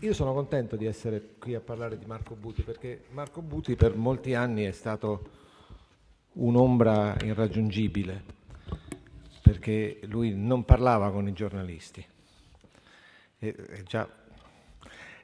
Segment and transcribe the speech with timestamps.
[0.00, 3.96] io sono contento di essere qui a parlare di Marco Buti perché Marco Buti per
[3.96, 5.28] molti anni è stato
[6.32, 8.22] un'ombra irraggiungibile
[9.42, 12.06] perché lui non parlava con i giornalisti.
[13.40, 14.08] E, e già,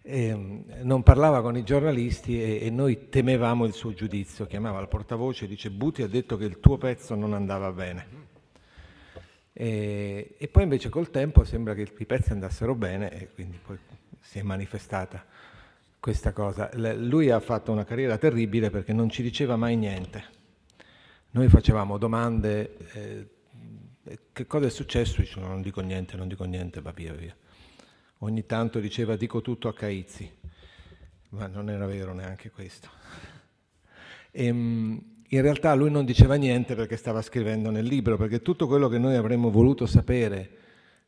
[0.03, 4.47] e, non parlava con i giornalisti e, noi temevamo il suo giudizio.
[4.47, 8.25] Chiamava il portavoce e dice Buti ha detto che il tuo pezzo non andava bene.
[9.55, 13.79] E, poi invece col tempo sembra che i pezzi andassero bene e quindi poi
[14.21, 15.25] si è manifestata
[16.01, 16.71] questa cosa.
[16.95, 20.25] Lui ha fatto una carriera terribile perché non ci diceva mai niente.
[21.31, 23.29] Noi facevamo domande, eh,
[24.33, 25.21] che cosa è successo?
[25.21, 27.35] Dice, non dico niente, non dico niente, va via, via.
[28.19, 30.31] Ogni tanto diceva dico tutto a Caizzi,
[31.31, 32.89] ma non era vero neanche questo.
[34.31, 38.69] E, ehm, in realtà lui non diceva niente perché stava scrivendo nel libro, perché tutto
[38.69, 40.65] quello che noi avremmo voluto sapere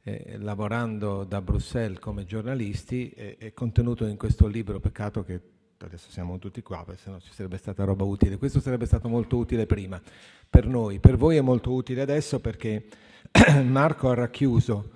[0.09, 5.41] eh, lavorando da Bruxelles come giornalisti è, è contenuto in questo libro, peccato che
[5.79, 8.39] adesso siamo tutti qua, perché se no ci sarebbe stata roba utile.
[8.39, 10.01] Questo sarebbe stato molto utile prima
[10.49, 12.87] per noi, per voi è molto utile adesso perché
[13.65, 14.91] Marco ha racchiuso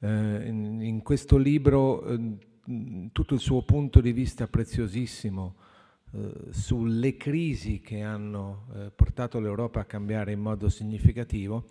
[0.00, 2.36] eh, in, in, questo libro eh,
[3.12, 5.54] tutto il suo punto di vista preziosissimo
[6.12, 11.66] eh, sulle crisi che hanno eh, portato l'Europa a cambiare in modo significativo.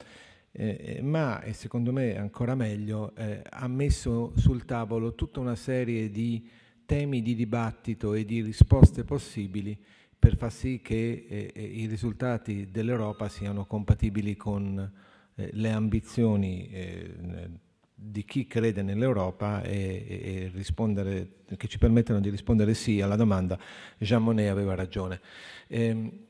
[0.59, 6.09] Eh, ma, e secondo me ancora meglio, eh, ha messo sul tavolo tutta una serie
[6.09, 6.49] di
[6.83, 9.77] temi di dibattito e di risposte possibili
[10.17, 14.91] per far sì che eh, eh i risultati dell'Europa siano compatibili con
[15.35, 17.15] eh, le ambizioni eh,
[17.93, 23.59] di chi crede nell'Europa e, e che ci permettono di rispondere sì alla domanda
[23.99, 25.21] Jean Monnet aveva ragione.
[25.67, 26.25] Eh,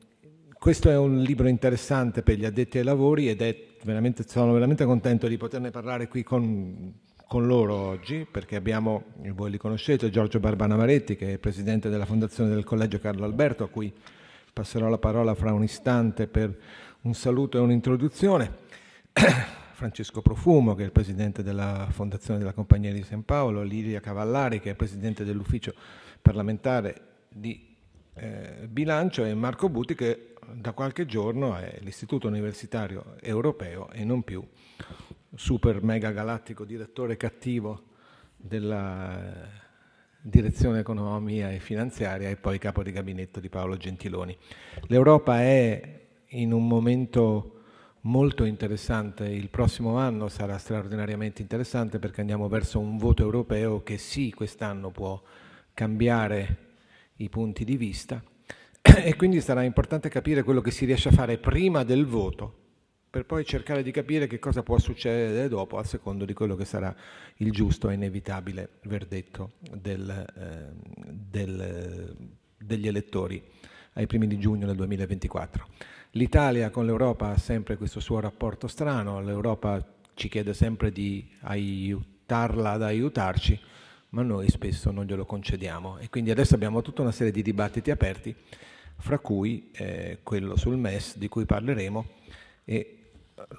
[0.52, 4.84] questo è un libro interessante per gli addetti ai lavori ed è veramente, sono veramente
[4.84, 9.04] contento di poterne parlare qui con con loro oggi, perché abbiamo,
[9.34, 13.64] voi li conoscete, Giorgio Barbana Maretti, che è presidente della Fondazione del Collegio Carlo Alberto,
[13.64, 13.92] a cui
[14.50, 16.58] passerò la parola fra un istante per
[17.02, 18.50] un saluto e un'introduzione.
[19.72, 24.58] Francesco Profumo, che è il presidente della Fondazione della Compagnia di San Paolo, Lilia Cavallari,
[24.58, 25.74] che è presidente dell'ufficio
[26.22, 27.76] parlamentare di
[28.14, 34.22] eh, bilancio, e Marco Buti, che da qualche giorno è l'Istituto Universitario Europeo e non
[34.22, 34.42] più
[35.34, 37.82] super mega galattico direttore cattivo
[38.36, 39.66] della
[40.20, 44.36] direzione economia e finanziaria e poi capo di gabinetto di Paolo Gentiloni.
[44.86, 47.54] L'Europa è in un momento
[48.02, 53.98] molto interessante, il prossimo anno sarà straordinariamente interessante perché andiamo verso un voto europeo che
[53.98, 55.20] sì, quest'anno può
[55.74, 56.66] cambiare
[57.16, 58.22] i punti di vista
[59.04, 62.66] e quindi sarà importante capire quello che si riesce a fare prima del voto
[63.10, 66.66] per poi cercare di capire che cosa può succedere dopo a secondo di quello che
[66.66, 66.94] sarà
[67.36, 70.72] il giusto e inevitabile verdetto del, eh,
[71.10, 72.14] del,
[72.58, 73.42] degli elettori
[73.94, 75.66] ai primi di giugno del 2024.
[76.12, 79.84] L'Italia con l'Europa ha sempre questo suo rapporto strano, l'Europa
[80.14, 83.58] ci chiede sempre di aiutarla ad aiutarci,
[84.10, 87.90] ma noi spesso non glielo concediamo e quindi adesso abbiamo tutta una serie di dibattiti
[87.90, 88.34] aperti,
[88.98, 92.06] fra cui eh, quello sul MES di cui parleremo
[92.64, 92.98] e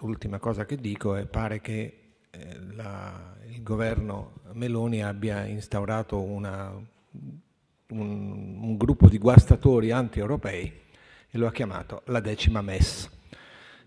[0.02, 6.72] l'ultima cosa che dico è pare che eh, la, il governo Meloni abbia instaurato una,
[6.72, 10.72] un, un, gruppo di guastatori anti-europei
[11.30, 13.10] e lo ha chiamato la decima MES.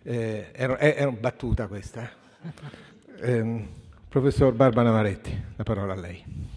[0.02, 2.10] Eh, è, è, una battuta questa.
[3.20, 3.30] Eh.
[3.36, 3.66] eh
[4.08, 6.51] professor Barbara Maretti, la parola a lei.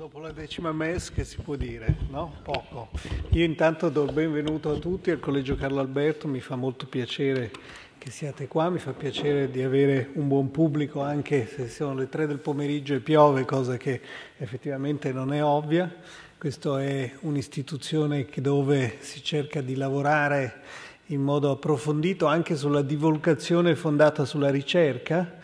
[0.00, 2.36] Dopo la decima MES che si può dire, no?
[2.42, 2.88] Poco.
[3.32, 7.50] Io intanto do il benvenuto a tutti al Collegio Carlo Alberto, mi fa molto piacere
[7.98, 12.08] che siate qua, mi fa piacere di avere un buon pubblico anche se sono le
[12.08, 14.00] tre del pomeriggio e piove, cosa che
[14.38, 15.94] effettivamente non è ovvia.
[16.38, 20.62] Questa è un'istituzione dove si cerca di lavorare
[21.08, 25.36] in modo approfondito anche sulla divulgazione fondata sulla ricerca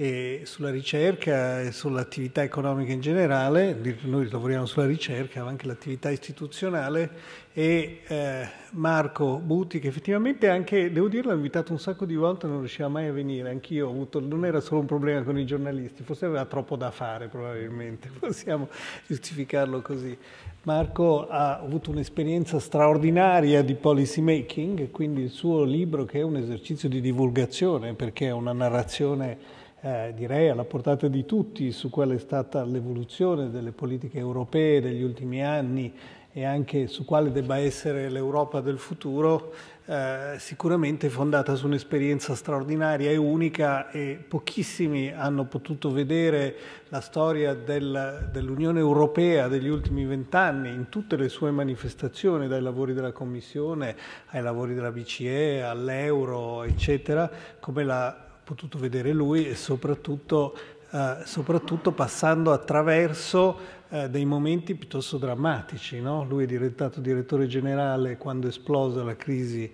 [0.00, 6.08] e sulla ricerca e sull'attività economica in generale, noi lavoriamo sulla ricerca, ma anche l'attività
[6.08, 7.10] istituzionale
[7.52, 12.46] e eh, Marco Buti che effettivamente anche, devo dirlo, ha invitato un sacco di volte
[12.46, 15.44] non riusciva mai a venire, anch'io ho avuto, non era solo un problema con i
[15.44, 18.68] giornalisti, forse aveva troppo da fare probabilmente, possiamo
[19.04, 20.16] giustificarlo così.
[20.62, 26.36] Marco ha avuto un'esperienza straordinaria di policy making quindi il suo libro che è un
[26.36, 32.16] esercizio di divulgazione perché è una narrazione eh, direi alla portata di tutti su quale
[32.16, 35.92] è stata l'evoluzione delle politiche europee degli ultimi anni
[36.32, 39.52] e anche su quale debba essere l'Europa del futuro,
[39.86, 46.54] eh, sicuramente fondata su un'esperienza straordinaria e unica e pochissimi hanno potuto vedere
[46.90, 52.94] la storia del, dell'Unione Europea degli ultimi vent'anni in tutte le sue manifestazioni, dai lavori
[52.94, 53.96] della Commissione
[54.26, 57.28] ai lavori della BCE, all'euro, eccetera,
[57.58, 60.56] come l'ha potuto vedere lui e soprattutto,
[60.90, 63.58] eh, soprattutto passando attraverso
[63.90, 66.00] eh, dei momenti piuttosto drammatici.
[66.00, 66.24] No?
[66.24, 69.70] Lui è diventato direttore generale quando esplosa la crisi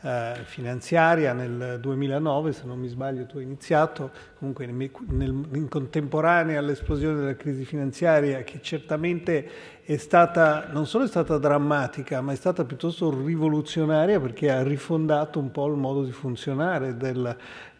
[0.00, 5.68] eh, finanziaria nel 2009, se non mi sbaglio tu hai iniziato, comunque nel, nel, in
[5.68, 9.50] contemporanea all'esplosione della crisi finanziaria che certamente
[9.82, 15.38] è stata, non solo è stata drammatica, ma è stata piuttosto rivoluzionaria perché ha rifondato
[15.38, 17.36] un po' il modo di funzionare del,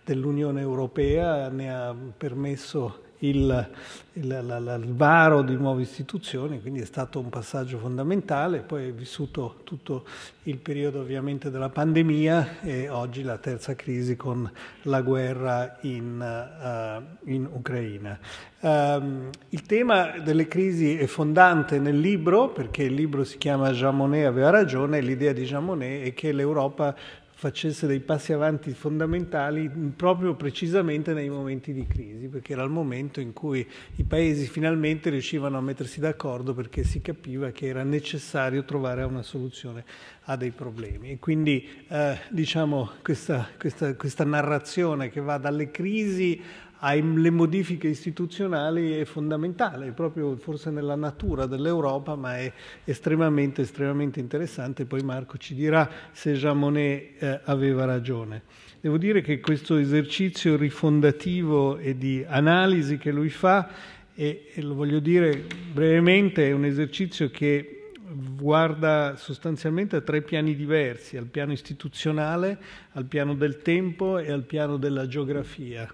[0.09, 3.69] dell'Unione Europea, ne ha permesso il,
[4.13, 9.61] il, il, varo di nuove istituzioni, quindi è stato un passaggio fondamentale, poi è vissuto
[9.65, 10.05] tutto
[10.45, 14.51] il periodo ovviamente della pandemia e oggi la terza crisi con
[14.83, 18.19] la guerra in, uh, in Ucraina.
[18.61, 23.97] Um, il tema delle crisi è fondante nel libro, perché il libro si chiama Jean
[23.97, 26.95] Monnet aveva ragione, l'idea di Jean Monnet è che l'Europa
[27.39, 33.21] facesse dei passi avanti fondamentali proprio precisamente nei momenti di crisi, perché era il momento
[33.21, 33.65] in cui
[33.95, 39.23] i paesi finalmente riuscivano a mettersi d'accordo perché si capiva che era necessario trovare una
[39.23, 39.85] soluzione
[40.25, 41.13] a dei problemi.
[41.13, 46.43] E quindi eh, diciamo questa, questa, questa narrazione che va dalle crisi
[46.81, 52.53] alle modifiche istituzionali è fondamentale, è proprio forse nella natura dell'Europa, ma è
[52.85, 54.85] estremamente, estremamente interessante.
[54.85, 58.43] Poi Marco ci dirà se Jean Monnet eh, aveva ragione.
[58.81, 63.69] Devo dire che questo esercizio rifondativo e di analisi che lui fa,
[64.15, 67.91] e, e lo voglio dire brevemente, è un esercizio che
[68.37, 72.59] guarda sostanzialmente a tre piani diversi, al piano istituzionale,
[72.93, 75.89] al piano del tempo e al piano della geografia.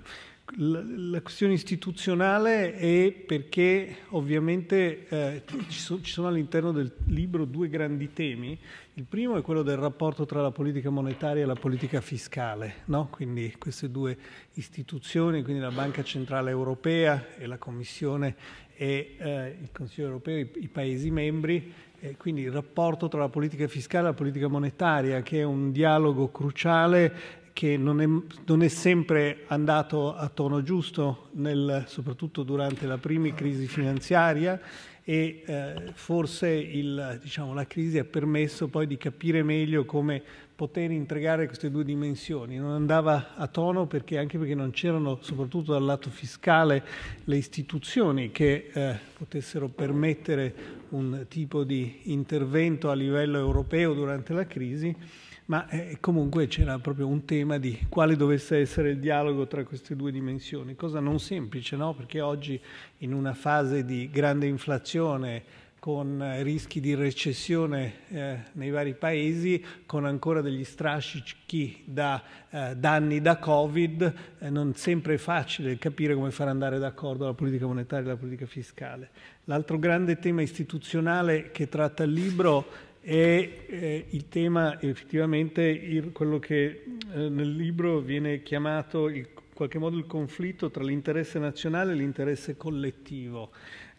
[0.57, 7.69] La, questione istituzionale è perché ovviamente eh, ci, so, ci, sono all'interno del libro due
[7.69, 8.57] grandi temi.
[8.93, 13.09] Il primo è quello del rapporto tra la politica monetaria e la politica fiscale, no?
[13.11, 14.17] quindi queste due
[14.53, 18.37] istituzioni, quindi la Banca Centrale Europea e la Commissione
[18.77, 23.31] e eh, il Consiglio Europeo, i, i Paesi membri, e quindi il rapporto tra la
[23.31, 28.07] politica fiscale e la politica monetaria, che è un dialogo cruciale che non è,
[28.47, 34.61] non è, sempre andato a tono giusto, nel, soprattutto durante la prima crisi finanziaria
[35.05, 40.21] e eh, forse il, diciamo, la crisi ha permesso poi di capire meglio come
[40.57, 42.57] poter integrare queste due dimensioni.
[42.57, 46.85] Non andava a tono perché, anche perché non c'erano, soprattutto dal lato fiscale,
[47.23, 50.55] le istituzioni che eh, potessero permettere
[50.89, 57.07] un tipo di intervento a livello europeo durante la crisi ma eh, comunque c'era proprio
[57.07, 61.77] un tema di quale dovesse essere il dialogo tra queste due dimensioni, cosa non semplice,
[61.77, 61.95] no?
[61.95, 62.61] perché oggi
[62.99, 70.07] in una fase di grande inflazione, con rischi di recessione eh, nei vari paesi, con
[70.07, 76.31] ancora degli strascichi da eh, danni da Covid, eh, non sempre è facile capire come
[76.31, 79.11] far andare d'accordo la politica monetaria e la politica fiscale.
[79.45, 86.39] L'altro grande tema istituzionale che tratta il libro è eh, il tema effettivamente il, quello
[86.39, 86.65] che
[87.13, 92.57] eh, nel libro viene chiamato in qualche modo il conflitto tra l'interesse nazionale e l'interesse
[92.57, 93.51] collettivo,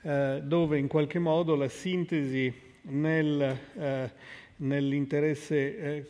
[0.01, 2.51] eh, dove in qualche modo la sintesi
[2.87, 4.11] nel eh,
[4.57, 6.07] nell'interesse eh,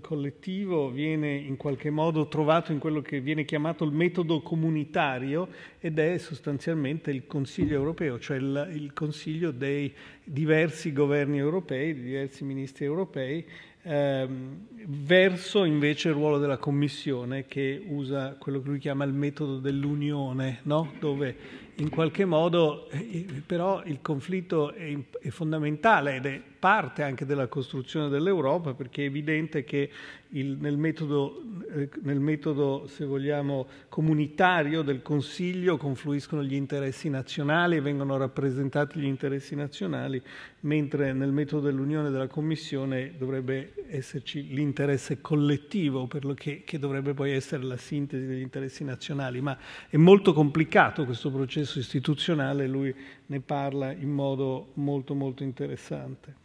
[0.00, 5.98] collettivo viene in qualche modo trovato in quello che viene chiamato il metodo comunitario ed
[5.98, 9.92] è sostanzialmente il Consiglio europeo, cioè il, il Consiglio dei
[10.24, 13.44] diversi governi europei, dei diversi ministri europei,
[13.82, 19.58] ehm, verso invece il ruolo della Commissione che usa quello che lui chiama il metodo
[19.58, 20.92] dell'unione, no?
[20.98, 27.26] dove in qualche modo eh, però il conflitto è, è fondamentale ed è parte anche
[27.26, 29.90] della costruzione dell'Europa perché è evidente che
[30.30, 31.42] il, nel, metodo,
[31.72, 38.98] eh, nel, metodo, se vogliamo, comunitario del Consiglio confluiscono gli interessi nazionali e vengono rappresentati
[38.98, 40.20] gli interessi nazionali,
[40.60, 47.62] mentre nel metodo dell'Unione della Commissione dovrebbe esserci l'interesse collettivo, che, che dovrebbe poi essere
[47.62, 49.40] la sintesi degli interessi nazionali.
[49.40, 49.56] Ma
[49.88, 52.94] è molto complicato questo processo istituzionale, lui
[53.26, 56.44] ne parla in modo molto molto interessante.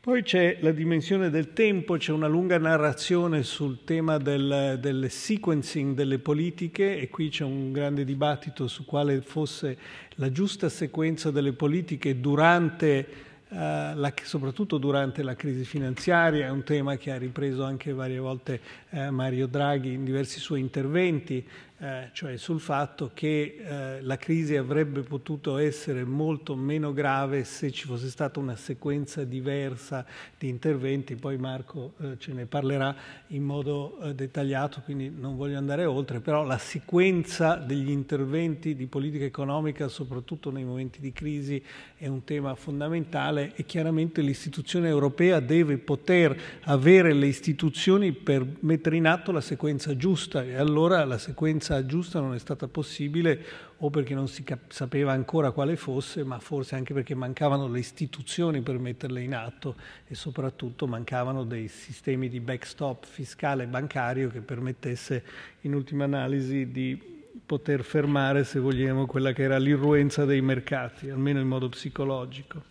[0.00, 5.94] Poi c'è la dimensione del tempo, c'è una lunga narrazione sul tema del, del, sequencing
[5.94, 9.76] delle politiche e qui c'è un grande dibattito su quale fosse
[10.14, 16.64] la giusta sequenza delle politiche durante eh, la, soprattutto durante la crisi finanziaria, è un
[16.64, 18.60] tema che ha ripreso anche varie volte
[18.90, 21.42] eh, Mario Draghi in diversi suoi interventi,
[21.80, 27.70] eh, cioè sul fatto che eh, la crisi avrebbe potuto essere molto meno grave se
[27.70, 30.04] ci fosse stata una sequenza diversa
[30.36, 32.96] di interventi, poi Marco eh, ce ne parlerà
[33.28, 38.86] in modo eh, dettagliato, quindi non voglio andare oltre, però la sequenza degli interventi di
[38.86, 41.62] politica economica, soprattutto nei momenti di crisi,
[41.96, 48.96] è un tema fondamentale e chiaramente l'istituzione europea deve poter avere le istituzioni per mettere
[48.96, 50.42] in atto la sequenza giusta.
[50.42, 53.44] E allora la sequenza sequenza giusta non è stata possibile
[53.78, 57.78] o perché non si cap- sapeva ancora quale fosse, ma forse anche perché mancavano le
[57.78, 64.30] istituzioni per metterle in atto e soprattutto mancavano dei sistemi di backstop fiscale e bancario
[64.30, 65.22] che permettesse
[65.62, 71.40] in ultima analisi di poter fermare, se vogliamo, quella che era l'irruenza dei mercati, almeno
[71.40, 72.64] in modo psicologico.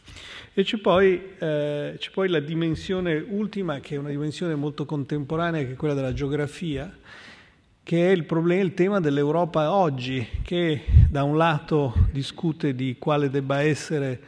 [0.53, 5.63] E c'è poi, eh, c'è poi la dimensione ultima, che è una dimensione molto contemporanea,
[5.63, 6.91] che è quella della geografia,
[7.87, 13.29] che è il, problema, il tema dell'Europa oggi, che da un lato discute di quale
[13.29, 14.19] debba essere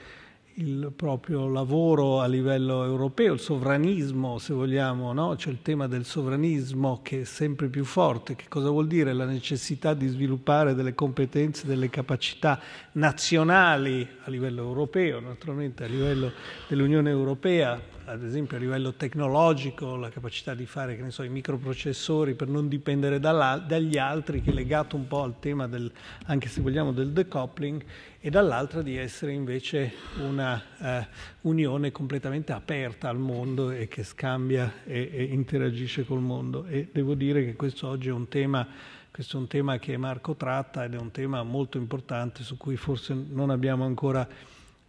[0.53, 5.35] il proprio lavoro a livello europeo, il sovranismo se vogliamo, no?
[5.35, 9.11] c'è il tema del sovranismo che è sempre più forte, che cosa vuol dire?
[9.11, 12.61] La necessità di sviluppare delle competenze, delle capacità
[12.93, 16.31] nazionali a livello europeo, naturalmente a livello
[16.69, 17.77] dell'Unione Europea,
[18.09, 22.47] ad esempio a livello tecnologico, la capacità di fare che ne so, i microprocessori per
[22.47, 25.91] non dipendere dagli altri, che è legato un po' al tema del,
[26.25, 27.83] anche se vogliamo, del decoupling,
[28.19, 31.07] e dall'altra di essere invece una eh,
[31.41, 36.65] unione completamente aperta al mondo e che scambia e, e, interagisce col mondo.
[36.65, 38.67] E devo dire che questo oggi è un tema,
[39.11, 42.75] questo è un tema che Marco tratta ed è un tema molto importante su cui
[42.75, 44.27] forse non abbiamo ancora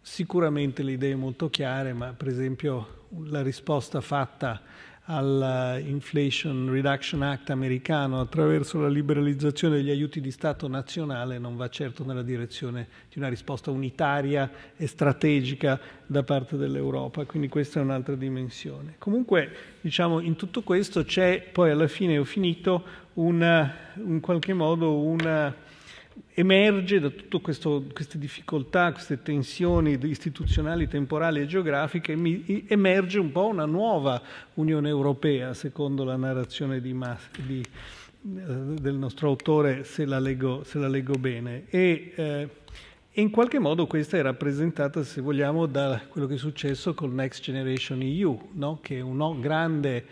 [0.01, 4.61] sicuramente le idee molto chiare, ma per esempio la risposta fatta
[5.05, 12.05] all'Inflation Reduction Act americano attraverso la liberalizzazione degli aiuti di Stato nazionale non va certo
[12.05, 18.15] nella direzione di una risposta unitaria e strategica da parte dell'Europa, quindi questa è un'altra
[18.15, 18.95] dimensione.
[18.99, 19.51] Comunque,
[19.81, 25.53] diciamo, in tutto questo c'è poi alla fine, ho finito, una, in qualche modo una
[26.33, 32.13] emerge da tutte queste difficoltà, queste tensioni istituzionali, temporali e geografiche,
[32.67, 34.21] emerge un po' una nuova
[34.55, 36.97] Unione Europea, secondo la narrazione di,
[37.45, 41.65] di, eh, del nostro autore, se la leggo, se la leggo bene.
[41.69, 42.49] E, eh,
[43.15, 47.43] in qualche modo questa è rappresentata, se vogliamo, da quello che è successo con Next
[47.43, 48.79] Generation EU, no?
[48.81, 50.05] che è un grande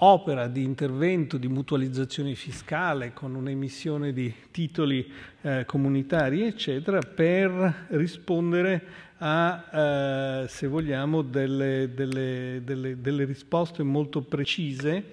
[0.00, 5.10] opera di intervento di mutualizzazione fiscale con un'emissione di titoli
[5.42, 8.84] eh, comunitari, eccetera, per rispondere
[9.18, 15.12] a, eh, se vogliamo, delle, delle, delle, delle risposte molto precise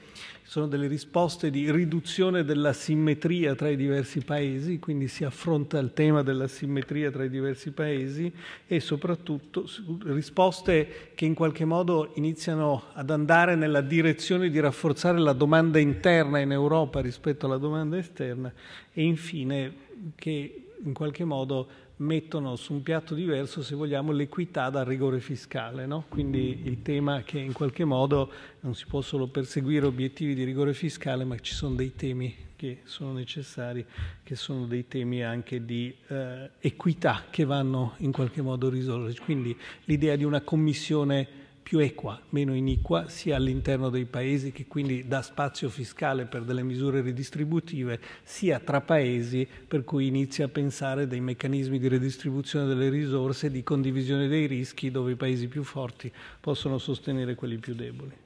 [0.53, 5.93] sono delle risposte di riduzione della simmetria tra i diversi paesi, quindi si affronta il
[5.93, 8.31] tema della simmetria tra i diversi paesi
[8.67, 9.67] e soprattutto
[10.03, 16.38] risposte che in qualche modo iniziano ad andare nella direzione di rafforzare la domanda interna
[16.38, 18.53] in Europa rispetto alla domanda esterna
[18.93, 19.74] e infine
[20.13, 25.85] che in qualche modo mettono su un piatto diverso, se vogliamo, l'equità dal rigore fiscale.
[25.85, 26.05] No?
[26.09, 28.31] Quindi il tema che in qualche modo
[28.62, 32.79] non si può solo perseguire obiettivi di rigore fiscale, ma ci sono dei temi che
[32.83, 33.85] sono necessari,
[34.23, 39.19] che sono dei temi anche di eh, equità che vanno in qualche modo risolti.
[39.19, 45.08] Quindi l'idea di una commissione più equa, meno iniqua, sia all'interno dei paesi che quindi
[45.08, 51.08] dà spazio fiscale per delle misure ridistributive, sia tra paesi per cui inizia a pensare
[51.08, 56.12] dei meccanismi di redistribuzione delle risorse di condivisione dei rischi dove i paesi più forti
[56.39, 58.23] possono sostenere quelli più deboli.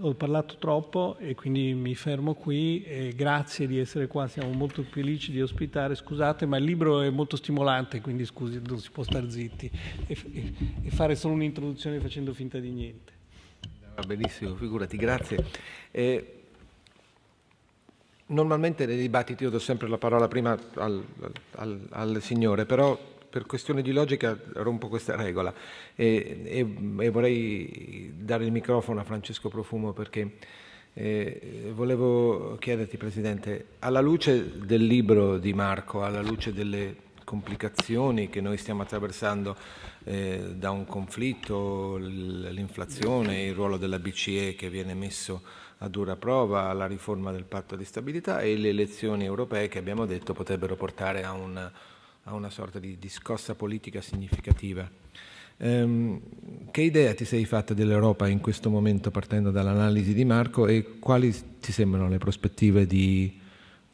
[0.00, 4.82] Ho parlato troppo e quindi mi fermo qui e grazie di essere qua, siamo molto
[4.84, 9.02] felici di ospitare, scusate ma il libro è molto stimolante quindi scusi non si può
[9.02, 9.70] stare zitti
[10.06, 13.12] e, e, e fare solo un'introduzione facendo finta di niente.
[13.94, 15.44] Va benissimo, figurati, grazie.
[15.90, 16.42] Eh,
[18.26, 21.04] normalmente nei dibattiti io do sempre la parola prima al,
[21.56, 22.98] al, al Signore, però
[23.32, 25.52] per questione di logica rompo questa regola
[25.94, 27.91] e, e, e vorrei
[28.32, 30.38] dare il microfono a Francesco Profumo perché
[30.94, 38.40] eh, volevo chiederti, Presidente, alla luce del libro di Marco, alla luce delle complicazioni che
[38.40, 39.54] noi stiamo attraversando
[40.04, 45.42] eh, da un conflitto, l'inflazione, il ruolo della BCE che viene messo
[45.78, 50.06] a dura prova, la riforma del patto di stabilità e le elezioni europee che abbiamo
[50.06, 51.70] detto potrebbero portare a un
[52.26, 54.88] a una sorta di, di scossa politica significativa.
[55.64, 56.20] Ehm,
[56.72, 61.32] che idea ti sei fatta dell'Europa in questo momento partendo dall'analisi di Marco e quali
[61.60, 63.40] ti sembrano le prospettive di,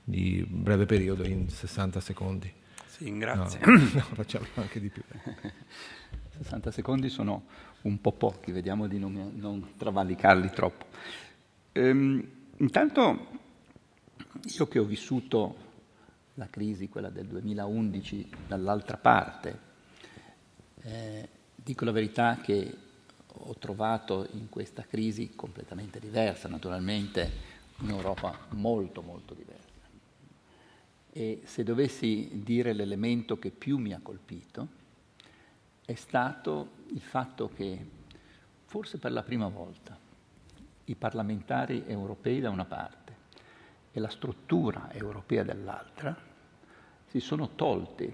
[0.02, 2.50] di breve periodo in 60 secondi?
[2.86, 3.60] Sì, grazie.
[3.66, 5.02] No, no, facciamo anche di più.
[6.38, 7.44] 60 secondi sono
[7.82, 10.86] un po' pochi, vediamo di non, non travalicarli troppo.
[11.72, 13.26] Ehm, intanto
[14.56, 15.66] io che ho vissuto
[16.34, 19.58] la crisi, quella del 2011, dall'altra parte,
[20.82, 21.28] eh,
[21.68, 22.76] dico la verità che
[23.26, 27.30] ho trovato in questa crisi completamente diversa, naturalmente
[27.80, 29.66] un'Europa molto molto diversa.
[31.12, 34.66] E se dovessi dire l'elemento che più mi ha colpito,
[35.84, 37.86] è stato il fatto che
[38.64, 39.94] forse per la prima volta
[40.86, 43.14] i parlamentari europei da una parte
[43.92, 46.16] e la struttura europea dall'altra
[47.08, 48.10] si sono tolti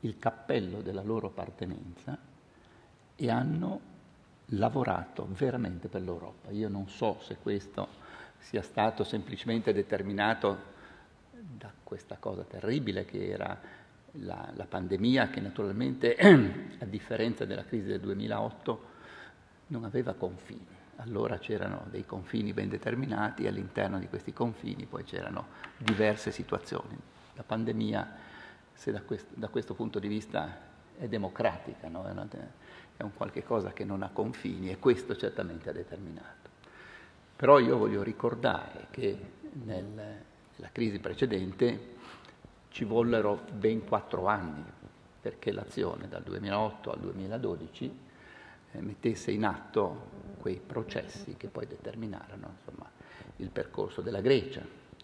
[0.00, 2.28] il cappello della loro appartenenza
[3.20, 3.80] e hanno
[4.46, 6.50] lavorato veramente per l'Europa.
[6.50, 7.86] Io non so se questo
[8.38, 10.68] sia stato semplicemente determinato
[11.30, 13.60] da questa cosa terribile che era
[14.12, 16.16] la, la pandemia, che naturalmente,
[16.80, 18.88] a differenza della crisi del 2008,
[19.66, 20.78] non aveva confini.
[20.96, 25.46] Allora c'erano dei confini ben determinati e all'interno di questi confini poi c'erano
[25.76, 26.96] diverse situazioni.
[27.34, 28.16] La pandemia,
[28.72, 32.06] se da questo, da questo punto di vista è democratica, no?
[32.06, 32.26] è, una,
[33.00, 36.50] è un qualche cosa che non ha confini e questo certamente ha determinato.
[37.34, 39.18] Però io voglio ricordare che
[39.64, 41.96] nel, nella crisi precedente
[42.68, 44.62] ci vollero ben quattro anni
[45.18, 47.98] perché l'azione dal 2008 al 2012
[48.72, 52.90] eh, mettesse in atto quei processi che poi determinarono insomma,
[53.36, 54.62] il percorso della Grecia.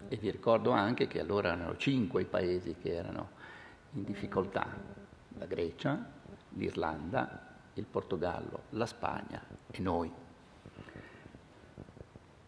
[0.09, 3.31] E vi ricordo anche che allora erano cinque i paesi che erano
[3.93, 4.67] in difficoltà,
[5.39, 6.13] la Grecia,
[6.51, 7.46] l'Irlanda,
[7.77, 10.13] il Portogallo, la Spagna e noi.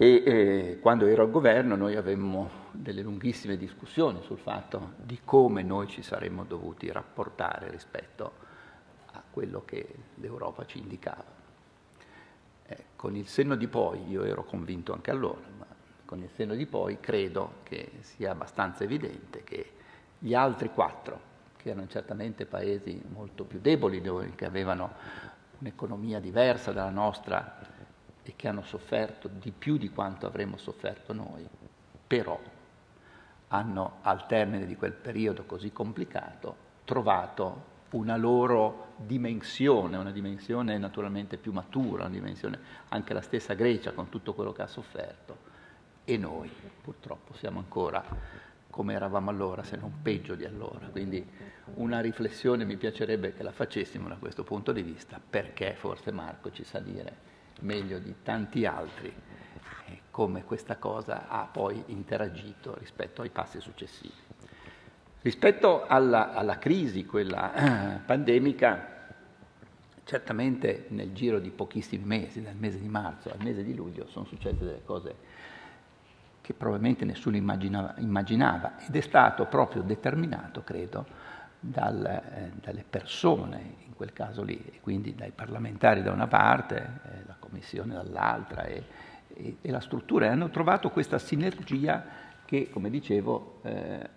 [0.01, 5.63] E eh, quando ero al governo noi avevamo delle lunghissime discussioni sul fatto di come
[5.63, 8.33] noi ci saremmo dovuti rapportare rispetto
[9.13, 11.25] a quello che l'Europa ci indicava.
[12.67, 15.67] Eh, con il senno di poi, io ero convinto anche allora, ma
[16.05, 19.73] con il senno di poi credo che sia abbastanza evidente che
[20.19, 21.21] gli altri quattro,
[21.69, 24.01] che erano certamente paesi molto più deboli,
[24.35, 24.95] che avevano
[25.59, 27.59] un'economia diversa dalla nostra,
[28.23, 31.47] e che hanno sofferto di più di quanto avremmo sofferto noi,
[32.07, 32.39] però
[33.49, 41.39] hanno al termine di quel periodo così complicato trovato una loro dimensione, una dimensione naturalmente
[41.39, 45.57] più matura, una dimensione anche la stessa Grecia con tutto quello che ha sofferto
[46.05, 46.51] e noi
[46.83, 48.05] purtroppo siamo ancora
[48.79, 50.87] come eravamo allora, se non peggio di allora.
[50.87, 51.27] Quindi
[51.75, 56.53] una riflessione mi piacerebbe che la facessimo da questo punto di vista, perché forse Marco
[56.53, 57.27] ci sa dire
[57.63, 59.13] meglio di tanti altri
[59.89, 64.15] eh, come questa cosa ha poi interagito rispetto ai passi successivi.
[65.23, 69.17] Rispetto alla, alla crisi, quella eh, pandemica,
[70.05, 74.25] certamente nel giro di pochissimi mesi, dal mese di marzo al mese di luglio, sono
[74.25, 75.17] successe delle cose
[76.49, 81.05] che probabilmente nessuno immaginava, immaginava ed è stato proprio determinato, credo,
[81.61, 86.77] dal, eh, dalle persone in quel caso lì, e quindi dai parlamentari da una parte,
[86.77, 88.83] eh, la Commissione dall'altra e,
[89.35, 92.03] e, e, la struttura, e hanno trovato questa sinergia
[92.47, 94.09] che, come dicevo, eh,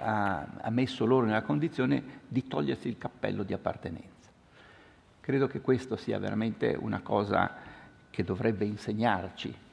[0.00, 4.28] ha, ha messo loro nella condizione di togliersi il cappello di appartenenza.
[5.20, 7.54] Credo che questo sia veramente una cosa
[8.10, 9.65] che dovrebbe insegnarci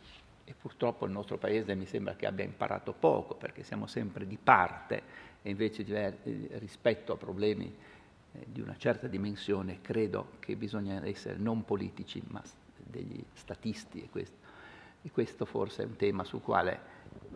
[0.53, 4.37] e purtroppo il nostro Paese mi sembra che abbia imparato poco perché siamo sempre di
[4.41, 5.01] parte
[5.41, 5.83] e invece
[6.59, 7.75] rispetto a problemi
[8.33, 12.41] eh, di una certa dimensione credo che bisogna essere non politici ma
[12.75, 14.37] degli statisti e questo,
[15.01, 16.79] e questo forse è un tema sul quale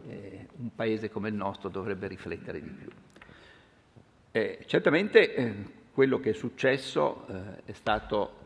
[0.07, 2.89] eh, un paese come il nostro dovrebbe riflettere di più.
[4.31, 5.55] Eh, certamente eh,
[5.91, 8.45] quello che è successo eh, è stato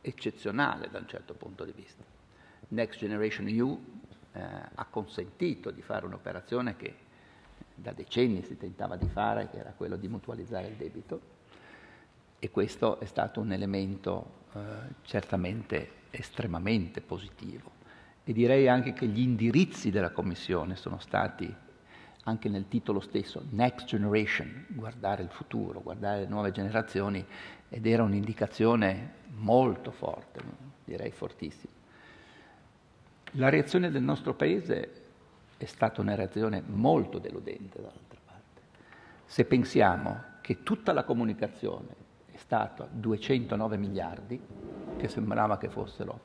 [0.00, 2.13] eccezionale da un certo punto di vista.
[2.74, 3.82] Next Generation EU
[4.32, 4.40] eh,
[4.74, 6.96] ha consentito di fare un'operazione che
[7.74, 11.32] da decenni si tentava di fare, che era quello di mutualizzare il debito,
[12.38, 14.60] e questo è stato un elemento eh,
[15.02, 17.70] certamente estremamente positivo.
[18.22, 21.52] E direi anche che gli indirizzi della Commissione sono stati,
[22.26, 27.24] anche nel titolo stesso, Next Generation, guardare il futuro, guardare le nuove generazioni,
[27.68, 30.40] ed era un'indicazione molto forte,
[30.84, 31.73] direi fortissima.
[33.36, 35.02] La reazione del nostro Paese
[35.56, 38.60] è stata una reazione molto deludente dall'altra parte.
[39.24, 41.96] Se pensiamo che tutta la comunicazione
[42.30, 44.40] è stato 209 miliardi,
[44.96, 46.20] che sembrava che fossero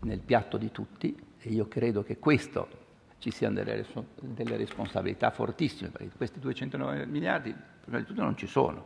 [0.00, 2.68] nel piatto di tutti, e io credo che questo
[3.16, 3.86] ci siano delle,
[4.20, 8.84] delle responsabilità fortissime, perché questi 209 miliardi prima di tutto non ci sono,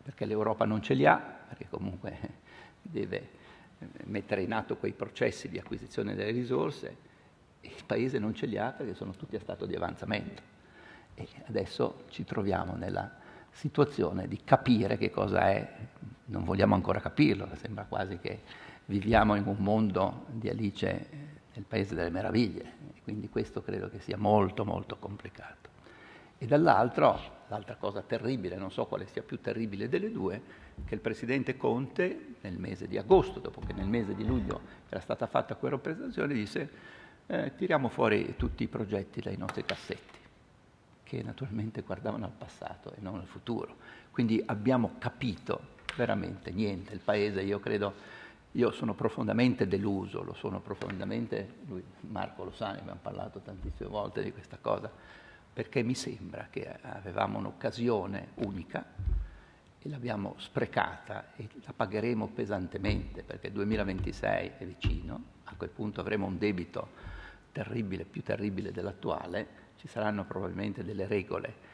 [0.00, 2.18] perché l'Europa non ce li ha, perché comunque
[2.80, 3.38] deve
[4.04, 7.08] mettere in atto quei processi di acquisizione delle risorse,
[7.62, 10.42] il Paese non ce li ha perché sono tutti a stato di avanzamento.
[11.14, 13.18] E adesso ci troviamo nella
[13.50, 15.76] situazione di capire che cosa è,
[16.26, 18.40] non vogliamo ancora capirlo, sembra quasi che
[18.86, 21.08] viviamo in un mondo di Alice
[21.52, 25.68] nel Paese delle Meraviglie, quindi questo credo che sia molto molto complicato.
[26.42, 30.40] E dall'altro, l'altra cosa terribile, non so quale sia più terribile delle due,
[30.86, 35.00] che il Presidente Conte nel mese di agosto, dopo che nel mese di luglio era
[35.00, 36.70] stata fatta quella presentazione, disse
[37.26, 40.18] eh, tiriamo fuori tutti i progetti dai nostri cassetti
[41.02, 43.76] che naturalmente guardavano al passato e non al futuro.
[44.10, 46.94] Quindi abbiamo capito veramente niente.
[46.94, 47.92] Il Paese, io credo,
[48.52, 53.90] io sono profondamente deluso, lo sono profondamente, lui, Marco lo sa, ne abbiamo parlato tantissime
[53.90, 54.90] volte di questa cosa,
[55.52, 58.84] perché mi sembra che avevamo un'occasione unica
[59.82, 66.00] e l'abbiamo sprecata e la pagheremo pesantemente perché il 2026 è vicino, a quel punto
[66.00, 66.88] avremo un debito
[67.52, 71.68] terribile, più terribile dell'attuale ci saranno probabilmente delle regole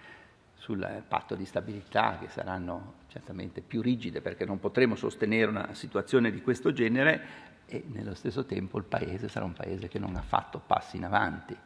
[0.55, 6.31] sul patto di stabilità che saranno certamente più rigide perché non potremo sostenere una situazione
[6.31, 10.23] di questo genere e nello stesso tempo il Paese sarà un Paese che non ha
[10.23, 11.57] fatto passi in avanti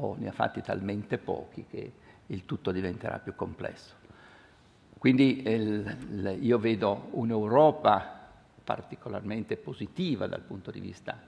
[0.00, 1.92] o ne ha fatti talmente pochi che
[2.26, 3.94] il tutto diventerà più complesso.
[4.98, 8.16] Quindi il, io vedo un'Europa
[8.64, 11.18] particolarmente positiva dal punto di vista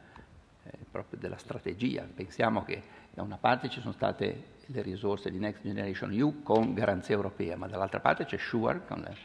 [0.65, 2.07] eh, proprio della strategia.
[2.13, 6.75] Pensiamo che da una parte ci sono state le risorse di Next Generation EU con
[6.75, 9.17] garanzia europea, ma dall'altra parte c'è SURE con le,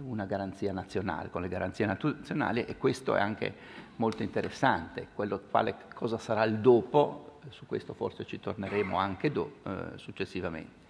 [0.00, 3.54] una garanzia nazionale, con le garanzie nazionali e questo è anche
[3.96, 5.08] molto interessante.
[5.14, 10.80] Quello, quale, cosa sarà il dopo, su questo forse ci torneremo anche do, eh, successivamente.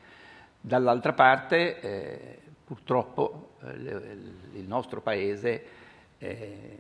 [0.60, 4.18] Dall'altra parte, eh, purtroppo, eh, le,
[4.52, 5.64] il nostro Paese
[6.18, 6.78] eh,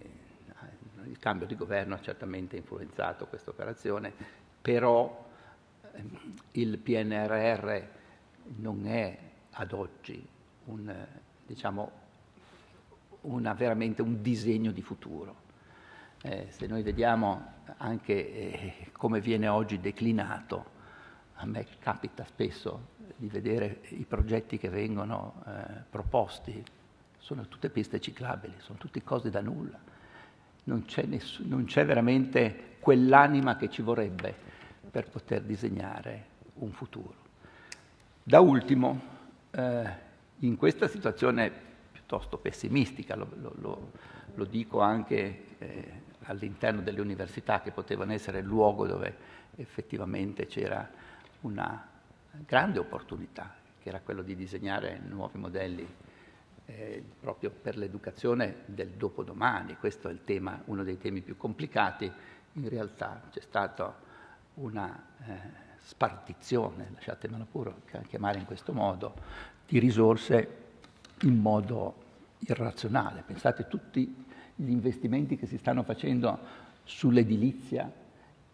[1.06, 4.12] il cambio di governo ha certamente influenzato questa operazione,
[4.60, 5.28] però
[5.92, 7.82] ehm, il PNRR
[8.56, 9.18] non è
[9.50, 10.26] ad oggi
[10.66, 11.06] un,
[11.46, 11.90] diciamo,
[13.22, 15.41] una, veramente un disegno di futuro.
[16.22, 20.70] Eh, se noi vediamo anche eh, come viene oggi declinato,
[21.34, 26.62] a me capita spesso di vedere i progetti che vengono eh, proposti,
[27.18, 29.78] sono tutte piste ciclabili, sono tutte cose da nulla
[30.64, 34.34] non c'è, nessun, non c'è veramente quell'anima che ci vorrebbe
[34.90, 37.14] per poter disegnare un futuro.
[38.22, 39.00] Da ultimo,
[39.50, 39.90] eh,
[40.40, 41.50] in questa situazione
[41.90, 43.28] piuttosto pessimistica, lo,
[43.60, 43.90] lo,
[44.34, 49.16] lo, dico anche eh, all'interno delle università che potevano essere il luogo dove
[49.56, 50.88] effettivamente c'era
[51.40, 51.86] una
[52.46, 55.86] grande opportunità, che era quello di disegnare nuovi modelli
[56.66, 59.76] eh, proprio per l'educazione del dopodomani.
[59.76, 62.10] Questo è tema, uno dei temi più complicati.
[62.54, 63.94] In realtà c'è stata
[64.54, 65.34] una eh,
[65.78, 67.74] spartizione, lasciatemelo pure
[68.06, 69.14] chiamare in questo modo,
[69.66, 70.60] di risorse
[71.22, 72.00] in modo
[72.40, 73.22] irrazionale.
[73.26, 74.24] Pensate tutti
[74.54, 76.38] gli investimenti che si stanno facendo
[76.84, 77.90] sull'edilizia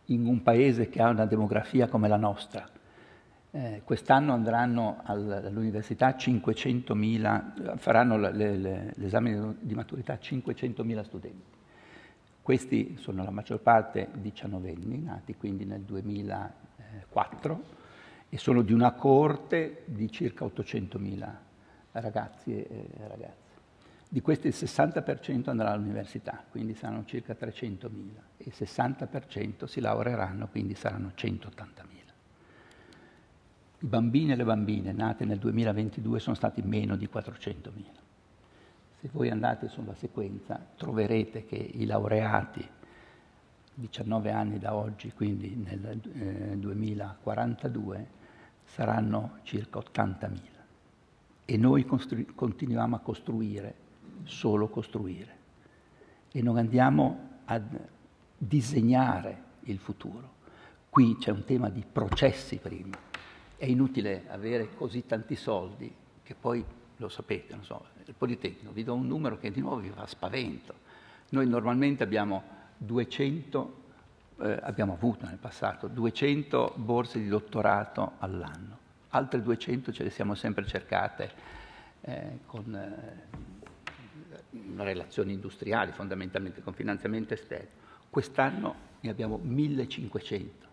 [0.07, 2.69] in un paese che ha una demografia come la nostra,
[3.51, 11.57] eh, quest'anno andranno all'università 500.000, faranno le, le, l'esame di maturità 500.000 studenti.
[12.43, 17.63] Questi sono la maggior parte diciannovenni, nati quindi nel 2004,
[18.31, 21.29] e sono di una coorte di circa 800.000
[21.93, 23.48] ragazzi e ragazze.
[24.11, 27.89] Di questi il 60% andrà all'università, quindi saranno circa 300.000,
[28.39, 31.87] e il 60% si laureeranno, quindi saranno 180.000.
[33.81, 37.71] I bambini e le bambine nate nel 2022 sono stati meno di 400.000.
[39.01, 42.67] Se voi andate sulla sequenza troverete che i laureati
[43.75, 48.07] 19 anni da oggi, quindi nel eh, 2042,
[48.65, 50.39] saranno circa 80.000.
[51.45, 53.75] E noi costru- continuiamo a costruire,
[54.29, 55.37] solo costruire.
[56.31, 57.61] E non andiamo a
[58.37, 60.37] disegnare il futuro.
[60.89, 63.07] Qui c'è un tema di processi prima
[63.59, 66.65] è inutile avere così tanti soldi che poi,
[66.97, 70.07] lo sapete, non so, il Politecnico, vi do un numero che di nuovo vi fa
[70.07, 70.87] spavento.
[71.31, 72.43] Noi normalmente abbiamo
[72.79, 73.83] 200,
[74.43, 80.37] eh, abbiamo avuto nel passato 200 borse di dottorato all'anno, altre 200 ce le siamo
[80.37, 81.31] sempre cercate
[82.03, 83.58] eh, con, eh,
[84.77, 87.87] relazioni industriali fondamentalmente con finanziamento esterno.
[88.11, 90.67] Quest'anno ne abbiamo 1500.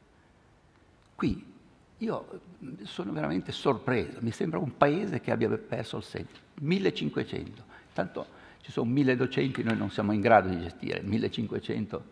[1.16, 1.54] Qui
[2.00, 2.42] io
[2.84, 6.42] sono veramente sorpreso, mi sembra un paese che abbia perso il senso.
[6.56, 8.28] 1500, tanto
[8.62, 12.04] ci sono 1000 docenti, noi non siamo in grado di gestire 1500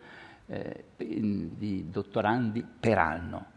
[0.46, 3.52] eh, di dottorandi per anno.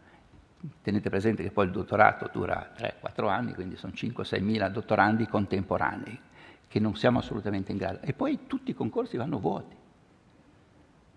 [0.82, 6.20] Tenete presente che poi il dottorato dura 3-4 anni, quindi sono 5-6 mila dottorandi contemporanei,
[6.68, 8.00] che non siamo assolutamente in grado.
[8.02, 9.74] E poi tutti i concorsi vanno vuoti,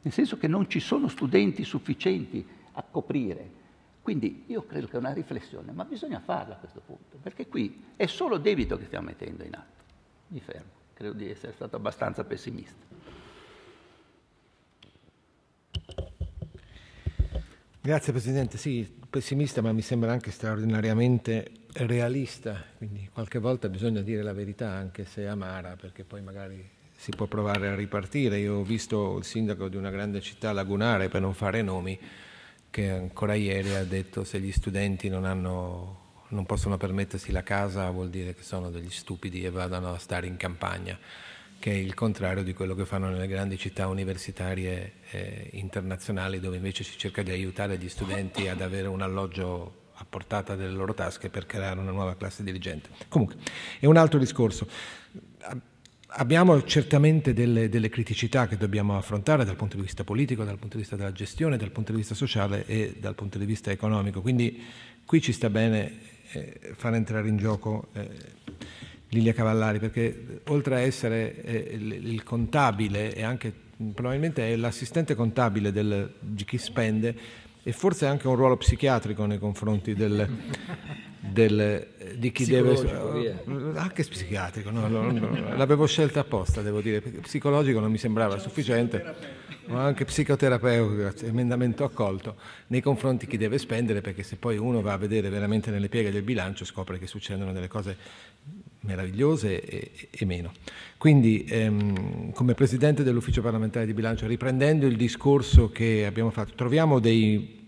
[0.02, 3.60] nel senso che non ci sono studenti sufficienti a coprire.
[4.02, 7.84] Quindi io credo che è una riflessione, ma bisogna farla a questo punto, perché qui
[7.96, 9.84] è solo debito che stiamo mettendo in atto.
[10.30, 12.90] Mi fermo, credo di essere stato abbastanza pessimista.
[17.84, 24.24] Grazie Presidente, sì, pessimista ma mi sembra anche straordinariamente realista, quindi qualche volta bisogna dire
[24.24, 28.40] la verità anche se amara perché poi magari si può provare a ripartire.
[28.40, 32.00] Io ho visto il sindaco di una grande città lagunare, per non fare nomi,
[32.70, 37.90] che ancora ieri ha detto se gli studenti non, hanno, non possono permettersi la casa
[37.90, 40.98] vuol dire che sono degli stupidi e vadano a stare in campagna
[41.62, 46.56] che è il contrario di quello che fanno nelle grandi città universitarie eh, internazionali, dove
[46.56, 50.96] invece si cerca di aiutare gli studenti ad avere un alloggio a portata delle loro
[50.96, 52.90] tasche per creare una nuova classe dirigente.
[53.08, 53.36] Comunque,
[53.80, 54.68] è un altro discorso.
[56.14, 60.78] Abbiamo certamente delle, delle, criticità che dobbiamo affrontare dal punto di vista politico, dal punto
[60.78, 64.22] di vista della gestione, dal punto di vista sociale e dal punto di vista economico.
[64.22, 64.66] Quindi
[65.06, 68.10] qui ci sta bene eh, far entrare in gioco eh,
[69.12, 73.54] Lilia Cavallari, perché oltre a essere eh, il, il, contabile e anche
[73.94, 77.16] probabilmente è l'assistente contabile del, di chi spende
[77.64, 80.28] e forse anche un ruolo psichiatrico nei confronti del,
[81.20, 82.74] del, di chi deve...
[83.14, 83.44] Via.
[83.76, 88.40] Anche psichiatrico, no, no, no, l'avevo scelta apposta, devo dire, perché psicologico non mi sembrava
[88.40, 92.36] sufficiente ma anche psicoterapeutico, emendamento accolto,
[92.68, 95.88] nei confronti di chi deve spendere, perché se poi uno va a vedere veramente nelle
[95.88, 97.96] pieghe del bilancio scopre che succedono delle cose
[98.82, 100.52] meravigliose e, e meno.
[100.98, 107.00] Quindi ehm, come Presidente dell'Ufficio parlamentare di bilancio, riprendendo il discorso che abbiamo fatto, troviamo
[107.00, 107.68] dei,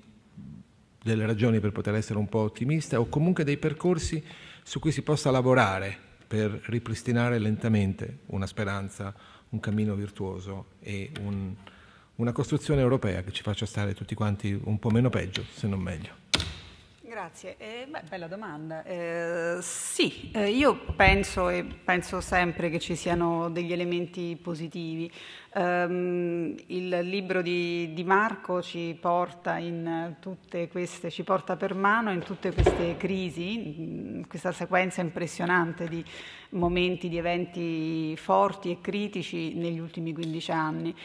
[1.02, 4.23] delle ragioni per poter essere un po' ottimista o comunque dei percorsi
[4.63, 9.13] su cui si possa lavorare per ripristinare lentamente una speranza,
[9.49, 11.54] un cammino virtuoso e un,
[12.15, 15.80] una costruzione europea che ci faccia stare tutti quanti un po' meno peggio, se non
[15.80, 16.21] meglio.
[17.13, 18.84] Grazie, eh, beh, bella domanda.
[18.84, 25.12] Eh, sì, eh, io penso e penso sempre che ci siano degli elementi positivi.
[25.54, 32.12] Um, il libro di, di, Marco ci porta in tutte queste, ci porta per mano
[32.12, 36.04] in tutte queste crisi, questa sequenza impressionante di
[36.49, 40.95] momenti, di eventi forti e critici negli ultimi 15 anni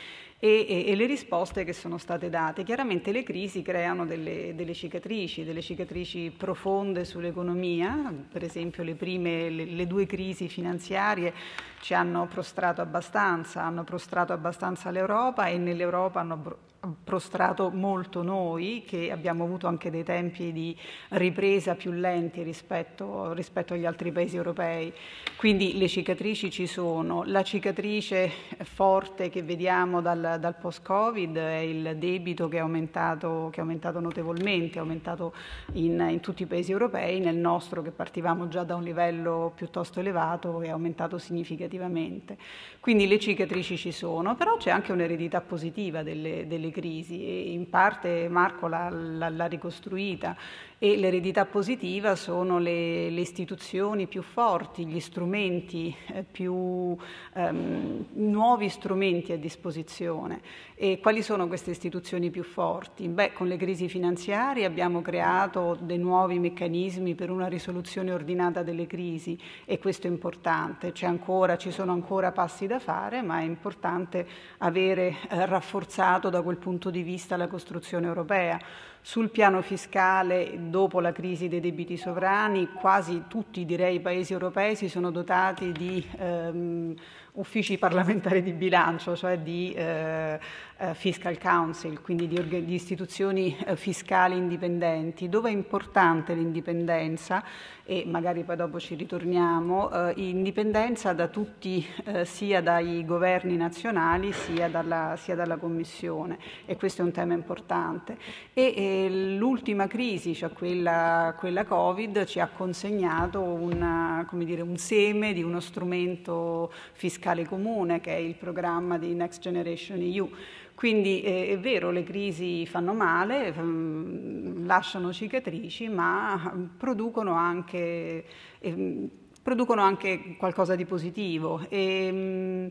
[0.40, 2.62] e, e, e, le risposte che sono state date.
[2.62, 9.50] Chiaramente le crisi creano delle, delle cicatrici, delle cicatrici profonde sull'economia, per esempio le, prime,
[9.50, 11.34] le, le due crisi finanziarie
[11.80, 16.66] ci hanno prostrato abbastanza, hanno prostrato abbastanza l'Europa e nell'Europa hanno
[17.02, 20.76] prostrato molto noi, che abbiamo avuto anche dei tempi di
[21.10, 24.92] ripresa più lenti rispetto, rispetto, agli altri paesi europei.
[25.36, 27.24] Quindi le cicatrici ci sono.
[27.24, 28.30] La cicatrice
[28.62, 33.98] forte che vediamo dal, dal post-Covid è il debito che è aumentato, che è aumentato
[33.98, 35.34] notevolmente, è aumentato
[35.72, 39.98] in, in, tutti i paesi europei, nel nostro che partivamo già da un livello piuttosto
[39.98, 42.36] elevato è aumentato significativamente.
[42.80, 47.52] Quindi le cicatrici ci sono, però c'è anche un'eredità positiva delle, delle delle crisi e
[47.52, 50.36] in parte Marco l'ha ricostruita
[50.80, 56.96] e l'eredità positiva sono le, le, istituzioni più forti, gli strumenti eh, più
[57.34, 60.40] ehm, nuovi strumenti a disposizione.
[60.76, 63.08] E quali sono queste istituzioni più forti?
[63.08, 68.86] Beh, con le crisi finanziarie abbiamo creato dei nuovi meccanismi per una risoluzione ordinata delle
[68.86, 70.92] crisi e questo è importante.
[71.00, 74.26] Ancora, ci sono ancora passi da fare, ma è importante
[74.58, 78.60] avere eh, rafforzato da quel punto di vista la costruzione europea.
[79.08, 84.76] Sul piano fiscale, dopo la crisi dei debiti sovrani, quasi tutti direi, i paesi europei
[84.76, 86.94] si sono dotati di ehm,
[87.38, 90.38] uffici parlamentari di bilancio, cioè di eh,
[90.76, 97.42] eh, fiscal council, quindi di, di istituzioni eh, fiscali indipendenti, dove è importante l'indipendenza
[97.84, 104.32] e magari poi dopo ci ritorniamo, eh, indipendenza da tutti, eh, sia dai governi nazionali
[104.32, 108.18] sia dalla, sia dalla, Commissione e questo è un tema importante.
[108.52, 115.32] E, e l'ultima crisi, cioè quella, quella Covid, ci ha consegnato una, dire, un seme
[115.32, 120.30] di uno strumento fiscale comune che è il programma di Next Generation EU.
[120.74, 128.24] Quindi eh, è vero, le crisi fanno male, mm, lasciano cicatrici, ma producono anche,
[128.60, 129.08] eh,
[129.42, 131.66] producono anche qualcosa di positivo.
[131.68, 132.66] E, mm,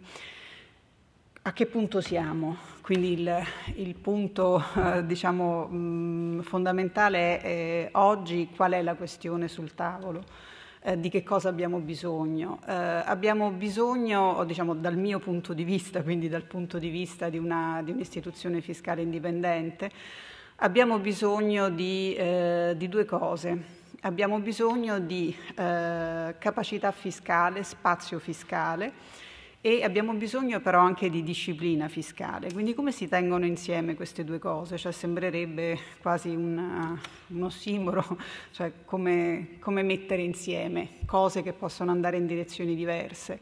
[1.42, 2.58] a che punto siamo?
[2.82, 3.44] Quindi il,
[3.76, 10.24] il punto eh, diciamo, mh, mm, fondamentale è oggi qual è la questione sul tavolo
[10.88, 12.60] eh, di che cosa abbiamo bisogno.
[12.66, 17.38] Eh, abbiamo bisogno, diciamo, dal mio punto di vista, quindi dal punto di vista di,
[17.38, 19.92] una, di un'istituzione fiscale indipendente,
[20.58, 23.76] abbiamo bisogno di, eh, di due cose.
[24.02, 28.94] Abbiamo bisogno di eh, capacità fiscale, spazio fiscale
[29.62, 32.54] e abbiamo bisogno però anche di disciplina fiscale.
[32.54, 34.78] Quindi come si tengono insieme queste due cose?
[34.78, 38.06] Cioè, sembrerebbe quasi un, un ossimoro,
[38.52, 43.40] cioè come, come mettere insieme cose che possono andare in direzioni diverse.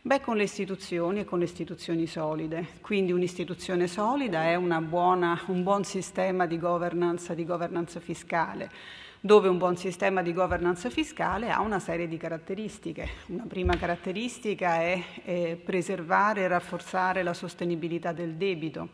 [0.00, 2.66] Beh, con le istituzioni e con le istituzioni solide.
[2.80, 8.70] Quindi un'istituzione solida è buona, un buon sistema di governance, di governance fiscale
[9.20, 13.08] dove un buon sistema di governance fiscale ha una serie di caratteristiche.
[13.26, 18.88] Una prima caratteristica è, è preservare e rafforzare la sostenibilità del debito.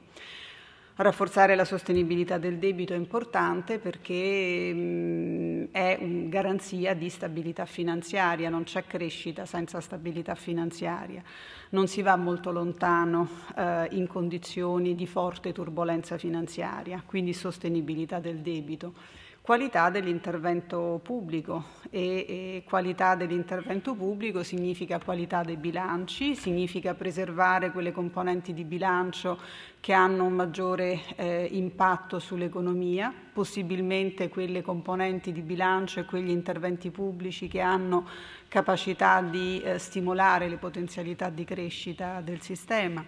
[0.96, 8.48] Rafforzare la sostenibilità del debito è importante perché mh, è un garanzia di stabilità finanziaria,
[8.48, 11.20] non c'è crescita senza stabilità finanziaria,
[11.70, 18.38] non si va molto lontano eh, in condizioni di forte turbolenza finanziaria, quindi sostenibilità del
[18.38, 18.94] debito
[19.44, 27.92] qualità dell'intervento pubblico e, e, qualità dell'intervento pubblico significa qualità dei bilanci, significa preservare quelle
[27.92, 29.38] componenti di bilancio
[29.80, 36.90] che hanno un maggiore eh, impatto sull'economia, possibilmente quelle componenti di bilancio e quegli interventi
[36.90, 38.08] pubblici che hanno
[38.48, 43.04] capacità di eh, stimolare le potenzialità di crescita del sistema.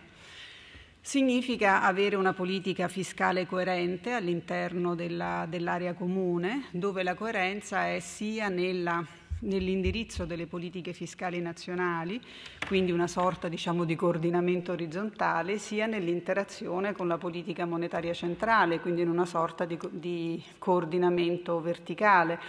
[1.07, 8.49] Significa avere una politica fiscale coerente all'interno della, dell'area comune, dove la coerenza è sia
[8.49, 9.07] nella,
[9.43, 12.21] nell'indirizzo delle politiche fiscali nazionali,
[12.67, 19.03] quindi una sorta diciamo, di coordinamento orizzontale, sia nell'interazione con la politica monetaria centrale, quindi
[19.03, 22.41] in una sorta di, di coordinamento verticale.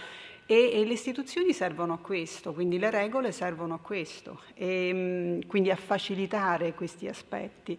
[0.46, 5.70] E, e, le istituzioni servono a questo, quindi le regole servono a questo, e, quindi
[5.70, 7.78] a facilitare questi aspetti.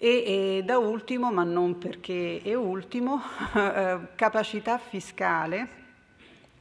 [0.00, 3.20] E, e, da ultimo, ma non perché è ultimo,
[3.56, 5.68] eh, capacità fiscale,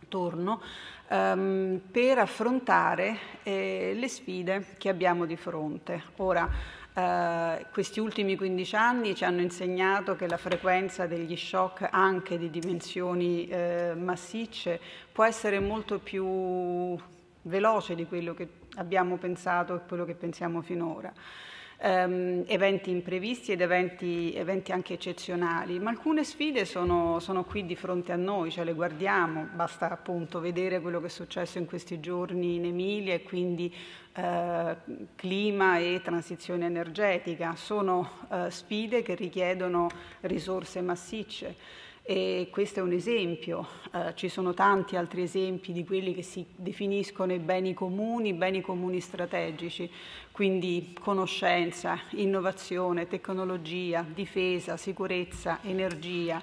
[0.08, 0.60] torno,
[1.08, 6.06] ehm, per affrontare eh, le sfide che abbiamo di fronte.
[6.16, 6.50] Ora,
[6.92, 12.50] eh, questi ultimi 15 anni ci hanno insegnato che la frequenza degli shock anche di
[12.50, 14.80] dimensioni eh, massicce
[15.12, 16.98] può essere molto più
[17.44, 18.48] veloce di quello che
[18.78, 21.14] abbiamo pensato e quello che pensiamo finora
[21.78, 27.76] ehm, eventi imprevisti ed eventi, eventi, anche eccezionali, ma alcune sfide sono, sono, qui di
[27.76, 32.00] fronte a noi, cioè le guardiamo, basta appunto vedere quello che è successo in questi
[32.00, 33.74] giorni in Emilia e quindi
[34.14, 34.76] eh,
[35.16, 39.88] clima e transizione energetica, sono eh, sfide che richiedono
[40.22, 41.86] risorse massicce.
[42.10, 46.46] E questo è un esempio, eh, ci sono tanti altri esempi di quelli che si
[46.56, 49.92] definiscono i beni comuni, beni comuni strategici,
[50.32, 56.42] quindi conoscenza, innovazione, tecnologia, difesa, sicurezza, energia,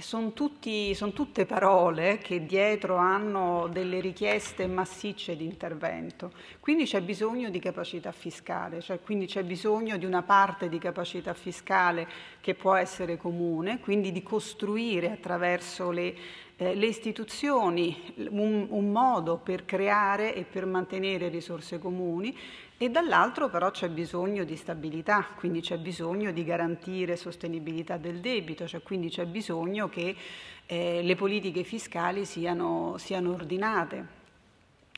[0.00, 7.00] sono, tutti, sono tutte parole che dietro hanno delle richieste massicce di intervento, quindi c'è
[7.00, 12.06] bisogno di capacità fiscale, cioè quindi c'è bisogno di una parte di capacità fiscale
[12.40, 16.14] che può essere comune, quindi di costruire attraverso le,
[16.56, 22.36] eh, le istituzioni un, un modo per creare e per mantenere risorse comuni
[22.80, 28.68] e dall'altro però c'è bisogno di stabilità, quindi c'è bisogno di garantire sostenibilità del debito,
[28.68, 30.14] cioè quindi c'è bisogno che
[30.64, 34.06] eh, le politiche fiscali siano, siano, ordinate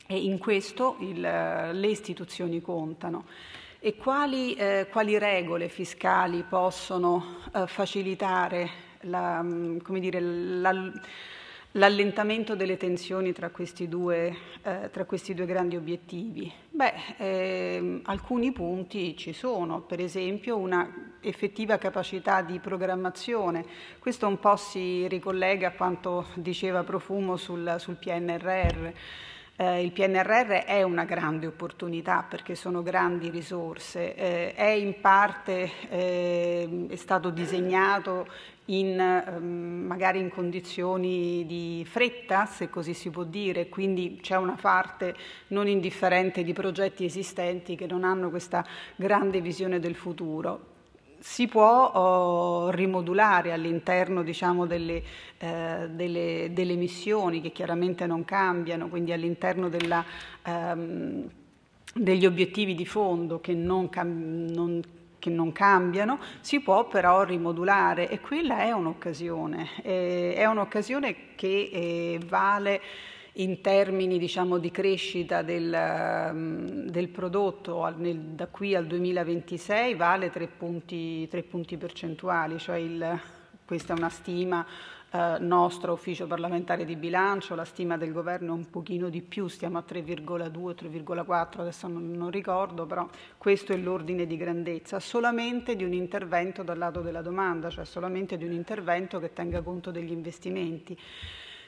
[0.05, 3.25] e in questo il, le istituzioni contano.
[3.79, 8.69] E quali, eh, quali regole fiscali possono eh, facilitare
[9.01, 10.91] la, dire, la
[11.73, 16.51] l'allentamento delle tensioni tra questi due, eh, tra questi due grandi obiettivi?
[16.69, 23.65] Beh, eh, alcuni punti ci sono, per esempio una effettiva capacità di programmazione.
[23.99, 28.91] Questo un po' si ricollega a quanto diceva Profumo sul, sul PNRR.
[29.57, 35.69] Eh, il PNRR è una grande opportunità perché sono grandi risorse, eh, è in parte
[35.89, 38.27] eh, è stato disegnato
[38.71, 44.57] in, ehm, magari in condizioni di fretta, se così si può dire, quindi c'è una
[44.59, 45.15] parte
[45.47, 48.65] non indifferente di progetti esistenti che non hanno questa
[48.95, 50.69] grande visione del futuro.
[51.19, 55.03] Si può oh, rimodulare all'interno diciamo, delle,
[55.37, 60.03] eh, delle, delle, missioni che chiaramente non cambiano, quindi all'interno della,
[60.43, 61.29] ehm,
[61.93, 64.81] degli obiettivi di fondo che non, cam- non,
[65.21, 71.69] che non, cambiano, si può però rimodulare e quella è un'occasione, eh, è un'occasione che
[71.71, 72.81] eh, vale
[73.35, 80.31] in termini diciamo, di crescita del, ehm, del prodotto nel, da qui al 2026 vale
[80.31, 83.21] 3 punti, 3 punti percentuali, cioè il,
[83.63, 84.65] questa è una stima
[85.13, 89.47] eh, nostra ufficio parlamentare di bilancio, la stima del governo è un pochino di più,
[89.47, 95.75] stiamo a 3,2, 3,4, adesso non, non ricordo, però questo è l'ordine di grandezza, solamente
[95.75, 99.91] di un intervento dal lato della domanda, cioè solamente di un intervento che tenga conto
[99.91, 100.97] degli investimenti.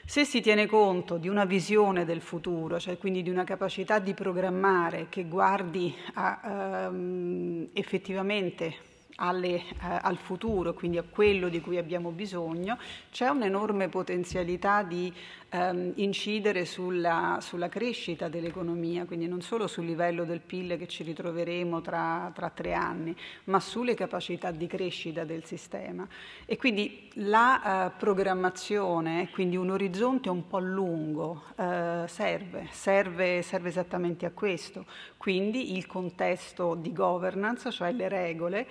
[0.06, 4.14] Se si tiene conto di una visione del futuro, cioè quindi di una capacità di
[4.14, 11.78] programmare che guardi a, um, effettivamente alle, eh, al futuro, quindi a quello di cui
[11.78, 12.78] abbiamo bisogno,
[13.10, 15.12] c'è un'enorme potenzialità di
[15.50, 21.02] ehm, incidere sulla, sulla, crescita dell'economia, quindi non solo sul livello del PIL che ci
[21.04, 26.06] ritroveremo tra, tra, tre anni, ma sulle capacità di crescita del sistema.
[26.44, 33.68] E quindi la eh, programmazione, quindi un orizzonte un po' lungo, eh, serve, serve, serve
[33.68, 34.86] esattamente a questo.
[35.16, 38.66] Quindi il contesto di governance, cioè le regole,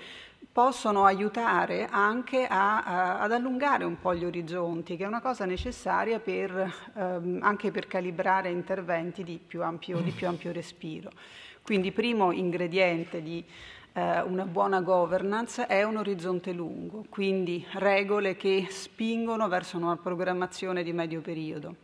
[0.53, 5.45] possono aiutare anche a, a, ad allungare un po' gli orizzonti, che è una cosa
[5.45, 11.09] necessaria per, ehm, anche per calibrare interventi di più, ampio, di più ampio respiro.
[11.63, 13.43] Quindi primo ingrediente di
[13.93, 20.83] eh, una buona governance è un orizzonte lungo, quindi regole che spingono verso una programmazione
[20.83, 21.75] di medio periodo.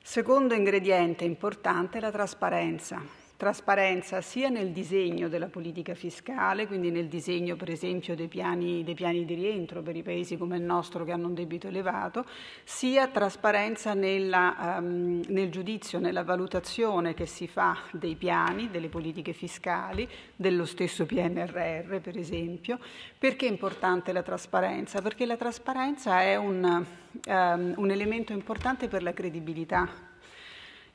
[0.00, 7.06] Secondo ingrediente importante è la trasparenza trasparenza sia nel disegno della politica fiscale, quindi nel
[7.06, 11.04] disegno per esempio dei piani, dei piani, di rientro per i paesi come il nostro
[11.04, 12.24] che hanno un debito elevato,
[12.64, 19.32] sia trasparenza nella, um, nel giudizio, nella valutazione che si fa dei piani, delle politiche
[19.32, 22.78] fiscali, dello stesso PNRR per esempio.
[23.18, 25.02] Perché è importante la trasparenza?
[25.02, 26.84] Perché la trasparenza è un,
[27.26, 30.05] um, un elemento importante per la credibilità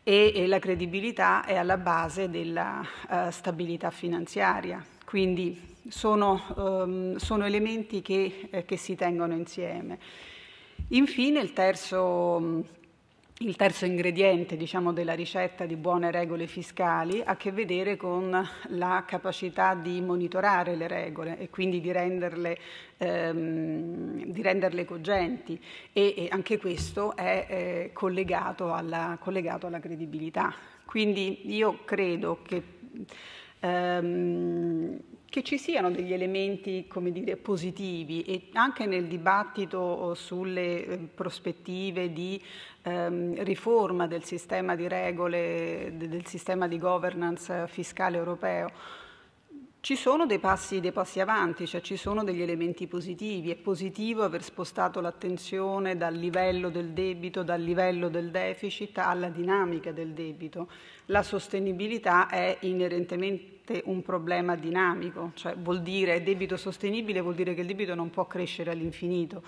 [0.03, 4.83] e, e la credibilità è alla base della uh, stabilità finanziaria.
[5.05, 9.99] Quindi sono, um, sono elementi che, eh, che, si tengono insieme.
[10.89, 12.79] Infine il terzo
[13.41, 18.47] il terzo ingrediente diciamo, della ricetta di buone regole fiscali ha a che vedere con
[18.67, 22.57] la capacità di monitorare le regole e quindi di renderle,
[22.97, 25.59] ehm, di renderle cogenti
[25.91, 30.53] e, e, anche questo è eh, collegato, alla, collegato, alla, credibilità.
[30.85, 32.63] Quindi io credo che
[33.59, 34.99] ehm,
[35.31, 42.39] che ci siano degli elementi, dire, positivi e anche nel dibattito sulle eh, prospettive di
[42.83, 48.69] ehm, riforma del sistema di regole, del sistema di governance fiscale europeo.
[49.81, 53.49] Ci sono dei passi, dei passi, avanti, cioè ci sono degli elementi positivi.
[53.49, 59.91] È positivo aver spostato l'attenzione dal livello del debito, dal livello del deficit alla dinamica
[59.91, 60.69] del debito.
[61.07, 67.61] La sostenibilità è inerentemente un problema dinamico, cioè vuol dire debito sostenibile vuol dire che
[67.61, 69.41] il debito non può crescere all'infinito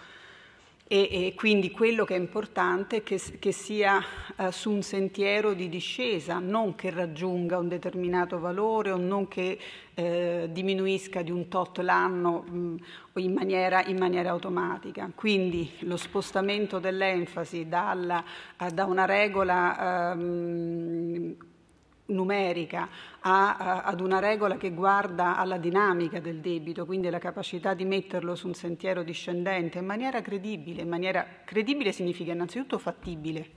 [0.85, 4.03] e, e, quindi quello che è importante è che, che sia
[4.35, 9.57] uh, su un sentiero di discesa, non che raggiunga un determinato valore o non che
[9.93, 12.75] eh, diminuisca di un tot l'anno mh,
[13.15, 15.09] in, maniera, in, maniera, automatica.
[15.15, 18.23] Quindi lo spostamento dell'enfasi dalla,
[18.71, 21.35] da una regola um,
[22.05, 22.89] numerica
[23.21, 27.85] a, a, ad una regola che guarda alla dinamica del debito, quindi alla capacità di
[27.85, 30.81] metterlo su un sentiero discendente in maniera credibile.
[30.81, 33.49] In maniera credibile significa innanzitutto fattibile,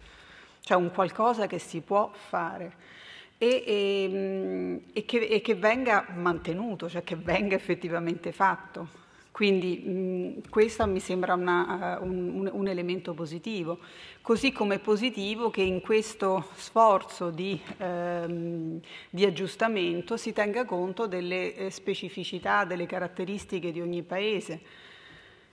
[0.61, 2.95] cioè un qualcosa che si può fare.
[3.39, 9.05] E, e, e, che, e che venga mantenuto, cioè che venga effettivamente fatto.
[9.37, 13.81] Quindi mh, questo mi sembra una, uh, un, un, elemento positivo,
[14.23, 18.81] così come è positivo che in questo sforzo di, ehm,
[19.11, 24.61] di aggiustamento si tenga conto delle eh, specificità, delle caratteristiche di ogni paese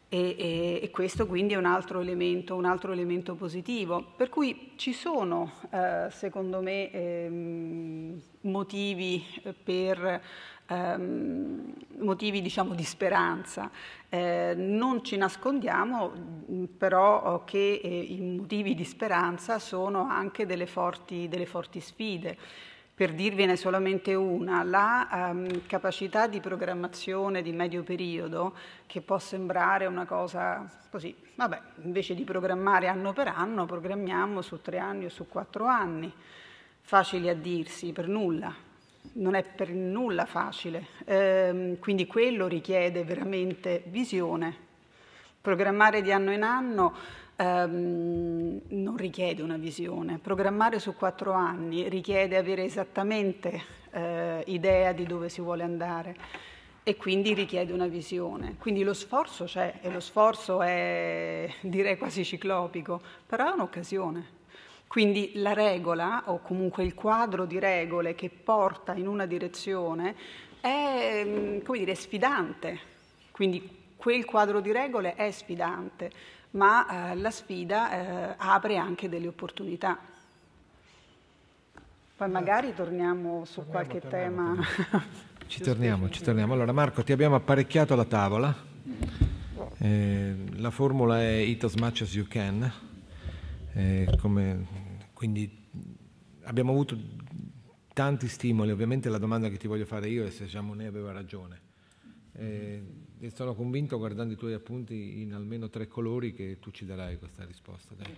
[0.08, 4.14] E, e, e, questo quindi è un altro elemento, un altro elemento positivo.
[4.16, 9.24] Per cui ci sono, eh, secondo me, ehm, motivi
[9.64, 10.22] per
[10.68, 13.70] ehm, motivi diciamo, di speranza.
[14.10, 16.12] Eh, non ci nascondiamo
[16.78, 22.38] però che eh, i motivi di speranza sono anche delle forti, delle forti sfide.
[22.96, 28.54] Per dirvene solamente una, la um, capacità di programmazione di medio periodo,
[28.86, 34.62] che può sembrare una cosa così, vabbè, invece di programmare anno per anno, programmiamo su
[34.62, 36.14] tre anni o su quattro anni.
[36.82, 38.54] Facili a dirsi, per nulla,
[39.14, 44.72] non è per nulla facile, eh, quindi quello richiede veramente visione.
[45.42, 46.94] Programmare di anno in anno
[47.36, 55.06] ehm, non richiede una visione, programmare su quattro anni richiede avere esattamente eh, idea di
[55.06, 56.16] dove si vuole andare
[56.84, 58.56] e quindi richiede una visione.
[58.60, 64.42] Quindi lo sforzo c'è e lo sforzo è direi quasi ciclopico, però è un'occasione.
[64.94, 70.14] Quindi la regola, o comunque il quadro di regole che porta in una direzione,
[70.62, 72.80] è mm, come dire, sfidante.
[73.32, 76.12] Quindi quel quadro di regole è sfidante,
[76.52, 79.98] ma eh, la sfida eh, apre anche delle opportunità.
[82.16, 84.64] Poi magari torniamo su torniamo, qualche torniamo, tema.
[84.64, 85.06] Torniamo.
[85.48, 86.54] ci torniamo, ci torniamo.
[86.54, 88.56] Allora Marco, ti abbiamo apparecchiato la tavola.
[89.80, 92.72] Eh, la formula è eat as much as you can.
[93.74, 94.83] Eh, come
[95.24, 95.70] quindi
[96.42, 96.98] abbiamo avuto
[97.94, 101.62] tanti stimoli, ovviamente la domanda che ti voglio fare io è se Jamonet aveva ragione.
[102.34, 102.84] Eh,
[103.20, 107.18] e sono convinto, guardando i tuoi appunti in almeno tre colori, che tu ci darai
[107.18, 107.96] questa risposta.
[107.96, 108.14] Dai.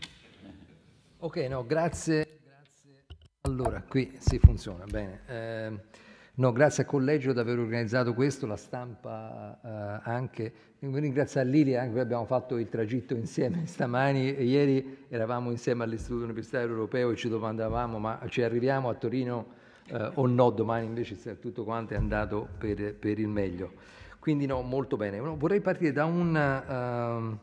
[1.20, 2.40] Ok, no, grazie.
[3.42, 5.22] Allora, qui si funziona bene.
[5.28, 6.04] Eh,
[6.38, 10.54] No, grazie al collegio di aver organizzato questo, la stampa eh, anche.
[10.92, 16.24] Ringrazio a Lilia, anche abbiamo fatto il tragitto insieme stamani e ieri eravamo insieme all'Istituto
[16.26, 19.48] Universitario Europeo e ci domandavamo ma ci arriviamo a Torino
[19.88, 23.74] eh, o no domani, invece tutto quanto è andato per, per il meglio.
[24.20, 25.20] Quindi no, molto bene.
[25.20, 27.38] No, vorrei partire da, una, uh,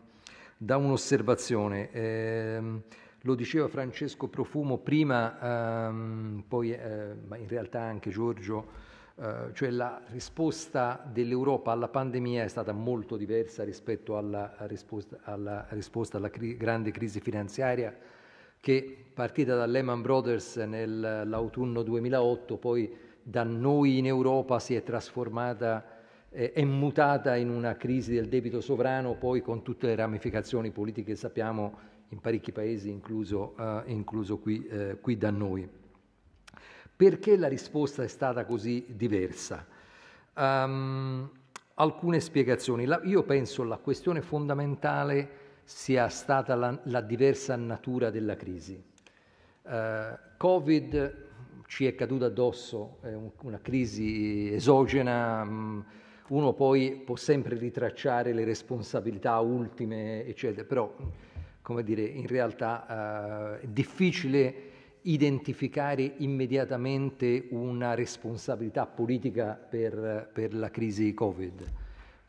[0.56, 1.90] da un'osservazione.
[1.92, 2.80] Eh,
[3.20, 8.91] lo diceva Francesco Profumo prima, ehm, poi eh, ma in realtà anche Giorgio, eh,
[9.52, 16.16] cioè la risposta dell'Europa alla pandemia è stata molto diversa rispetto alla risposta alla, risposta
[16.16, 17.96] alla cri- grande crisi finanziaria
[18.58, 22.92] che partita da Lehman Brothers nell'autunno 2008 poi
[23.22, 26.00] da noi in Europa si è trasformata
[26.32, 31.12] eh, è mutata in una crisi del debito sovrano, poi con tutte le ramificazioni politiche
[31.12, 35.68] che sappiamo in parecchi paesi, incluso, uh, incluso qui, uh, qui, da noi.
[37.02, 39.66] Perché la risposta è stata così diversa?
[40.36, 41.28] Um,
[41.74, 42.84] alcune spiegazioni.
[42.84, 45.30] La, io penso la questione fondamentale
[45.64, 48.80] sia stata la, la diversa natura della crisi.
[49.62, 51.26] Uh, Covid
[51.66, 55.84] ci è caduta addosso, è un, una crisi esogena, um,
[56.28, 60.94] uno poi può sempre ritracciare le responsabilità ultime, eccetera, però
[61.62, 64.70] come dire, in realtà eh, è difficile
[65.02, 71.72] identificare immediatamente una responsabilità politica per, per, la crisi Covid,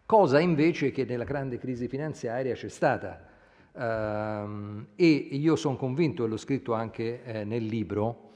[0.05, 3.32] cosa invece che nella grande crisi finanziaria c'è stata.
[3.74, 8.32] Uh, e io sono convinto, e l'ho scritto anche eh, nel libro,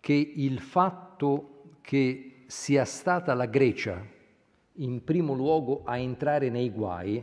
[0.00, 4.02] che il fatto che sia stata la Grecia
[4.74, 7.22] in primo luogo a entrare nei guai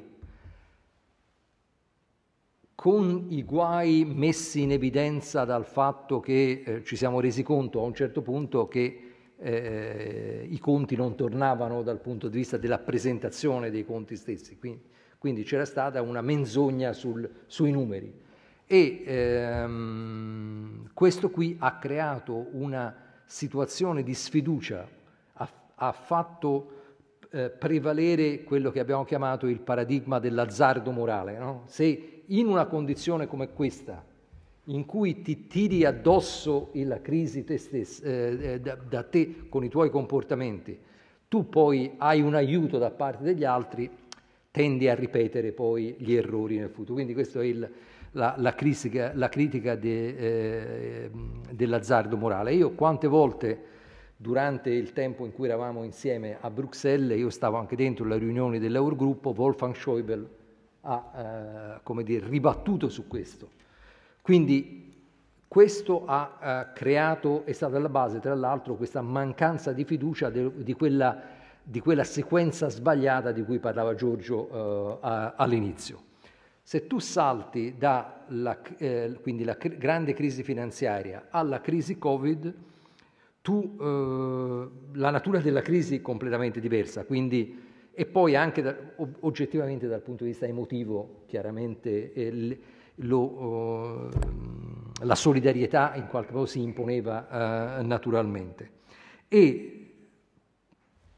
[2.78, 7.84] con i guai messi in evidenza dal fatto che eh, ci siamo resi conto a
[7.84, 13.72] un certo punto che eh, i conti non tornavano dal punto di vista della presentazione
[13.72, 14.84] dei conti stessi, quindi,
[15.18, 18.14] quindi c'era stata una menzogna sul, sui numeri.
[18.68, 24.88] E ehm, questo qui ha creato una situazione di sfiducia,
[25.34, 26.74] ha, ha fatto
[27.32, 31.40] eh, prevalere quello che abbiamo chiamato il paradigma dell'azzardo morale.
[31.40, 31.64] No?
[31.66, 34.04] Se in una condizione come questa,
[34.66, 39.64] in cui ti tiri addosso la crisi te stesso, eh, eh, da, da, te con
[39.64, 40.78] i tuoi comportamenti,
[41.30, 43.90] tu poi hai un aiuto da parte degli altri,
[44.52, 46.96] tendi a ripetere poi gli errori nel futuro.
[46.96, 47.70] Quindi questa è il,
[48.12, 51.12] la, la, critica, la critica de, eh,
[51.52, 52.54] dell'azzardo morale.
[52.54, 53.76] Io quante volte
[54.18, 58.60] durante il tempo in cui eravamo insieme a Bruxelles, io stavo anche dentro le riunioni
[58.60, 60.37] dell'Eurogruppo, Wolfgang Schäuble
[60.88, 63.50] ha eh, dire, ribattuto su questo.
[64.22, 64.86] Quindi
[65.48, 70.64] questo ha eh, creato, è stata alla base tra l'altro questa mancanza di fiducia de,
[70.64, 71.36] di quella
[71.70, 76.04] di quella sequenza sbagliata di cui parlava Giorgio eh, all'inizio.
[76.64, 82.54] Se tu salti dalla eh, la cr- grande crisi finanziaria alla crisi Covid,
[83.42, 87.67] tu, eh, la natura della crisi è completamente diversa, quindi,
[88.00, 88.76] e poi anche da,
[89.22, 92.60] oggettivamente dal punto di vista emotivo, chiaramente eh,
[92.98, 94.12] lo,
[95.02, 98.70] la solidarietà in qualche modo si imponeva eh, naturalmente.
[99.28, 99.96] E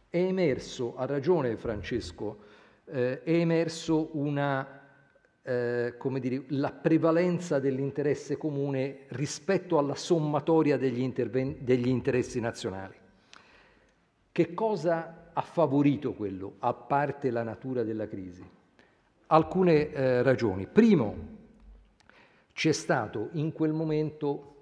[0.08, 2.44] è emerso, ha ragione Francesco,
[2.86, 4.82] eh, è emerso una,
[5.42, 12.96] eh, come dire, la prevalenza dell'interesse comune rispetto alla sommatoria degli, interven- degli interessi nazionali.
[14.32, 18.44] Che cosa ha favorito quello, a parte la natura della crisi?
[19.28, 20.68] Alcune eh, ragioni.
[20.68, 21.16] Primo,
[22.52, 24.56] c'è stato in quel momento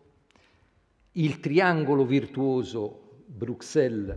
[1.14, 4.16] il triangolo virtuoso Bruxelles,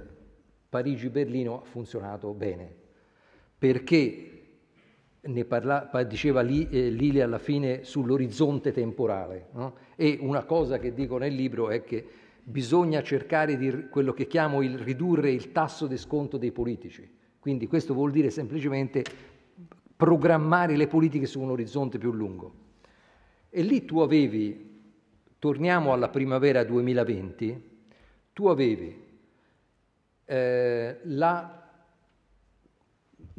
[0.68, 2.70] Parigi, Berlino ha funzionato bene,
[3.56, 4.26] perché
[5.22, 9.46] ne parla, diceva eh, Lili alla fine sull'orizzonte temporale.
[9.52, 9.76] No?
[9.96, 12.06] E una cosa che dico nel libro è che
[12.42, 17.18] bisogna cercare di quello che chiamo il ridurre il tasso di sconto dei politici.
[17.38, 19.02] Quindi questo vuol dire semplicemente
[19.96, 22.54] programmare le politiche su un orizzonte più lungo.
[23.50, 24.82] E lì tu avevi,
[25.38, 27.68] torniamo alla primavera 2020,
[28.32, 29.08] tu avevi
[30.24, 31.56] eh, la...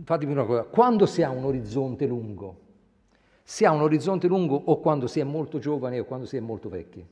[0.03, 2.59] Fatemi una cosa, quando si ha un orizzonte lungo,
[3.43, 6.39] si ha un orizzonte lungo o quando si è molto giovani o quando si è
[6.39, 7.05] molto vecchi.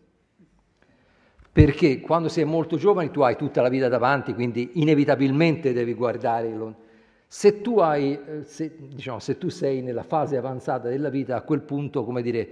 [1.51, 6.49] Perché quando è molto giovani tu hai tutta la vita davanti, quindi inevitabilmente devi guardare
[6.49, 6.87] lontano.
[7.31, 11.41] Se tu, hai, eh, se, diciamo, se tu sei nella fase avanzata della vita, a
[11.41, 12.47] quel punto, come dire,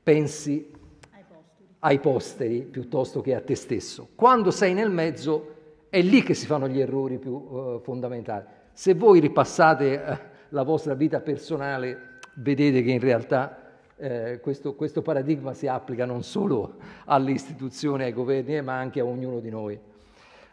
[0.00, 0.70] pensi
[1.10, 1.68] ai posteri.
[1.80, 4.10] ai posteri piuttosto che a te stesso.
[4.14, 5.54] Quando sei nel mezzo
[5.88, 8.44] è lì che si fanno gli errori più uh, fondamentali.
[8.72, 10.16] Se voi ripassate uh,
[10.50, 13.59] la vostra vita personale, vedete che in realtà
[14.00, 19.04] eh, questo, questo, paradigma si applica non solo alle istituzioni, ai governi, ma anche a
[19.04, 19.78] ognuno di noi.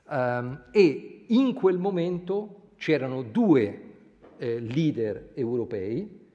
[0.10, 3.82] Um, e in quel momento c'erano due
[4.38, 6.26] eh, leader europei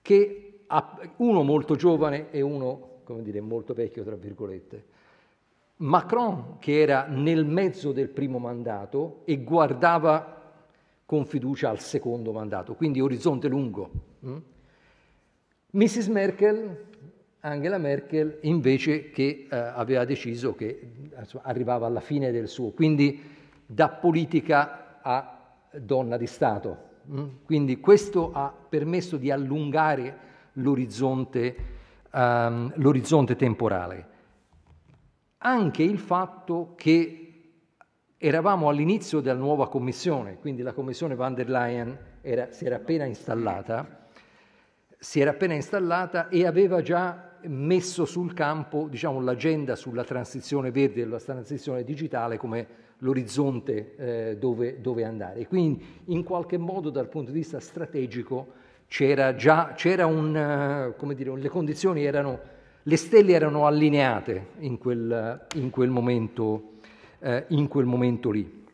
[0.00, 0.60] che
[1.16, 4.84] uno molto giovane e uno, come dire, molto vecchio, tra virgolette.
[5.76, 10.36] Macron, che era nel mezzo del primo mandato e guardava
[11.04, 13.90] con fiducia al secondo mandato, quindi orizzonte lungo.
[15.70, 16.06] Mrs.
[16.06, 16.86] Merkel,
[17.40, 23.20] Angela Merkel, invece che eh, aveva deciso che insomma, arrivava alla fine del suo, quindi
[23.66, 26.86] da politica a donna di Stato.
[27.10, 27.26] Mm?
[27.44, 31.56] Quindi questo ha permesso di allungare l'orizzonte,
[32.12, 34.06] um, l'orizzonte temporale.
[35.38, 37.24] Anche il fatto che
[38.16, 43.04] eravamo all'inizio della nuova commissione, quindi la commissione van der Leyen era, si era appena
[43.04, 43.97] installata,
[44.98, 51.02] si era appena installata e aveva già messo sul campo diciamo, l'agenda sulla transizione verde
[51.02, 52.66] e la transizione digitale come
[52.98, 55.46] l'orizzonte eh, dove, dove, andare.
[55.46, 58.54] Quindi in qualche modo dal punto di vista strategico
[58.88, 62.40] c'era già, c'era un, eh, come dire, le condizioni erano,
[62.82, 66.72] le stelle erano allineate in quel, in quel, momento,
[67.20, 68.66] eh, in quel momento lì.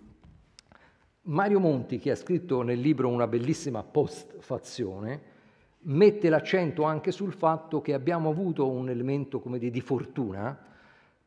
[1.27, 5.33] Mario Monti, che ha scritto nel libro una bellissima postfazione,
[5.85, 10.57] mette l'accento anche sul fatto che abbiamo avuto un elemento come dire, di fortuna,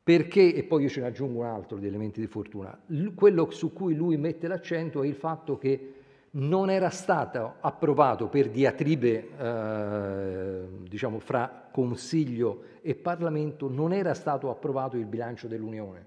[0.04, 2.78] perché, e poi io ce ne aggiungo un altro di elementi di fortuna,
[3.14, 5.94] quello su cui lui mette l'accento è il fatto che
[6.32, 14.50] non era stato approvato per diatribe eh, diciamo, fra Consiglio e Parlamento, non era stato
[14.50, 16.06] approvato il bilancio dell'Unione.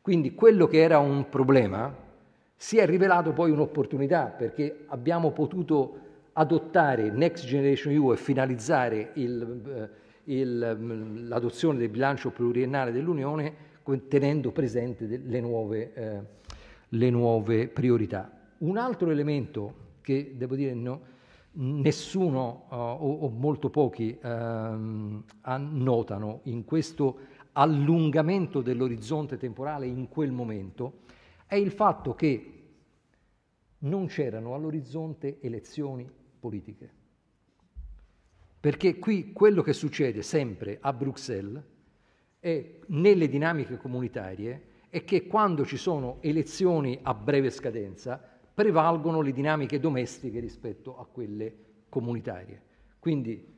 [0.00, 1.94] Quindi quello che era un problema
[2.56, 5.98] si è rivelato poi un'opportunità perché abbiamo potuto
[6.34, 9.90] adottare Next Generation EU e finalizzare il,
[10.24, 13.72] eh, il, l'adozione del bilancio pluriennale dell'Unione
[14.08, 16.20] tenendo presente le nuove, eh,
[16.88, 18.30] le nuove priorità.
[18.58, 21.12] Un altro elemento che devo dire no,
[21.52, 27.18] nessuno uh, o, o, molto pochi uh, notano in questo
[27.52, 31.02] allungamento dell'orizzonte temporale in quel momento
[31.46, 32.50] è il fatto che
[33.78, 36.10] non c'erano all'orizzonte elezioni
[36.44, 36.90] politiche.
[38.60, 41.62] Perché qui quello che succede sempre a Bruxelles
[42.38, 48.22] e nelle dinamiche comunitarie è che quando ci sono elezioni a breve scadenza,
[48.52, 51.56] prevalgono le dinamiche domestiche rispetto a quelle
[51.88, 52.60] comunitarie.
[52.98, 53.52] Quindi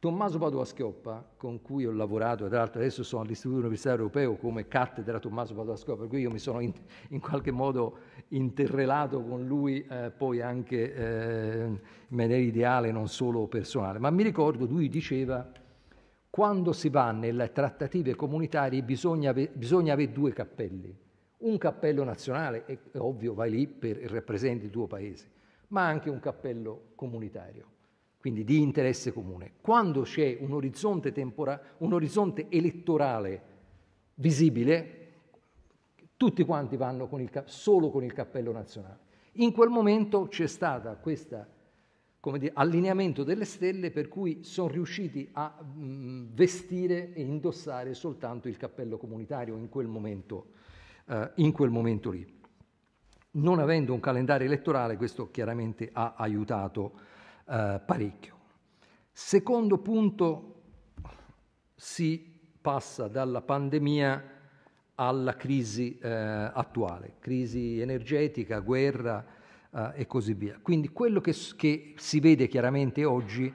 [0.00, 4.66] Tommaso Padova Schioppa, con cui ho lavorato, tra l'altro adesso sono all'Istituto Universitario Europeo come
[4.66, 6.72] cattedra Tommaso Padova Schioppa, per cui io mi sono in,
[7.10, 7.98] in qualche modo
[8.28, 13.98] interrelato con lui eh, poi anche eh, in maniera ideale, non solo personale.
[13.98, 15.46] Ma mi ricordo, lui diceva,
[16.30, 20.96] quando si va nelle trattative comunitarie bisogna, bisogna avere due cappelli.
[21.40, 25.30] Un cappello nazionale, è ovvio, vai lì per rappresenti il tuo paese,
[25.68, 27.78] ma anche un cappello comunitario
[28.20, 29.52] quindi di interesse comune.
[29.62, 33.42] Quando c'è un orizzonte, tempora- un orizzonte elettorale
[34.16, 34.96] visibile,
[36.18, 39.08] tutti quanti vanno con il, solo con il cappello nazionale.
[39.34, 41.46] In quel momento c'è stato questo
[42.52, 48.98] allineamento delle stelle per cui sono riusciti a mh, vestire e indossare soltanto il cappello
[48.98, 50.48] comunitario in quel momento,
[51.06, 52.38] uh, in quel momento lì.
[53.32, 57.08] Non avendo un calendario elettorale, questo chiaramente ha aiutato
[57.50, 58.38] eh, parecchio.
[59.12, 60.62] Secondo punto,
[61.74, 64.24] si passa dalla pandemia
[64.94, 69.24] alla crisi eh, attuale, crisi energetica, guerra
[69.70, 70.58] eh, e così via.
[70.60, 73.52] Quindi quello che, che si vede chiaramente oggi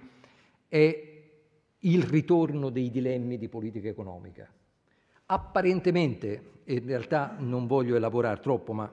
[0.67, 1.13] è
[1.79, 4.49] il ritorno dei dilemmi di politica economica.
[5.27, 8.91] Apparentemente, e in realtà non voglio elaborare troppo, ma,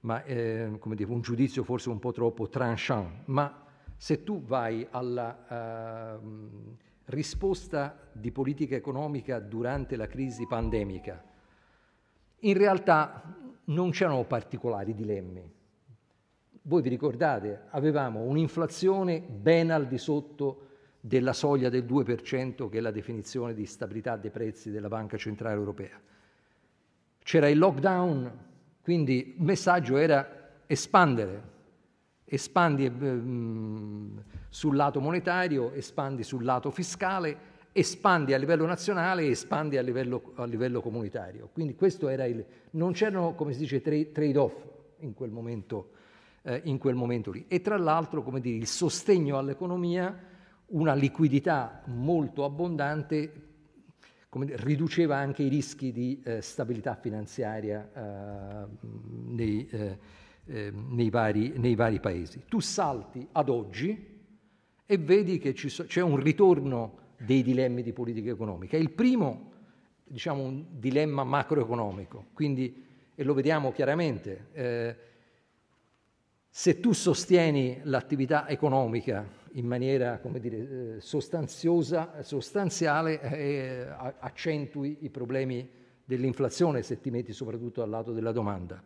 [0.00, 3.64] ma eh, dire, un giudizio forse un po' troppo tranchant, ma
[4.00, 6.74] se tu vai alla uh,
[7.04, 11.22] risposta di politica economica durante la crisi pandemica,
[12.38, 15.52] in realtà non c'erano particolari dilemmi.
[16.62, 22.80] Voi vi ricordate, avevamo un'inflazione ben al di sotto della soglia del 2%, che è
[22.80, 26.00] la definizione di stabilità dei prezzi della Banca Centrale Europea.
[27.22, 28.32] C'era il lockdown,
[28.82, 31.58] quindi il messaggio era espandere,
[32.30, 33.20] espandi eh,
[34.48, 40.32] sul lato monetario, espandi sul lato fiscale, espandi a livello nazionale e espandi a livello,
[40.36, 41.50] a livello comunitario.
[41.52, 42.44] Quindi questo era il...
[42.72, 44.54] non c'erano, come si dice, trade-off
[45.00, 45.90] in quel momento,
[46.42, 47.46] eh, in quel momento lì.
[47.48, 50.16] E tra l'altro, come dire, il sostegno all'economia,
[50.66, 53.32] una liquidità molto abbondante,
[54.28, 58.66] dire, riduceva anche i rischi di eh, stabilità finanziaria eh,
[59.26, 59.68] nei,
[60.50, 62.42] eh, nei, vari, nei, vari, paesi.
[62.48, 64.08] Tu salti ad oggi
[64.84, 68.76] e vedi che so, c'è un ritorno dei dilemmi di politica economica.
[68.76, 69.52] Il primo,
[70.04, 72.84] diciamo, un dilemma macroeconomico, quindi,
[73.14, 74.96] e lo vediamo chiaramente, eh,
[76.48, 80.56] se tu sostieni l'attività economica in maniera come dire,
[80.96, 83.86] eh, sostanziosa, sostanziale, eh,
[84.18, 85.68] accentui i problemi
[86.04, 88.82] dell'inflazione se ti metti soprattutto al lato della domanda.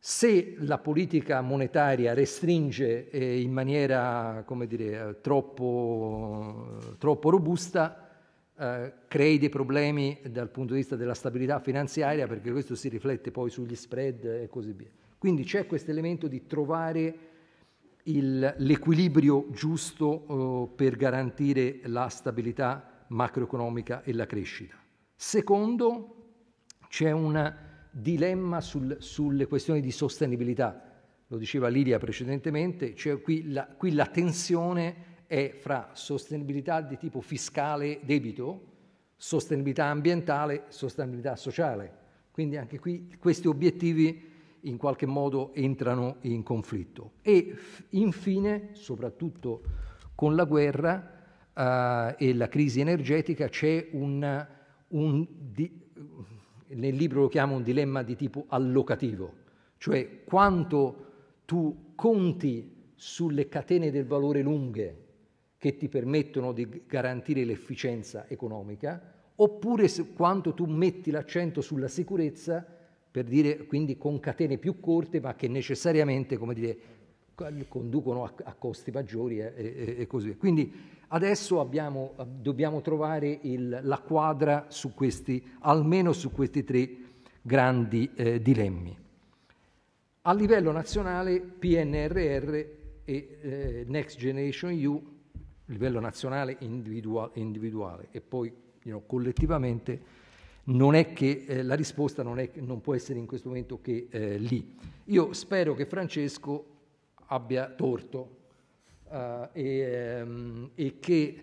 [0.00, 8.08] Se la politica monetaria restringe eh, in maniera dire, troppo, troppo, robusta,
[8.56, 13.32] eh, crei dei problemi dal punto di vista della stabilità finanziaria perché questo si riflette
[13.32, 14.88] poi sugli spread e così via.
[15.18, 17.18] Quindi c'è questo elemento di trovare
[18.04, 24.76] il, l'equilibrio giusto eh, per garantire la stabilità macroeconomica e la crescita.
[25.16, 26.14] Secondo,
[26.88, 27.67] c'è una
[28.00, 30.82] dilemma sul, sulle questioni di sostenibilità.
[31.26, 37.20] Lo diceva Lidia precedentemente, cioè qui la, qui la tensione è fra sostenibilità di tipo
[37.20, 38.64] fiscale debito,
[39.16, 41.96] sostenibilità ambientale, sostenibilità sociale.
[42.30, 44.26] Quindi anche qui questi obiettivi
[44.62, 47.12] in qualche modo entrano in conflitto.
[47.22, 47.54] E
[47.90, 49.62] infine, soprattutto
[50.14, 51.16] con la guerra
[51.52, 54.46] uh, e la crisi energetica, c'è un,
[54.88, 55.87] un di,
[56.68, 59.32] nel libro lo chiamo un dilemma di tipo allocativo,
[59.78, 61.06] cioè quanto
[61.44, 65.06] tu conti sulle catene del valore lunghe
[65.56, 69.00] che ti permettono di garantire l'efficienza economica,
[69.36, 72.64] oppure quanto tu metti l'accento sulla sicurezza,
[73.10, 76.78] per dire quindi con catene più corte, ma che necessariamente, come dire,
[77.68, 80.36] conducono a, a costi maggiori e, e, e così via.
[80.36, 80.72] Quindi
[81.10, 86.88] Adesso abbiamo, dobbiamo trovare il, la quadra su questi, almeno su questi tre
[87.40, 88.96] grandi eh, dilemmi.
[90.22, 95.02] A livello nazionale PNRR e eh, Next Generation EU,
[95.32, 95.38] a
[95.72, 98.52] livello nazionale individuale, individuale e poi
[98.82, 100.16] you know, collettivamente,
[100.64, 104.08] non è che eh, la risposta non, è, non, può essere in questo momento che
[104.10, 104.76] eh, lì.
[105.04, 106.66] Io spero che Francesco
[107.28, 108.36] abbia torto
[109.10, 111.38] uh, e, um, e, che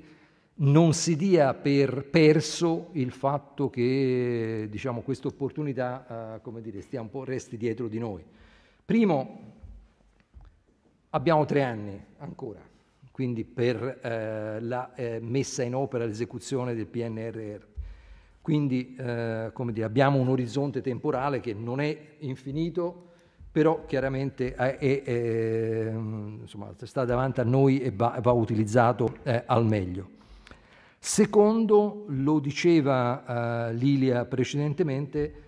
[0.55, 6.39] non si dia per perso il fatto che diciamo, questa opportunità
[7.09, 8.23] po' resti dietro di noi.
[8.85, 9.39] Primo,
[11.09, 12.61] abbiamo tre anni ancora,
[13.11, 17.63] quindi per eh, la eh, messa in opera, l'esecuzione del PNRR.
[18.41, 23.13] Quindi eh, dire, abbiamo un orizzonte temporale che non è infinito,
[23.55, 29.43] però chiaramente è, è, è, insomma, sta davanti a noi e va, va utilizzato eh,
[29.45, 30.09] al meglio.
[30.99, 35.43] Secondo, lo diceva eh, Lilia precedentemente,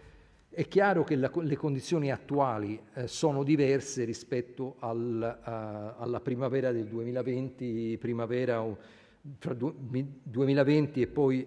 [0.49, 6.71] è chiaro che la, le condizioni attuali eh, sono diverse rispetto al, uh, alla primavera
[6.71, 8.65] del 2020, primavera
[9.37, 9.75] fra du,
[10.23, 11.45] 2020 e poi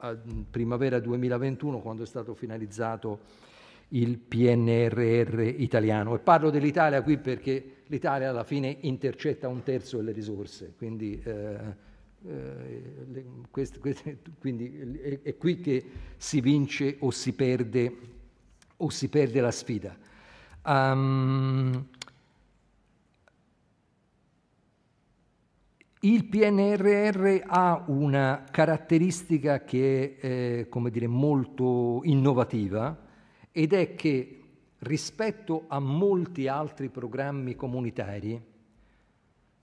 [0.00, 3.50] uh, primavera 2021 quando è stato finalizzato
[3.92, 6.14] il PNRR italiano.
[6.14, 11.56] E parlo dell'Italia qui perché l'Italia alla fine intercetta un terzo delle risorse, quindi, eh,
[12.26, 15.84] eh, queste, queste, quindi è, è, qui che
[16.16, 17.96] si vince o si perde,
[18.78, 19.96] o si perde la sfida.
[20.64, 21.86] Um,
[26.04, 33.01] il PNRR ha una caratteristica che è eh, dire, molto innovativa,
[33.52, 34.40] ed è che
[34.78, 38.40] rispetto a molti altri programmi comunitari,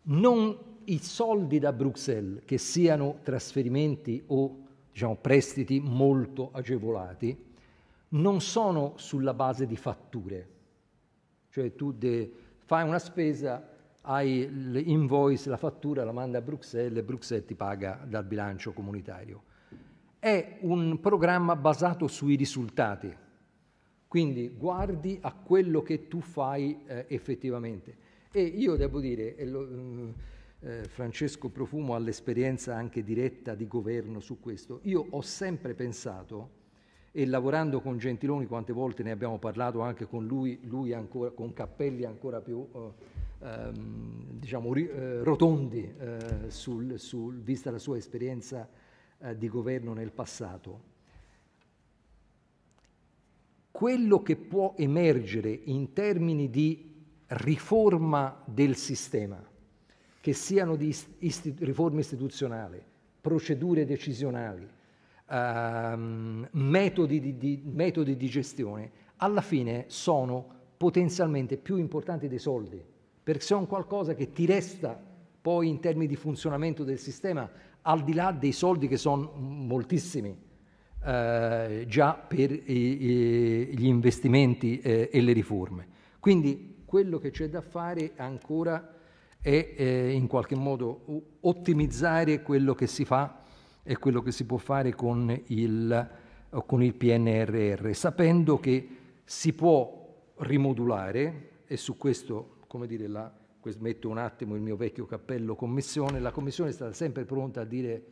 [0.04, 7.48] non i soldi da Bruxelles, che siano trasferimenti o diciamo, prestiti molto agevolati,
[8.10, 10.50] non sono sulla base di fatture.
[11.50, 12.32] Cioè tu de-
[12.66, 13.68] fai una spesa,
[14.02, 19.44] hai l'invoice, la fattura, la manda a Bruxelles e Bruxelles ti paga dal bilancio comunitario.
[20.18, 23.28] È un programma basato sui risultati
[24.10, 27.96] quindi guardi a quello che tu fai eh, effettivamente.
[28.32, 30.10] E io devo dire, lo, mm,
[30.62, 36.58] eh, Francesco Profumo ha l'esperienza anche diretta di governo su questo, io ho sempre pensato,
[37.12, 41.54] e lavorando con Gentiloni quante volte ne abbiamo parlato anche con lui, lui ancora, con
[41.54, 47.98] cappelli ancora più eh, ehm, diciamo, ri, eh, rotondi, eh, sul, sul, vista la sua
[47.98, 48.68] esperienza
[49.20, 50.89] eh, di governo nel passato
[53.80, 56.86] quello che può emergere in termini di
[57.28, 59.42] riforma del sistema,
[60.20, 62.84] che siano di isti- riforme istituzionali,
[63.22, 64.68] procedure decisionali,
[65.30, 72.84] ehm, metodi, di, di, metodi di gestione, alla fine sono potenzialmente più importanti dei soldi,
[73.24, 75.02] perché sono qualcosa che ti resta
[75.42, 77.50] poi in termini di funzionamento del sistema,
[77.84, 80.48] al di là dei soldi che sono moltissimi
[81.04, 85.88] eh, già per i, i, gli investimenti eh, e le riforme.
[86.20, 88.96] Quindi quello che c'è da fare ancora
[89.42, 91.06] è eh, in qualche modo
[91.42, 93.44] ottimizzare quello che si fa
[93.84, 96.10] e quello che si può fare con il,
[96.66, 98.88] con il PNRR, sapendo che
[99.24, 103.32] si può rimodulare e su questo, come dire, la,
[103.80, 107.66] metto un attimo il mio vecchio cappello commissione, la commissione è stata sempre pronta a
[107.66, 108.04] dire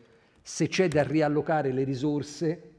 [0.42, 2.76] se c'è da riallocare le risorse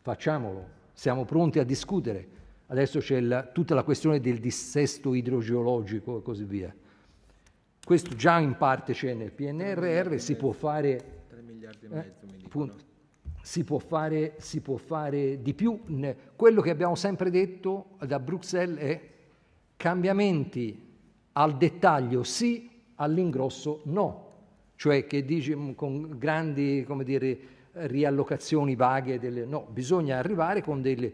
[0.00, 2.38] facciamolo, siamo pronti a discutere.
[2.66, 6.74] Adesso c'è la, tutta la questione del dissesto idrogeologico e così via.
[7.84, 11.24] Questo già in parte c'è nel PNRR, si può fare...
[11.28, 12.74] 3 miliardi e eh, mezzo, eh, mi dicono.
[13.42, 15.80] Si può, fare, si può fare di più.
[16.36, 19.10] Quello che abbiamo sempre detto da Bruxelles è
[19.76, 20.88] cambiamenti
[21.32, 24.28] al dettaglio sì, all'ingrosso no.
[24.76, 27.38] Cioè che dice con grandi, come dire,
[27.72, 31.12] riallocazioni vaghe, delle, no, bisogna arrivare con delle,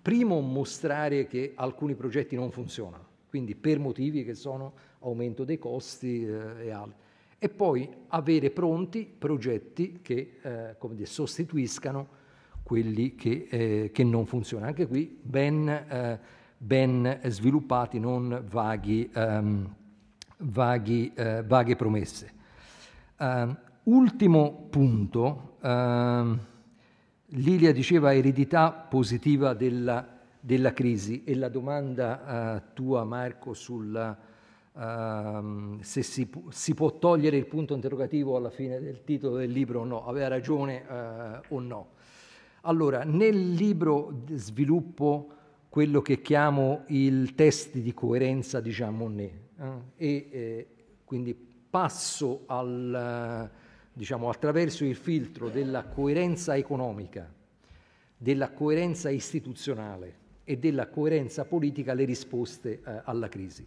[0.00, 6.26] primo mostrare che alcuni progetti non funzionano, quindi per motivi che sono aumento dei costi
[6.26, 6.98] eh, e altri,
[7.38, 12.24] e poi avere pronti progetti che eh, dire, sostituiscano
[12.62, 14.68] quelli che, eh, che, non funzionano.
[14.68, 16.18] Anche qui ben, eh,
[16.56, 19.72] ben sviluppati, non vaghi, um,
[20.38, 22.32] vaghi, uh, vaghe promesse.
[23.18, 23.54] Uh,
[23.86, 26.38] ultimo punto, Uh,
[27.30, 30.06] Lilia diceva eredità positiva della,
[30.38, 34.16] della crisi e la domanda uh, tua Marco sulla
[34.72, 39.80] uh, se si, si, può togliere il punto interrogativo alla fine del titolo del libro
[39.80, 41.88] o no, aveva ragione eh, o no.
[42.62, 45.30] Allora, nel libro sviluppo
[45.68, 50.66] quello che chiamo il test di coerenza di Jean Monnet eh, e eh,
[51.04, 53.50] quindi passo al
[53.96, 57.32] diciamo, attraverso il filtro della coerenza economica,
[58.14, 63.66] della coerenza istituzionale e della coerenza politica le risposte eh, alla crisi,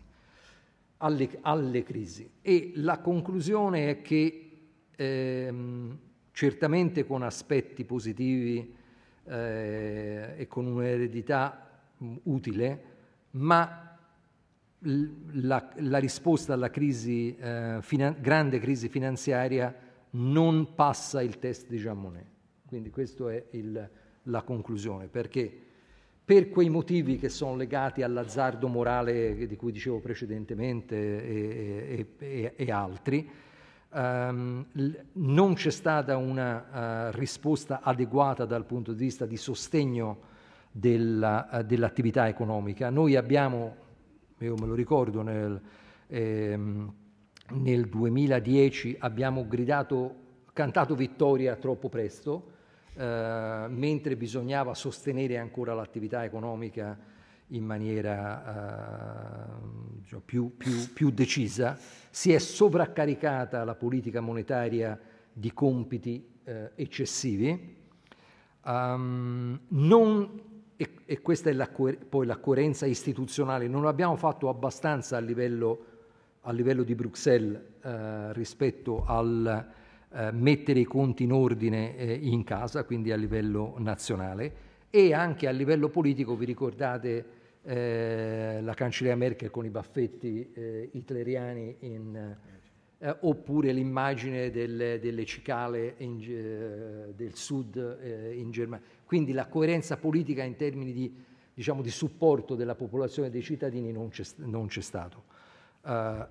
[0.98, 2.30] alle, alle, crisi.
[2.44, 4.52] E la conclusione è che
[4.96, 5.98] ehm,
[6.32, 8.76] certamente con aspetti positivi
[9.24, 11.72] eh, e con un'eredità
[12.24, 12.84] utile,
[13.32, 13.98] ma
[14.82, 21.78] la, la, risposta alla crisi, eh, finan- grande crisi finanziaria non passa il test di
[21.78, 22.28] Jean Monnet.
[22.66, 23.90] Quindi questa è il,
[24.24, 25.52] la conclusione, perché
[26.24, 32.54] per quei motivi che sono legati all'azzardo morale di cui dicevo precedentemente e, e, e,
[32.56, 33.28] e altri,
[33.94, 34.64] um,
[35.14, 40.20] non c'è stata una uh, risposta adeguata dal punto di vista di sostegno
[40.72, 42.92] della, uh, dell'attività economica.
[42.92, 43.76] Noi abbiamo,
[44.38, 45.60] io me lo ricordo, nel,
[46.06, 46.94] ehm,
[47.52, 50.16] nel 2010 abbiamo gridato,
[50.54, 52.52] cantato vittoria troppo presto,
[52.96, 56.98] eh, mentre bisognava sostenere ancora l'attività economica
[57.52, 59.54] in maniera
[60.10, 61.78] eh, più, più, più, decisa,
[62.10, 65.00] si è sovraccaricata la politica monetaria
[65.32, 67.78] di compiti eh, eccessivi,
[68.66, 70.42] um, non,
[70.76, 75.86] e, e, questa è la, poi la coerenza istituzionale, non abbiamo fatto abbastanza a livello,
[76.42, 79.68] a livello di Bruxelles eh, rispetto al
[80.12, 85.48] eh, mettere i conti in ordine eh, in casa, quindi a livello nazionale, e anche
[85.48, 87.26] a livello politico, vi ricordate
[87.62, 92.36] eh, la cancelliera Merkel con i baffetti eh, hitleriani in,
[92.98, 96.18] eh, oppure l'immagine del, delle cicale in,
[97.16, 97.76] del sud
[98.34, 98.86] in Germania.
[99.06, 101.14] Quindi la coerenza politica in termini di,
[101.54, 105.24] diciamo, di supporto della popolazione e dei cittadini non c'è, non c'è stato.
[105.82, 106.26] Uh,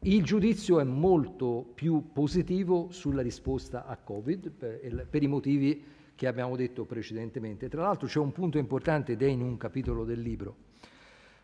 [0.00, 5.84] il giudizio è molto più positivo sulla risposta a Covid per, per, i motivi
[6.14, 7.68] che abbiamo detto precedentemente.
[7.68, 10.66] Tra l'altro c'è un punto importante ed è in un capitolo del libro.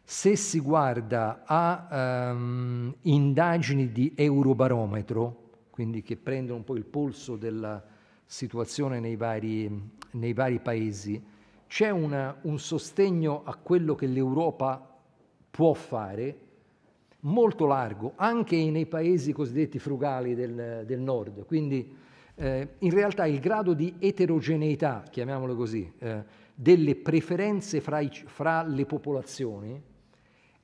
[0.05, 7.36] Se si guarda a um, indagini di Eurobarometro, quindi che prendono un po' il polso
[7.36, 7.82] della
[8.24, 11.20] situazione nei vari, nei vari paesi,
[11.66, 14.96] c'è una, un sostegno a quello che l'Europa
[15.50, 16.43] può fare
[17.25, 21.45] molto largo, anche nei paesi cosiddetti frugali del, del nord.
[21.47, 21.97] Quindi
[22.37, 28.62] eh, in realtà il grado di eterogeneità, chiamiamolo così, eh, delle preferenze fra, i, fra,
[28.62, 29.81] le popolazioni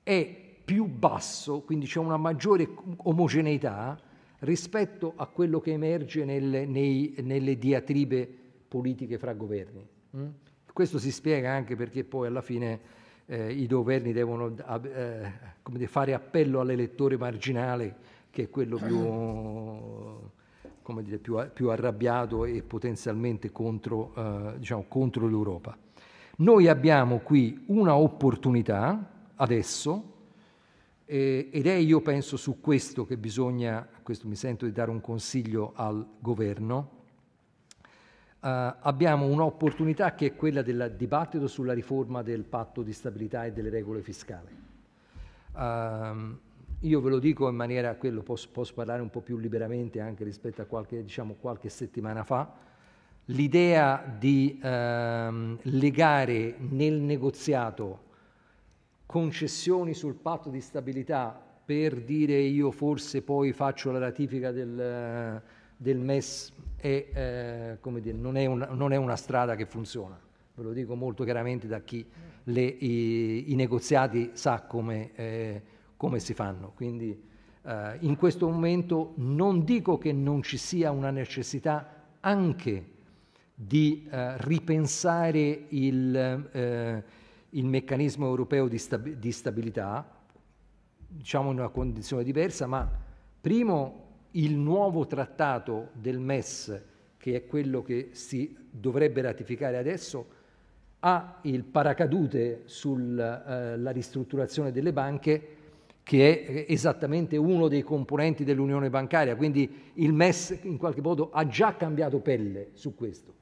[0.03, 3.99] è più basso, quindi c'è una maggiore omogeneità
[4.41, 8.29] rispetto a quello che emerge nel, nei, nelle diatribe
[8.69, 9.87] politiche fra governi.
[10.17, 10.29] Mm?
[10.73, 12.81] Questo si spiega anche perché poi alla fine
[13.31, 15.33] eh, i governi devono eh,
[15.70, 17.97] dire, fare appello all'elettore marginale
[18.31, 18.99] che è quello più,
[21.03, 25.78] dire, più, più arrabbiato e potenzialmente contro, eh, diciamo, contro l'Europa.
[26.39, 30.14] Noi abbiamo qui una opportunità adesso
[31.05, 35.01] eh, ed è io penso su questo che bisogna, questo mi sento di dare un
[35.01, 36.99] consiglio al governo,
[38.41, 43.53] Uh, abbiamo un'opportunità che è quella del dibattito sulla riforma del patto di stabilità e
[43.53, 44.49] delle regole fiscali.
[45.53, 46.38] Uh,
[46.80, 50.24] io ve lo dico in maniera, quello posso, posso, parlare un po' più liberamente anche
[50.24, 52.51] rispetto a qualche, diciamo, qualche settimana fa,
[53.26, 58.09] l'idea di uh, legare nel negoziato
[59.05, 65.43] concessioni sul patto di stabilità per dire io forse poi faccio la ratifica del,
[65.76, 70.18] del MES è, eh, dire, non, è una, non, è una, strada che funziona.
[70.55, 72.05] Ve lo dico molto chiaramente da chi
[72.45, 75.62] le, i, i, negoziati sa come, eh,
[75.97, 76.72] come si fanno.
[76.74, 77.28] Quindi
[77.62, 82.99] eh, in questo momento non dico che non ci sia una necessità anche
[83.55, 86.16] di eh, ripensare il,
[86.53, 87.05] eh,
[87.51, 90.18] il, meccanismo europeo di, stab- di stabilità,
[91.07, 92.91] diciamo in una condizione diversa, ma
[93.41, 96.81] primo il nuovo trattato del MES,
[97.16, 100.39] che è quello che si dovrebbe ratificare adesso,
[101.01, 105.57] ha il paracadute sulla eh, ristrutturazione delle banche,
[106.03, 111.47] che è esattamente uno dei componenti dell'unione bancaria, quindi il MES in qualche modo ha
[111.47, 113.35] già cambiato pelle su questo.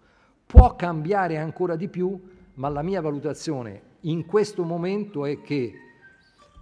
[0.45, 2.21] Può cambiare ancora di più,
[2.55, 5.73] ma la mia valutazione in questo momento è che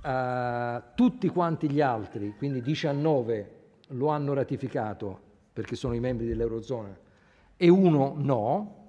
[0.03, 3.56] uh, tutti quanti gli altri, quindi 19
[3.89, 5.21] lo hanno ratificato
[5.53, 6.97] perché sono i membri dell'Eurozona
[7.57, 8.85] e uno no,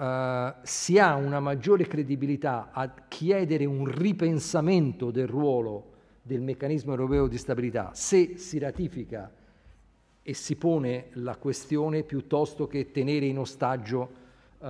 [0.00, 5.90] Uh, si ha una maggiore credibilità a chiedere un ripensamento del ruolo
[6.22, 9.30] del meccanismo europeo di stabilità se si ratifica
[10.22, 14.10] e si pone la questione piuttosto che tenere in ostaggio
[14.58, 14.66] uh,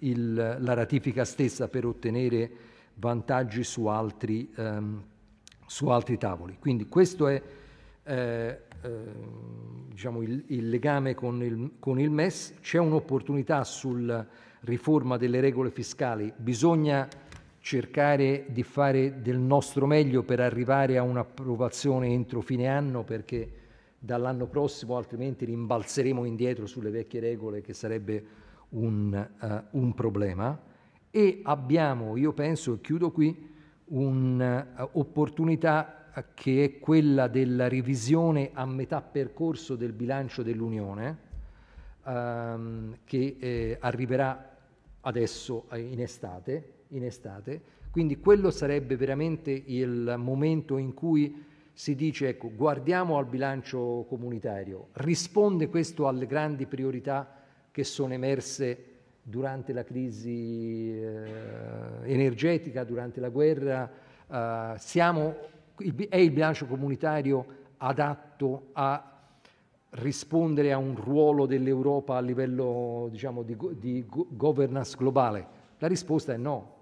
[0.00, 2.50] il, la ratifica stessa per ottenere
[2.94, 5.02] vantaggi su altri, um,
[5.64, 6.56] su altri tavoli.
[6.58, 7.42] Quindi questo è
[8.08, 8.90] eh, eh,
[9.90, 14.26] diciamo il, il, legame con il, con il MES, c'è un'opportunità sulla
[14.60, 17.06] riforma delle regole fiscali, bisogna
[17.60, 23.52] cercare di fare del nostro meglio per arrivare a un'approvazione entro fine anno perché
[23.98, 28.24] dall'anno prossimo altrimenti rimbalzeremo indietro sulle vecchie regole che sarebbe
[28.70, 30.58] un, uh, un problema.
[31.10, 33.50] E abbiamo, io penso, e chiudo qui,
[33.86, 41.16] un'opportunità uh, che è quella della revisione a metà percorso del bilancio dell'Unione
[42.04, 44.56] um, che eh, arriverà
[45.02, 52.28] adesso in estate, in estate, quindi quello sarebbe veramente il momento in cui si dice
[52.28, 57.36] ecco, guardiamo al bilancio comunitario, risponde questo alle grandi priorità
[57.70, 58.84] che sono emerse
[59.22, 61.22] durante la crisi eh,
[62.02, 63.90] energetica, durante la guerra,
[64.28, 65.36] eh, siamo,
[66.08, 67.46] è il bilancio comunitario
[67.78, 69.12] adatto a
[69.90, 75.46] rispondere a un ruolo dell'Europa a livello diciamo, di, di governance globale?
[75.78, 76.76] La risposta è no.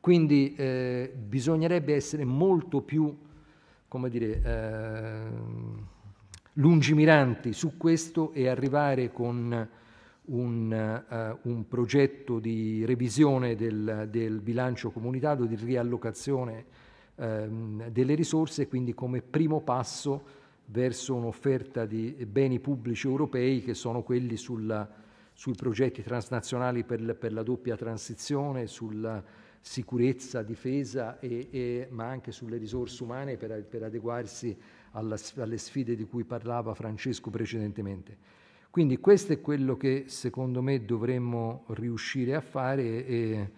[0.00, 3.16] Quindi eh, bisognerebbe essere molto più,
[4.08, 5.22] dire, eh,
[6.54, 9.68] lungimiranti su questo e arrivare con
[10.24, 11.04] un,
[11.42, 16.64] uh, un progetto di revisione del, del, bilancio comunitario, di riallocazione
[17.14, 24.02] uh, delle risorse, quindi come primo passo verso un'offerta di beni pubblici europei che sono
[24.02, 24.88] quelli sulla,
[25.32, 29.22] sui progetti transnazionali per, per, la doppia transizione, sulla
[29.60, 34.56] sicurezza, difesa, e, e, ma anche sulle risorse umane per, per adeguarsi
[34.92, 38.40] alla, alle sfide di cui parlava Francesco precedentemente.
[38.70, 43.50] Quindi questo è quello che secondo me dovremmo riuscire a fare e,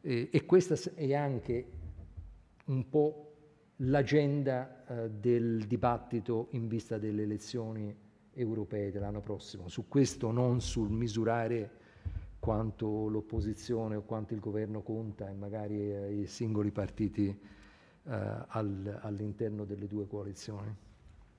[0.00, 1.64] e, e questa è anche
[2.70, 3.26] un po'
[3.76, 7.94] l'agenda eh, del dibattito in vista delle elezioni
[8.32, 9.68] europee dell'anno prossimo.
[9.68, 11.78] Su questo non sul misurare
[12.38, 17.36] quanto l'opposizione o quanto il governo conta e magari eh, i singoli partiti eh,
[18.46, 20.74] al, all'interno delle due coalizioni.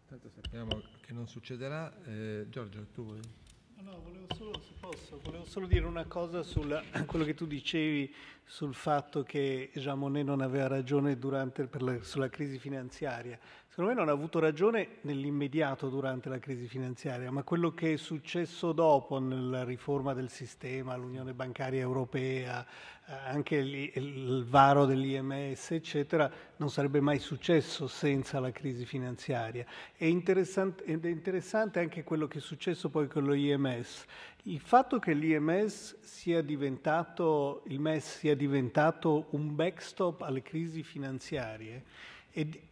[0.06, 2.04] Tanto sappiamo che non succederà.
[2.04, 3.20] Eh, Giorgio, tu vuoi?
[3.84, 6.62] No, volevo solo, se posso, volevo solo dire una cosa su
[7.08, 8.14] quello che tu dicevi
[8.46, 13.40] sul fatto che Jean Monnet non aveva ragione durante, la, sulla crisi finanziaria.
[13.74, 17.96] Secondo me non ha avuto ragione nell'immediato durante la crisi finanziaria, ma quello che è
[17.96, 26.30] successo dopo nella riforma del sistema, l'Unione Bancaria Europea, eh, anche il, varo dell'IMS, eccetera,
[26.58, 29.66] non sarebbe mai successo senza la crisi finanziaria.
[29.96, 34.04] È interessante, ed è interessante anche quello che è successo poi con lo IMS.
[34.44, 41.84] Il fatto che l'IMS sia diventato, il MES sia diventato un backstop alle crisi finanziarie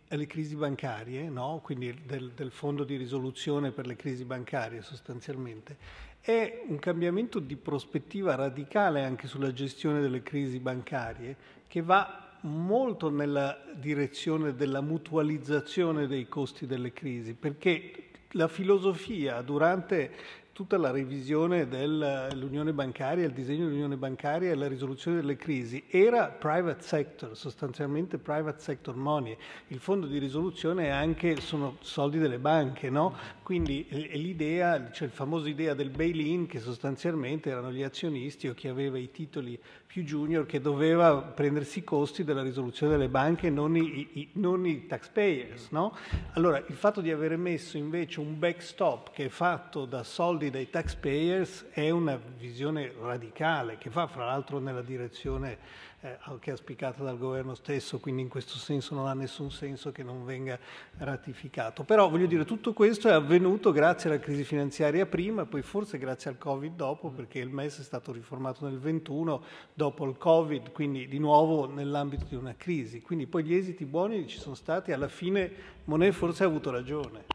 [0.09, 1.59] alle crisi bancarie, no?
[1.63, 5.77] quindi del, del, fondo di risoluzione per le crisi bancarie sostanzialmente,
[6.21, 11.35] è un cambiamento di prospettiva radicale anche sulla gestione delle crisi bancarie
[11.67, 20.11] che va molto nella direzione della mutualizzazione dei costi delle crisi, perché la filosofia durante
[20.59, 26.27] tutta la revisione dell'unione bancaria, il disegno dell'unione bancaria e la risoluzione delle crisi era
[26.27, 29.37] private sector, sostanzialmente private sector money.
[29.67, 33.15] Il fondo di risoluzione anche sono soldi delle banche, no?
[33.41, 38.53] Quindi è l'idea, c'è il famoso idea del bail-in che sostanzialmente erano gli azionisti o
[38.53, 39.57] chi aveva i titoli
[39.89, 44.85] più junior che doveva prendersi i costi della risoluzione delle banche, non i, non i
[44.85, 45.71] taxpayers.
[45.71, 45.97] No?
[46.33, 50.69] Allora, il fatto di avere messo invece un backstop che è fatto da soldi dai
[50.69, 55.57] taxpayers è una visione radicale che va fra l'altro nella direzione
[56.01, 59.91] eh, che è auspicata dal governo stesso, quindi in questo senso non ha nessun senso
[59.91, 60.57] che non venga
[60.97, 61.83] ratificato.
[61.83, 66.29] Però voglio dire, tutto questo è avvenuto grazie alla crisi finanziaria prima, poi forse grazie
[66.29, 69.43] al Covid dopo, perché il MES è stato riformato nel 21
[69.73, 73.01] dopo il Covid, quindi di nuovo nell'ambito di una crisi.
[73.01, 75.51] Quindi poi gli esiti buoni ci sono stati, alla fine
[75.85, 77.25] Monet forse ha avuto ragione.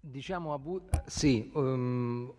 [0.00, 2.32] Diciamo, sì, um,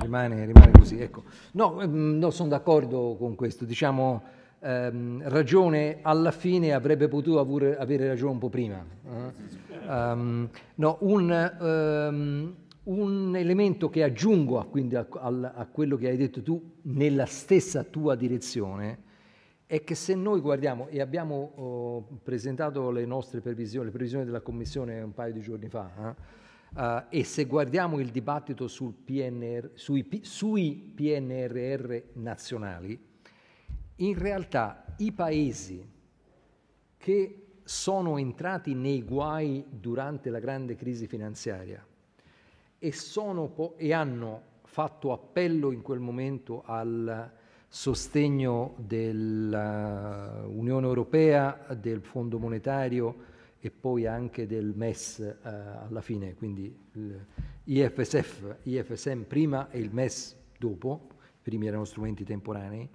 [0.00, 1.00] rimane, rimane così.
[1.00, 1.24] Ecco.
[1.52, 3.64] No, ehm, no, sono d'accordo con questo.
[3.64, 4.22] Diciamo,
[4.60, 8.84] ehm, ragione alla fine avrebbe potuto avere, avere ragione un po' prima.
[9.04, 9.56] Eh?
[9.90, 12.54] Um, no, un, um,
[12.84, 17.24] un, elemento che aggiungo a, quindi a, a, a, quello che hai detto tu nella
[17.24, 19.06] stessa tua direzione
[19.66, 24.40] è che se noi guardiamo, e abbiamo oh, presentato le nostre previsioni, le previsioni della
[24.40, 26.46] Commissione un paio di giorni fa, eh?
[26.74, 28.68] Uh, e se guardiamo il dibattito
[29.04, 32.98] PNR, sui, sui PNRR nazionali,
[33.96, 35.86] in realtà i paesi
[36.96, 41.84] che sono entrati nei guai durante la grande crisi finanziaria
[42.78, 42.94] e,
[43.54, 47.32] po- e hanno fatto appello in quel momento al
[47.66, 56.74] sostegno dell'Unione Europea, del Fondo Monetario e poi anche del MES eh, alla fine, quindi
[57.64, 62.88] l'IFSF, IFSM prima e il MES dopo, i primi erano strumenti temporanei.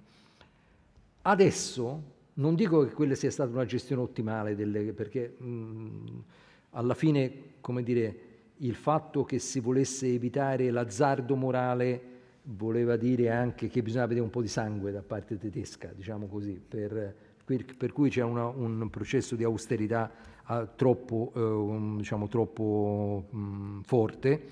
[1.22, 6.22] Adesso non dico che quella sia stata una gestione ottimale, delle, perché mh,
[6.70, 8.18] alla fine, come dire,
[8.58, 12.12] il fatto che si volesse evitare l'azzardo morale
[12.48, 16.60] voleva dire anche che bisognava vedere un po' di sangue da parte tedesca, diciamo così,
[16.66, 17.14] per,
[17.44, 20.10] per, cui c'è una, un processo di austerità
[20.48, 24.42] uh, troppo, uh, diciamo, troppo um, forte,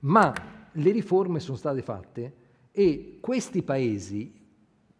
[0.00, 0.32] ma
[0.70, 2.32] le riforme sono state fatte
[2.70, 4.32] e questi paesi,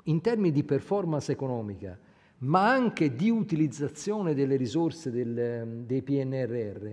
[0.05, 1.99] in termini di performance economica,
[2.39, 6.93] ma anche di utilizzazione delle risorse del, dei PNRR,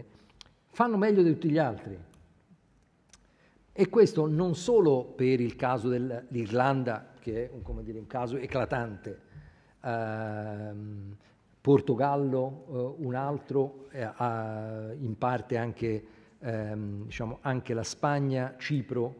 [0.67, 1.97] fanno meglio di tutti gli altri.
[3.71, 9.19] E questo non solo per il caso dell'Irlanda, che è un, dire, un caso eclatante,
[9.85, 11.15] ehm,
[11.61, 12.65] Portogallo
[12.99, 14.07] eh, un altro, eh,
[14.99, 16.05] in parte anche,
[16.39, 19.15] ehm, diciamo, anche, la Spagna, Cipro,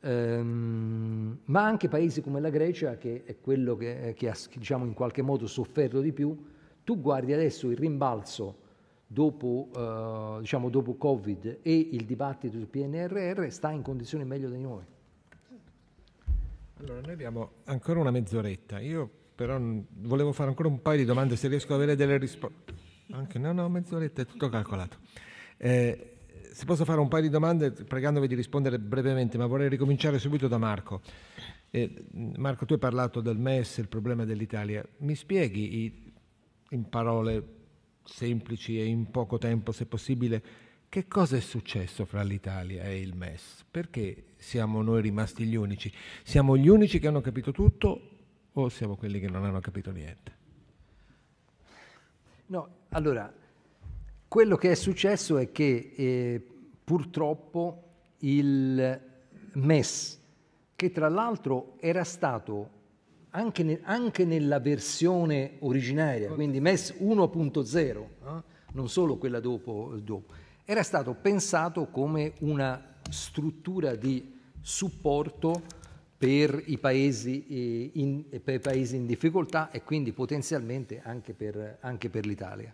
[0.00, 4.94] ehm, ma anche paesi come la Grecia, che è quello che, che ha diciamo, in
[4.94, 6.36] qualche modo sofferto di più.
[6.82, 8.62] Tu guardi adesso il rimbalzo
[9.06, 14.58] dopo, eh, diciamo dopo Covid e il dibattito sul PNRR sta in condizioni meglio di
[14.58, 14.84] noi.
[16.78, 18.80] Allora, noi abbiamo ancora una mezz'oretta.
[18.80, 22.72] Io però volevo fare ancora un paio di domande se riesco ad avere delle risposte.
[23.10, 24.98] Anche no, no, mezz'oretta è tutto calcolato.
[25.56, 26.16] Eh,
[26.52, 30.46] se posso fare un paio di domande, pregandovi di rispondere brevemente, ma vorrei ricominciare subito
[30.46, 31.02] da Marco.
[31.70, 32.04] Eh,
[32.36, 34.86] Marco, tu hai parlato del MES, il problema dell'Italia.
[34.98, 36.12] Mi spieghi i,
[36.70, 37.44] in parole
[38.04, 40.42] semplici e in poco tempo, se possibile,
[40.88, 43.64] che cosa è successo fra l'Italia e il MES?
[43.68, 45.92] Perché siamo noi rimasti gli unici?
[46.22, 48.13] Siamo gli unici che hanno capito tutto
[48.54, 50.32] o siamo quelli che non hanno capito niente?
[52.46, 53.32] No, allora,
[54.28, 56.46] quello che è successo è che eh,
[56.84, 57.82] purtroppo
[58.18, 59.00] il
[59.54, 60.20] MES,
[60.76, 62.70] che tra l'altro era stato
[63.30, 70.32] anche, ne, anche nella versione originaria, quindi MES 1.0, eh, non solo quella dopo, dopo,
[70.64, 75.82] era stato pensato come una struttura di supporto
[76.24, 82.24] per i paesi in, per paesi in difficoltà e quindi potenzialmente anche per, anche per
[82.24, 82.72] l'Italia.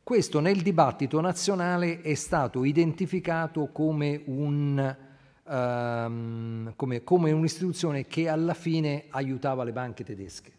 [0.00, 4.96] Questo nel dibattito nazionale è stato identificato come un
[5.42, 10.52] um, come, come, un'istituzione che alla fine aiutava le banche tedesche.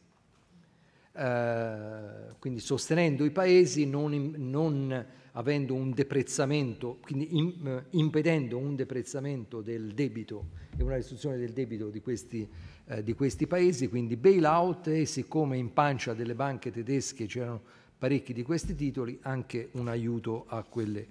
[1.14, 8.76] Uh, quindi sostenendo i paesi, non, non avendo un deprezzamento, quindi in, uh, impedendo un
[8.76, 12.48] deprezzamento del debito e una restrizione del debito di questi,
[12.86, 17.62] uh, di questi paesi, quindi bailout e siccome in pancia delle banche tedesche c'erano
[17.98, 21.08] parecchi di questi titoli, anche un aiuto a quelle,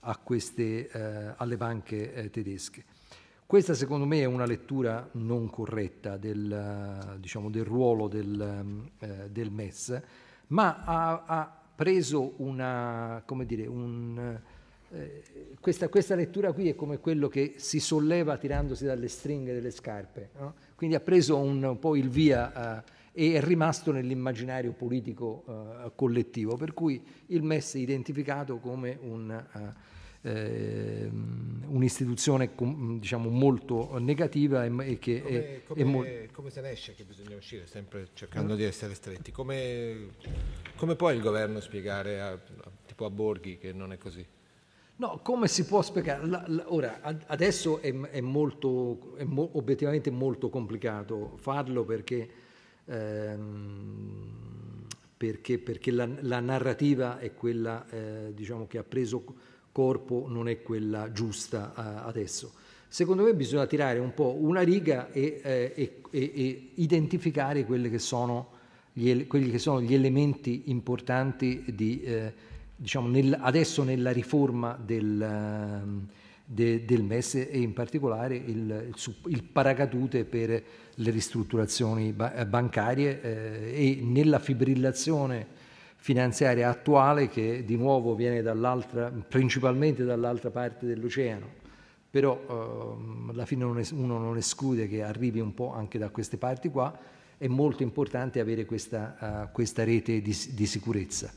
[0.00, 0.88] a queste,
[1.36, 2.84] alle banche tedesche.
[3.46, 9.52] Questa secondo me è una lettura non corretta del, diciamo, del ruolo del, eh, del,
[9.52, 10.02] MES,
[10.48, 14.40] ma ha, ha preso una, come dire, un,
[14.90, 15.22] eh,
[15.60, 20.30] questa, questa, lettura qui è come quello che si solleva tirandosi dalle stringhe delle scarpe,
[20.38, 20.54] no?
[20.74, 25.92] quindi ha preso un, un po' il via eh, e è rimasto nell'immaginario politico eh,
[25.94, 29.44] collettivo, per cui il MES è identificato come un
[30.26, 31.08] eh,
[31.66, 32.50] un'istituzione
[32.98, 36.94] diciamo, molto negativa e, e che come, è, come, è mo- come se ne esce
[36.94, 38.56] che bisogna uscire sempre cercando mm.
[38.56, 40.08] di essere stretti come,
[40.74, 42.38] come può il governo spiegare a,
[42.86, 44.26] tipo a Borghi che non è così?
[44.98, 46.26] No, come si può spiegare?
[46.26, 52.28] La, la, ora, adesso è, è, molto, è mo, obiettivamente molto complicato farlo perché,
[52.86, 54.32] ehm,
[55.14, 59.22] perché, perché la, la, narrativa è quella eh, diciamo, che ha preso
[59.76, 62.52] corpo non è quella giusta uh, adesso.
[62.88, 67.98] Secondo me bisogna tirare un po' una riga e, eh, e, e identificare che
[68.94, 72.32] gli, quelli che sono gli elementi importanti di, eh,
[72.74, 76.06] diciamo nel, adesso nella riforma del, ehm,
[76.46, 78.94] de, del MES e in particolare il,
[79.26, 80.62] il, paracadute per
[80.94, 85.55] le ristrutturazioni bancarie eh, e nella fibrillazione
[86.06, 91.48] finanziaria attuale che di nuovo viene dall'altra, principalmente dall'altra parte dell'oceano,
[92.08, 96.10] però ehm, alla fine non es- uno non esclude che arrivi un po' anche da
[96.10, 96.96] queste parti qua,
[97.36, 101.32] è molto importante avere questa, uh, questa rete di, di sicurezza.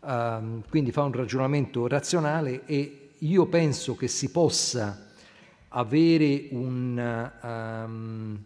[0.00, 5.06] Um, quindi fa un ragionamento razionale e io penso che si possa
[5.68, 8.42] avere un, um,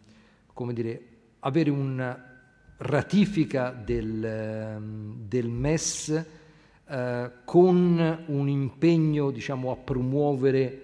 [0.52, 1.02] come dire,
[1.38, 2.31] avere una
[2.82, 4.78] ratifica del,
[5.26, 6.24] del MES
[6.86, 6.94] uh,
[7.44, 10.80] con un impegno diciamo, a promuovere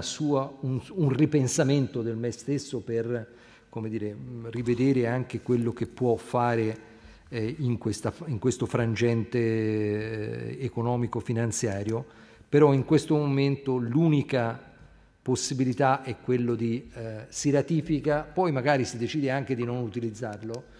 [0.00, 3.28] sua, un, un, ripensamento del MES stesso per
[3.88, 4.16] dire,
[4.50, 6.90] rivedere anche quello che può fare
[7.28, 12.04] eh, in, questa, in, questo frangente eh, economico-finanziario,
[12.48, 14.70] però in questo momento l'unica
[15.22, 20.71] possibilità è quello di eh, si ratifica, poi magari si decide anche di non utilizzarlo.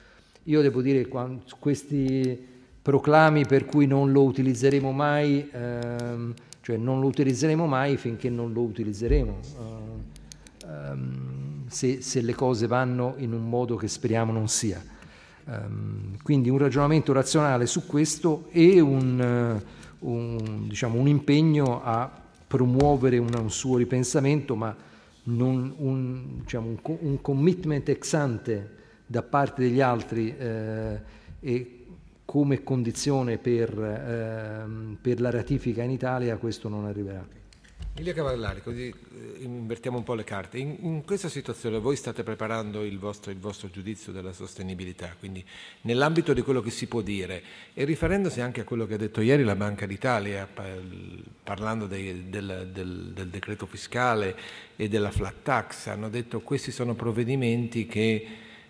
[0.44, 2.50] Io devo dire che questi
[2.82, 8.52] proclami per cui non lo utilizzeremo mai, ehm, cioè non lo utilizzeremo mai finché non
[8.52, 9.38] lo utilizzeremo.
[9.56, 14.82] Uh, um, se, se, le cose vanno in un modo che speriamo non sia.
[15.44, 19.60] Um, quindi un ragionamento razionale su questo e un,
[20.00, 22.10] uh, un, diciamo, un impegno a
[22.48, 24.74] promuovere un, un suo ripensamento, ma
[25.24, 28.80] non un, diciamo, un, commitment ex ante
[29.12, 31.00] da parte degli altri eh,
[31.38, 31.84] e
[32.24, 37.40] come condizione per, eh, per la ratifica in Italia questo non arriverà.
[37.96, 40.56] Ilia Cavallari, così eh, invertiamo un po' le carte.
[40.56, 45.44] In, in questa situazione voi state preparando il vostro, il vostro, giudizio della sostenibilità, quindi
[45.82, 47.42] nell'ambito di quello che si può dire
[47.74, 50.48] e riferendosi anche a quello che ha detto ieri la Banca d'Italia,
[51.42, 54.38] parlando dei, del, del, del, decreto fiscale
[54.74, 58.26] e della flat tax, hanno detto che questi sono provvedimenti che,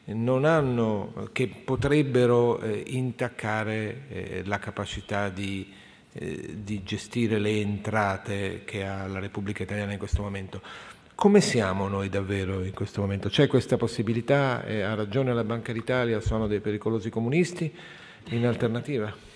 [0.06, 5.80] hanno, che potrebbero eh, intaccare eh, la capacità di
[6.14, 10.60] eh, di gestire le entrate che ha la Repubblica Italiana in questo momento.
[11.14, 13.30] Come siamo noi davvero in questo momento?
[13.30, 14.62] C'è questa possibilità?
[14.64, 16.20] Eh, ha ragione la Banca d'Italia?
[16.20, 17.72] Sono dei pericolosi comunisti?
[18.28, 19.31] In alternativa?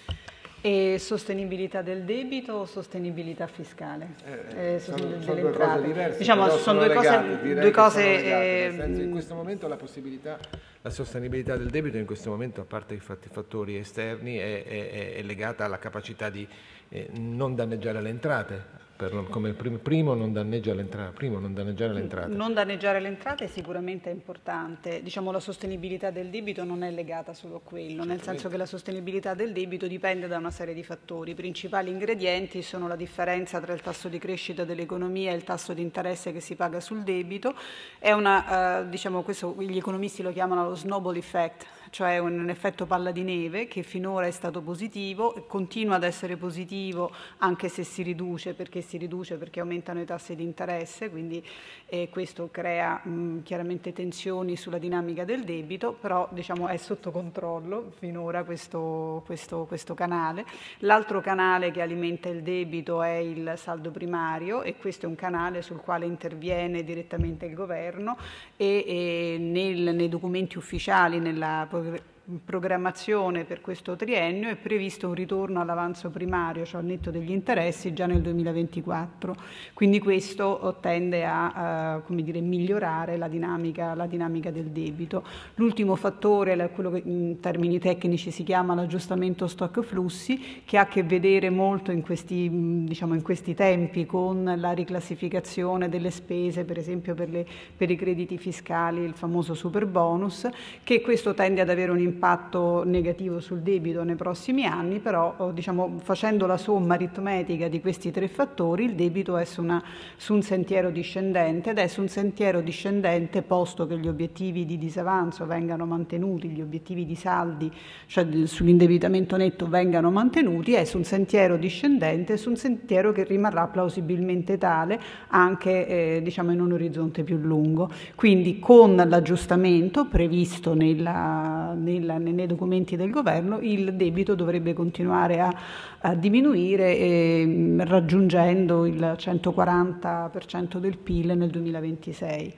[0.67, 4.15] E sostenibilità del debito o sostenibilità fiscale?
[4.25, 6.19] Eh, eh, sono, sono due cose diverse.
[6.19, 10.37] Diciamo, sono, sono, due legate, cose, due cose legate, senso, in questo momento la possibilità,
[10.83, 15.23] la sostenibilità del debito in questo momento, a parte i fattori esterni, è, è, è
[15.23, 16.45] legata alla capacità di
[16.89, 18.65] eh, non danneggiare le entrate,
[18.97, 20.75] per, come primo non, danneggia
[21.13, 22.33] primo non danneggiare le entrate.
[22.33, 27.35] Non danneggiare le entrate sicuramente è importante, diciamo la sostenibilità del debito non è legata
[27.35, 30.83] solo a quello, nel senso che la sostenibilità del debito dipende da una serie di
[30.83, 35.45] fattori, i principali ingredienti sono la differenza tra il tasso di crescita dell'economia e il
[35.45, 37.55] tasso di interesse che si paga sul debito,
[37.99, 42.87] è una, eh, diciamo questo gli economisti lo chiamano lo snowball effect, cioè un effetto
[42.87, 47.85] palla di neve che finora è stato positivo e continua ad essere positivo anche se
[47.85, 51.45] si riduce, perché si riduce perché aumentano i tassi di interesse, quindi
[51.87, 57.93] eh, questo crea mh, chiaramente tensioni sulla dinamica del debito, però diciamo, è sotto controllo
[57.99, 60.45] finora questo, questo, questo canale.
[60.81, 65.63] L'altro canale che alimenta il debito è il saldo primario e questo è un canale
[65.63, 68.17] sul quale interviene direttamente il governo
[68.57, 72.01] e, e nel, nei documenti ufficiali, nella போகுது
[72.45, 77.93] programmazione per questo triennio è previsto un ritorno all'avanzo primario, cioè al netto degli interessi,
[77.93, 79.35] già nel 2024.
[79.75, 85.25] Quindi questo tende a uh, dire, migliorare la dinamica, la dinamica, del debito.
[85.55, 90.83] L'ultimo fattore è quello che in termini tecnici si chiama l'aggiustamento stock flussi, che ha
[90.83, 92.51] a che vedere molto in questi,
[92.85, 97.47] diciamo, in questi tempi con la riclassificazione delle spese, per esempio per, le,
[97.77, 100.49] per i crediti fiscali, il famoso super bonus,
[100.83, 105.35] che questo tende ad avere un impatto impatto negativo sul debito nei prossimi anni, però
[105.37, 109.83] oh, diciamo, facendo la somma aritmetica di questi tre fattori il debito è su, una,
[110.17, 114.79] su un sentiero discendente ed è su un sentiero discendente posto che gli obiettivi di
[114.79, 117.71] disavanzo vengano mantenuti, gli obiettivi di saldi,
[118.07, 123.67] cioè sull'indebitamento netto vengano mantenuti, è su un sentiero discendente, su un sentiero che rimarrà
[123.67, 124.99] plausibilmente tale
[125.29, 127.91] anche eh, diciamo, in un orizzonte più lungo.
[128.15, 135.41] Quindi con l'aggiustamento previsto nella, nella nella, nei documenti del governo, il debito dovrebbe continuare
[135.41, 135.55] a,
[136.01, 142.55] a diminuire eh, raggiungendo il 140% del PIL nel 2026.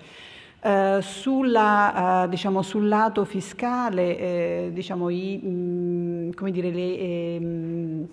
[0.60, 8.06] Uh, sulla, uh, diciamo, sul lato fiscale, eh, diciamo, i, mh, dire, le, eh,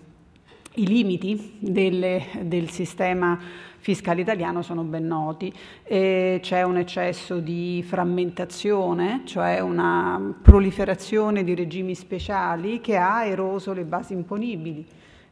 [0.75, 3.39] i, limiti delle, del sistema
[3.77, 5.53] fiscale italiano sono ben noti.
[5.83, 13.73] E c'è un eccesso di frammentazione, cioè una proliferazione di regimi speciali che ha eroso
[13.73, 14.85] le basi imponibili.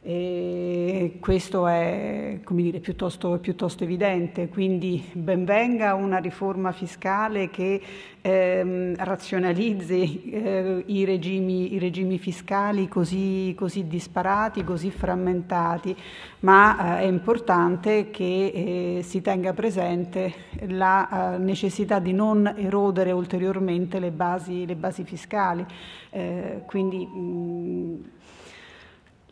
[0.06, 7.80] E questo è dire, piuttosto, piuttosto, evidente, quindi benvenga una riforma fiscale che
[8.20, 15.96] ehm, razionalizzi eh, i, regimi, i, regimi, fiscali così, così, disparati, così frammentati,
[16.40, 20.34] ma eh, è importante che eh, si tenga presente
[20.68, 25.64] la eh, necessità di non erodere ulteriormente le basi, le basi fiscali.
[26.10, 28.12] Eh, quindi, mh,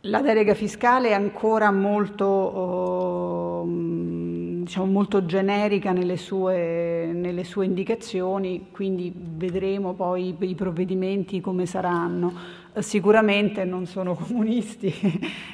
[0.07, 8.67] la delega fiscale è ancora molto, oh, diciamo, molto generica nelle sue, nelle sue, indicazioni,
[8.71, 12.61] quindi vedremo poi i provvedimenti come saranno.
[12.79, 14.93] Sicuramente non sono comunisti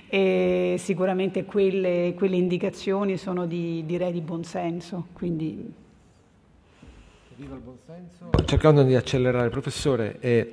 [0.07, 5.07] e sicuramente quelle, quelle indicazioni sono di, direi di buonsenso.
[5.13, 5.73] Quindi...
[8.45, 10.17] Cercando di accelerare, professore.
[10.19, 10.49] Eh,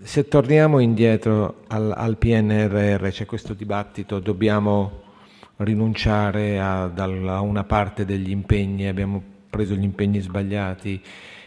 [0.00, 5.00] se torniamo indietro al, al, PNRR, c'è questo dibattito, dobbiamo
[5.58, 11.00] rinunciare a, a, una parte degli impegni, abbiamo preso gli impegni sbagliati.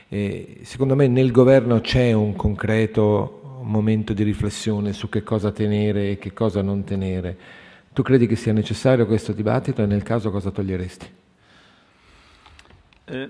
[0.08, 6.12] E secondo me nel governo c'è un concreto momento di riflessione su che cosa tenere
[6.12, 7.38] e che cosa non tenere.
[7.92, 11.14] Tu credi che sia necessario questo dibattito e nel caso cosa toglieresti?
[13.06, 13.28] Eh,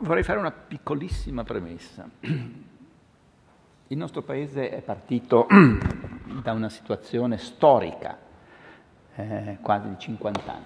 [0.00, 2.08] vorrei fare una piccolissima premessa.
[3.92, 5.46] Il nostro Paese è partito
[6.42, 8.16] da una situazione storica,
[9.16, 10.64] eh, quasi di 50 anni,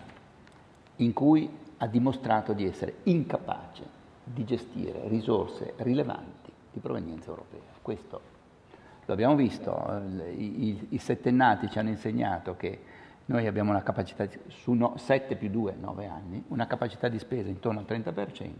[0.98, 3.82] in cui ha dimostrato di essere incapace
[4.22, 7.62] di gestire risorse rilevanti di provenienza europea.
[7.82, 8.20] Questo
[9.04, 9.74] lo abbiamo visto,
[10.36, 12.80] i, i, i settennati ci hanno insegnato che
[13.24, 17.48] noi abbiamo una capacità, su no, 7 più 2, 9 anni, una capacità di spesa
[17.48, 18.52] intorno al 30%,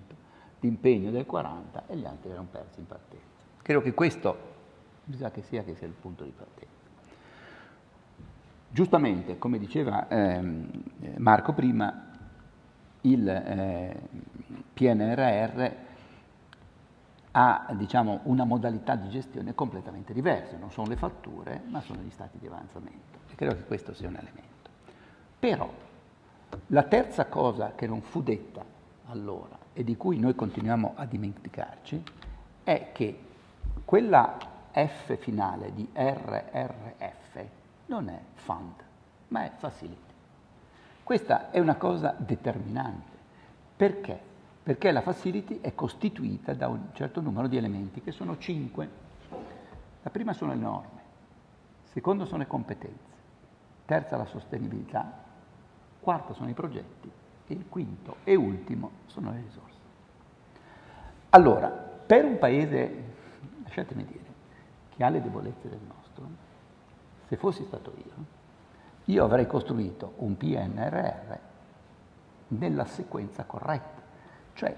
[0.59, 3.45] di impegno del 40% e gli altri erano persi in partenza.
[3.63, 4.55] Credo che questo
[5.07, 6.75] bisogna che sia che sia il punto di partenza.
[8.69, 10.69] Giustamente, come diceva ehm,
[11.19, 12.11] Marco prima,
[13.03, 14.01] il eh,
[14.75, 15.71] PNRR
[17.33, 22.11] ha diciamo, una modalità di gestione completamente diversa, non sono le fatture, ma sono gli
[22.11, 23.19] stati di avanzamento.
[23.31, 24.71] E credo che questo sia un elemento.
[25.39, 25.71] Però
[26.69, 28.65] la terza cosa che non fu detta
[29.07, 32.03] allora e di cui noi continuiamo a dimenticarci
[32.65, 33.21] è che
[33.85, 34.37] quella
[34.77, 37.45] F finale di RRF
[37.87, 38.75] non è fund,
[39.29, 40.13] ma è facility.
[41.03, 43.17] Questa è una cosa determinante.
[43.75, 44.21] Perché?
[44.63, 48.89] Perché la facility è costituita da un certo numero di elementi, che sono cinque.
[50.03, 51.01] La prima sono le norme,
[51.85, 53.15] secondo sono le competenze,
[53.87, 55.11] terza la sostenibilità,
[56.01, 57.11] quarto sono i progetti
[57.47, 59.79] e il quinto e ultimo sono le risorse.
[61.31, 63.05] Allora, per un paese,
[63.63, 64.26] lasciatemi dire,
[64.97, 66.25] che ha le debolezze del nostro,
[67.29, 68.25] se fossi stato io,
[69.05, 71.39] io avrei costruito un PNRR
[72.49, 74.03] nella sequenza corretta.
[74.55, 74.77] Cioè,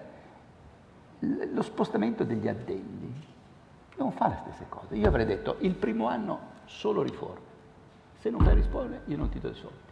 [1.21, 3.27] lo spostamento degli addendi
[3.97, 4.97] non fa le stesse cose.
[4.97, 7.47] Io avrei detto, il primo anno solo riforme,
[8.19, 9.87] se non fai rispondere io non ti do i soldi.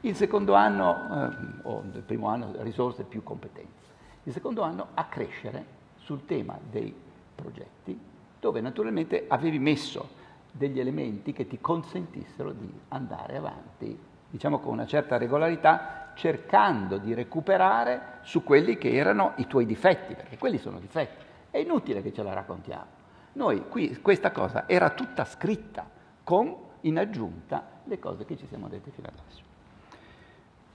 [0.00, 3.86] Il secondo anno, eh, o il primo anno, risorse più competenze.
[4.24, 6.94] Il secondo anno a crescere sul tema dei
[7.34, 7.98] progetti
[8.40, 10.16] dove naturalmente avevi messo
[10.50, 13.98] degli elementi che ti consentissero di andare avanti,
[14.30, 20.14] diciamo con una certa regolarità, cercando di recuperare su quelli che erano i tuoi difetti,
[20.14, 21.24] perché quelli sono difetti.
[21.50, 22.96] È inutile che ce la raccontiamo.
[23.34, 25.88] Noi qui questa cosa era tutta scritta
[26.24, 29.42] con in aggiunta le cose che ci siamo detti fino adesso.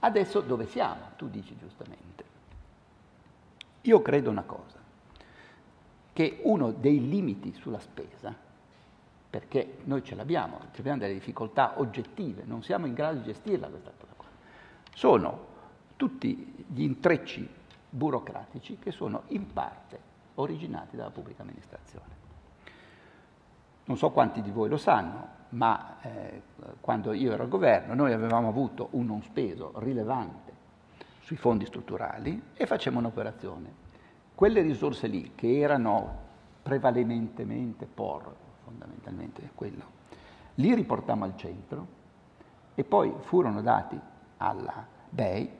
[0.00, 1.10] Adesso dove siamo?
[1.16, 2.24] Tu dici giustamente.
[3.82, 4.83] Io credo una cosa
[6.14, 8.32] che uno dei limiti sulla spesa,
[9.28, 13.90] perché noi ce l'abbiamo, abbiamo delle difficoltà oggettive, non siamo in grado di gestirla questa
[13.98, 14.26] cosa qua,
[14.94, 15.46] sono
[15.96, 17.46] tutti gli intrecci
[17.90, 19.98] burocratici che sono in parte
[20.36, 22.22] originati dalla pubblica amministrazione.
[23.86, 26.42] Non so quanti di voi lo sanno, ma eh,
[26.80, 30.52] quando io ero al governo noi avevamo avuto un non speso rilevante
[31.22, 33.82] sui fondi strutturali e facciamo un'operazione
[34.34, 36.22] quelle risorse lì, che erano
[36.62, 38.34] prevalentemente POR,
[38.64, 39.84] fondamentalmente quello,
[40.56, 41.86] li riportammo al centro
[42.74, 43.98] e poi furono dati
[44.38, 45.50] alla BEI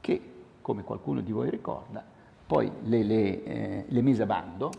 [0.00, 2.04] che, come qualcuno di voi ricorda,
[2.46, 4.70] poi le, le, eh, le mise a bando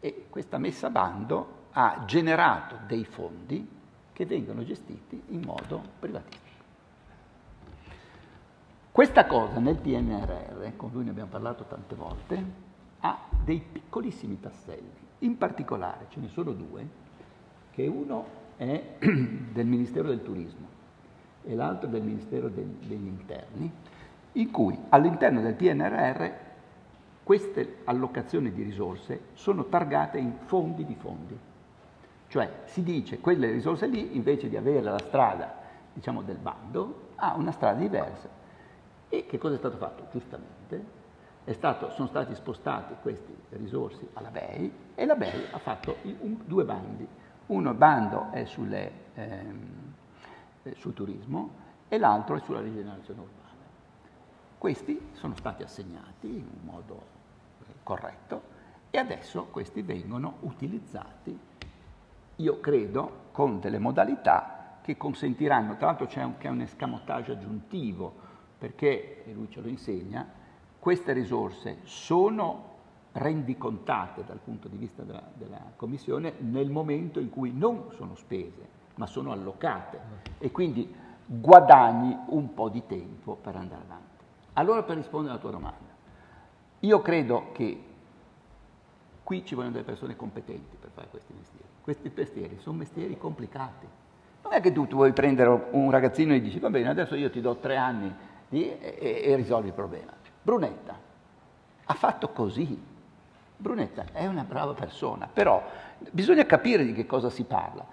[0.00, 3.76] e questa messa a bando ha generato dei fondi
[4.12, 6.46] che vengono gestiti in modo privatistico.
[8.90, 12.66] Questa cosa nel PNRR, con lui ne abbiamo parlato tante volte,
[13.00, 15.06] ha dei piccolissimi tasselli.
[15.20, 16.86] In particolare ce ne sono due,
[17.70, 18.24] che uno
[18.56, 20.66] è del Ministero del Turismo
[21.44, 23.70] e l'altro del Ministero del, degli Interni,
[24.32, 26.30] in cui all'interno del PNRR
[27.22, 31.38] queste allocazioni di risorse sono targate in fondi di fondi.
[32.28, 35.54] Cioè si dice quelle risorse lì, invece di avere la strada
[35.92, 38.28] diciamo, del bando, ha una strada diversa.
[39.08, 40.06] E che cosa è stato fatto?
[40.10, 40.97] Giustamente
[41.52, 46.64] stato, sono stati spostati queste risorse alla BEI e la BEI ha fatto un, due
[46.64, 47.06] bandi.
[47.46, 49.94] Uno bando è sulle, ehm,
[50.74, 51.50] sul turismo
[51.88, 53.46] e l'altro è sulla rigenerazione urbana.
[54.58, 57.02] Questi sono stati assegnati in un modo
[57.82, 58.42] corretto
[58.90, 61.38] e adesso questi vengono utilizzati,
[62.36, 68.12] io credo, con delle modalità che consentiranno, tra l'altro c'è anche un escamotage aggiuntivo,
[68.58, 70.26] perché, e lui ce lo insegna,
[70.78, 72.66] queste risorse sono
[73.12, 78.76] rendicontate dal punto di vista della, della, Commissione nel momento in cui non sono spese,
[78.96, 79.98] ma sono allocate
[80.38, 80.92] e quindi
[81.24, 84.24] guadagni un po' di tempo per andare avanti.
[84.54, 85.96] Allora per rispondere alla tua domanda,
[86.80, 87.84] io credo che
[89.22, 91.66] qui ci vogliono delle persone competenti per fare questi mestieri.
[91.82, 93.86] Questi mestieri sono mestieri complicati.
[94.42, 97.30] Non è che tu, tu vuoi prendere un ragazzino e dici va bene, adesso io
[97.30, 98.12] ti do tre anni
[98.48, 100.12] di, e, e risolvi il problema.
[100.48, 100.98] Brunetta
[101.84, 102.82] ha fatto così.
[103.54, 105.62] Brunetta è una brava persona, però
[106.10, 107.84] bisogna capire di che cosa si parla.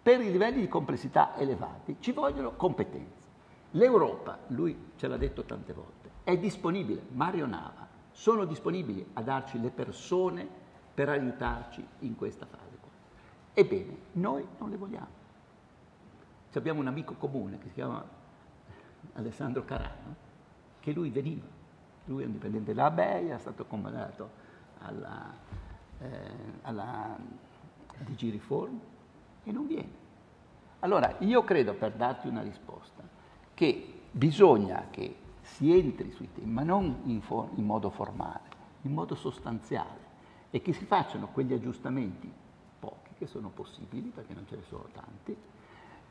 [0.00, 3.26] Per i livelli di complessità elevati ci vogliono competenze.
[3.72, 9.60] L'Europa, lui ce l'ha detto tante volte, è disponibile, Mario Nava, sono disponibili a darci
[9.60, 10.46] le persone
[10.94, 12.62] per aiutarci in questa fase.
[13.54, 15.22] Ebbene, noi non le vogliamo.
[16.52, 18.04] Abbiamo un amico comune che si chiama
[19.14, 20.14] Alessandro Carano,
[20.78, 21.53] che lui veniva
[22.04, 24.30] lui è un dipendente della BEI, è stato comandato
[24.80, 25.34] alla,
[26.00, 26.08] eh,
[26.62, 27.16] alla
[27.98, 28.78] DG Reform
[29.44, 30.02] e non viene.
[30.80, 33.02] Allora, io credo, per darti una risposta,
[33.54, 38.52] che bisogna che si entri sui temi, ma non in, for- in modo formale,
[38.82, 40.02] in modo sostanziale,
[40.50, 42.30] e che si facciano quegli aggiustamenti,
[42.78, 45.36] pochi che sono possibili, perché non ce ne sono tanti,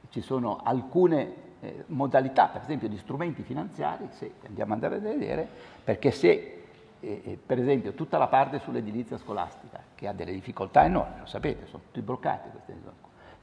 [0.10, 5.12] ci sono alcune eh, modalità, per esempio di strumenti finanziari, se andiamo ad andare a
[5.12, 5.48] vedere,
[5.84, 6.64] perché se
[7.00, 11.26] eh, eh, per esempio tutta la parte sull'edilizia scolastica, che ha delle difficoltà enormi, lo
[11.26, 12.74] sapete, sono tutti bloccati queste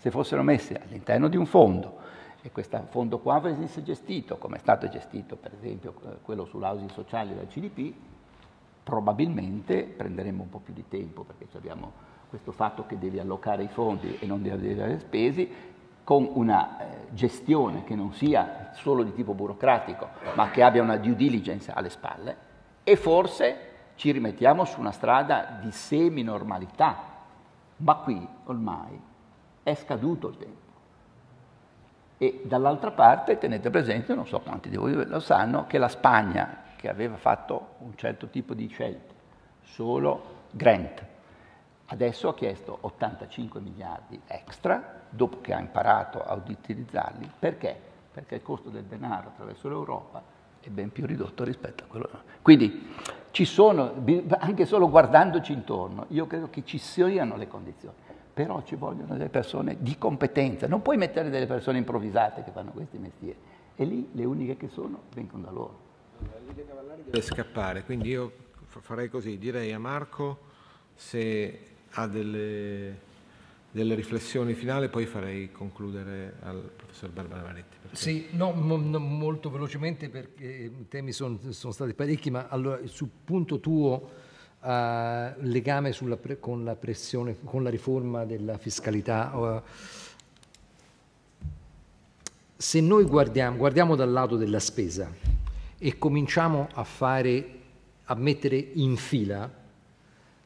[0.01, 1.99] se fossero messe all'interno di un fondo
[2.41, 6.91] e questo fondo qua venisse gestito come è stato gestito per esempio eh, quello sull'housing
[6.91, 7.93] sociale dal CDP,
[8.82, 13.69] probabilmente prenderemo un po' più di tempo perché abbiamo questo fatto che devi allocare i
[13.69, 15.53] fondi e non devi avere spesi
[16.11, 20.97] con una eh, gestione che non sia solo di tipo burocratico, ma che abbia una
[20.97, 22.37] due diligence alle spalle,
[22.82, 26.97] e forse ci rimettiamo su una strada di semi-normalità.
[27.77, 29.01] Ma qui ormai
[29.62, 30.70] è scaduto il tempo.
[32.19, 36.62] E dall'altra parte tenete presente, non so quanti di voi lo sanno, che la Spagna,
[36.74, 39.15] che aveva fatto un certo tipo di scelte,
[39.62, 41.05] solo grant,
[41.93, 47.31] adesso ha chiesto 85 miliardi extra dopo che ha imparato a utilizzarli.
[47.39, 47.77] Perché?
[48.12, 50.23] Perché il costo del denaro attraverso l'Europa
[50.61, 52.09] è ben più ridotto rispetto a quello.
[52.43, 52.89] Quindi
[53.33, 53.93] ci sono,
[54.39, 57.95] anche solo guardandoci intorno, io credo che ci siano le condizioni,
[58.33, 62.71] però ci vogliono delle persone di competenza, non puoi mettere delle persone improvvisate che fanno
[62.71, 63.39] questi mestieri,
[63.75, 65.89] e lì le uniche che sono vengono da loro.
[66.47, 68.33] Lidia Cavallari deve scappare, quindi io
[68.67, 70.49] farei così, direi a Marco
[70.95, 73.09] se ha delle
[73.73, 77.77] delle riflessioni finali, poi farei concludere al professor Barbara Maretti.
[77.81, 77.97] Perché...
[77.97, 83.09] Sì, no, mo, molto velocemente perché i temi sono, sono, stati parecchi, ma allora, sul
[83.25, 84.11] punto tuo
[84.61, 84.69] uh,
[85.39, 89.37] legame pre, con la pressione, con la riforma della fiscalità.
[89.37, 89.62] Uh,
[92.57, 95.11] se noi guardiamo, guardiamo dal lato della spesa
[95.79, 97.59] e cominciamo a fare,
[98.05, 99.59] a mettere in fila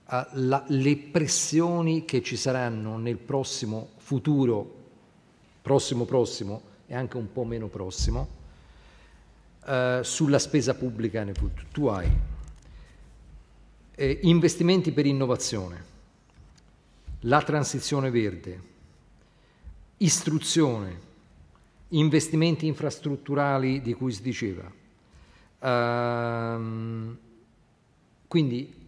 [0.06, 4.82] la, le pressioni che ci saranno nel prossimo futuro,
[5.62, 8.28] prossimo prossimo e anche un po' meno prossimo,
[9.64, 11.66] eh, sulla spesa pubblica nel futuro.
[11.72, 12.10] Tu hai
[13.94, 15.92] eh, investimenti per innovazione,
[17.20, 18.72] la transizione verde,
[19.98, 21.12] istruzione,
[21.88, 24.82] investimenti infrastrutturali di cui si diceva.
[25.64, 27.16] Uh,
[28.28, 28.83] quindi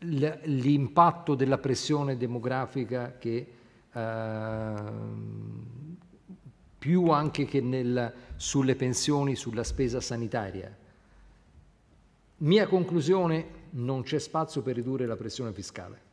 [0.00, 3.52] l'impatto della pressione demografica che
[3.92, 4.74] eh,
[6.78, 10.74] più anche che nel, sulle pensioni, sulla spesa sanitaria.
[12.38, 16.08] Mia conclusione, non c'è spazio per ridurre la pressione fiscale.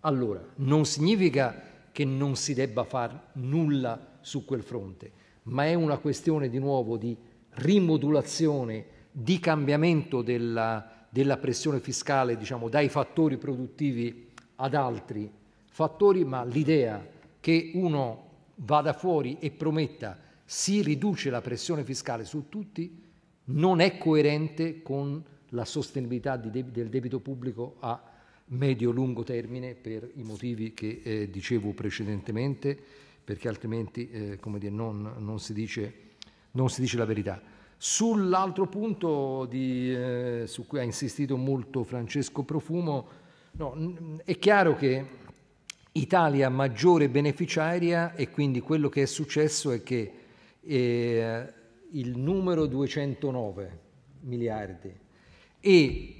[0.00, 5.10] Allora, non significa che non si debba fare nulla su quel fronte,
[5.44, 7.16] ma è una questione di nuovo di
[7.54, 15.30] rimodulazione, di cambiamento della, della pressione fiscale, diciamo, dai fattori produttivi ad altri
[15.70, 17.06] fattori, ma l'idea
[17.40, 23.08] che uno vada fuori e prometta si riduce la pressione fiscale su tutti
[23.44, 28.00] non è coerente con la sostenibilità deb- del debito pubblico a
[28.46, 32.78] medio-lungo termine per i motivi che eh, dicevo precedentemente,
[33.24, 35.94] perché altrimenti eh, dire, non, non, si dice,
[36.52, 37.40] non, si dice, la verità.
[37.82, 43.08] Sull'altro punto di, eh, su cui ha insistito molto Francesco Profumo,
[43.52, 45.06] no, è chiaro che
[45.92, 50.12] Italia maggiore beneficiaria e quindi quello che è successo è che
[50.60, 51.52] eh,
[51.92, 53.78] il numero 209
[54.24, 54.94] miliardi
[55.58, 56.16] e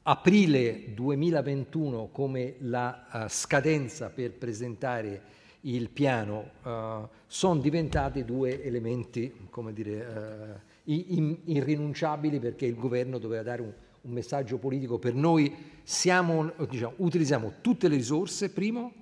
[0.00, 5.22] aprile 2021 come la uh, scadenza per presentare
[5.62, 13.18] il piano uh, sono diventati due elementi come dire, uh, in, irrinunciabili perché il governo
[13.18, 13.72] doveva dare un,
[14.02, 18.92] un messaggio politico per noi siamo, diciamo, utilizziamo tutte le risorse, primo,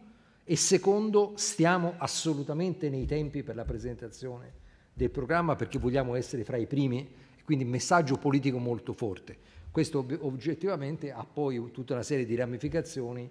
[0.44, 6.56] e secondo, stiamo assolutamente nei tempi per la presentazione del programma perché vogliamo essere fra
[6.56, 7.06] i primi,
[7.44, 9.36] quindi messaggio politico molto forte.
[9.72, 13.28] Questo oggettivamente ha poi tutta una serie di ramificazioni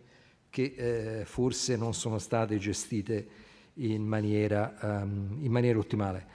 [0.56, 3.27] che eh, forse non sono state gestite
[3.73, 6.26] in maniera, um, in maniera ottimale.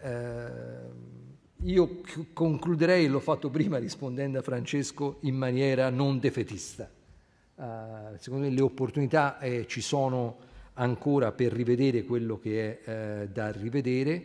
[0.00, 0.54] Eh,
[1.62, 2.00] io
[2.32, 6.90] concluderei, l'ho fatto prima rispondendo a Francesco, in maniera non defetista.
[7.56, 10.38] Uh, secondo me le opportunità eh, ci sono
[10.74, 14.22] ancora per rivedere quello che è eh, da rivedere,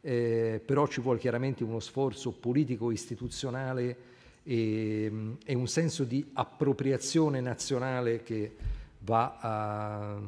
[0.00, 3.96] eh, però ci vuole chiaramente uno sforzo politico, istituzionale
[4.44, 8.56] e, e un senso di appropriazione nazionale che
[9.04, 10.18] va a,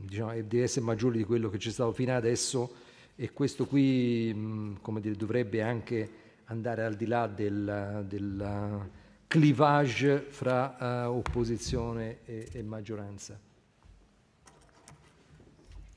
[0.00, 2.74] diciamo, deve essere maggiore di quello che c'è stato fino adesso
[3.14, 6.10] e questo qui come dire, dovrebbe anche
[6.46, 8.88] andare al di là del, del
[9.26, 13.38] clivage fra uh, opposizione e, e, maggioranza.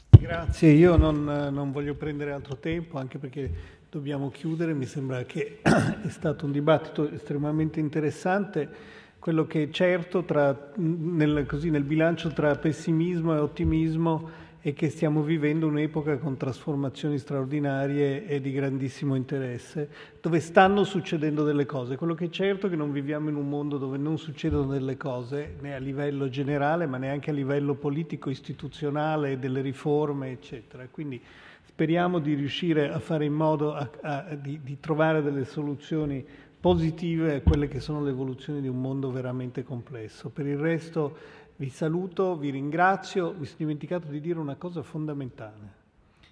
[0.09, 3.51] Grazie, io non, non, voglio prendere altro tempo anche perché
[3.89, 9.01] dobbiamo chiudere, mi sembra che è stato un dibattito estremamente interessante.
[9.23, 14.29] Quello che è certo tra, nel, così, nel bilancio tra pessimismo e ottimismo
[14.59, 19.87] e che stiamo vivendo un'epoca con trasformazioni straordinarie e di grandissimo interesse,
[20.19, 21.95] dove stanno succedendo delle cose.
[21.95, 24.97] Quello che è certo è che non viviamo in un mondo dove non succedono delle
[24.97, 30.85] cose, né a livello generale, ma neanche a livello politico, istituzionale, delle riforme, eccetera.
[30.91, 31.21] Quindi
[31.61, 36.25] speriamo di riuscire a fare in modo a, a, di, di trovare delle soluzioni
[36.64, 40.30] positive a quelle che sono le evoluzioni di un mondo veramente complesso.
[40.30, 41.18] Per il resto
[41.57, 45.73] vi saluto, vi ringrazio, mi sono dimenticato di dire una cosa fondamentale,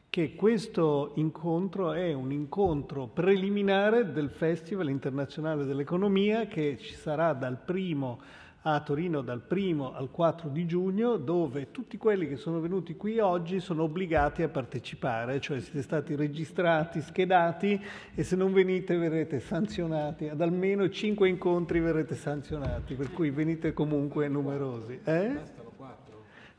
[0.09, 7.57] che questo incontro è un incontro preliminare del Festival internazionale dell'economia che ci sarà dal
[7.57, 8.21] primo
[8.63, 13.19] a Torino dal 1 al 4 di giugno, dove tutti quelli che sono venuti qui
[13.19, 17.81] oggi sono obbligati a partecipare, cioè siete stati registrati, schedati
[18.13, 23.73] e se non venite verrete sanzionati, ad almeno 5 incontri verrete sanzionati, per cui venite
[23.73, 24.99] comunque numerosi.
[25.03, 25.59] Eh?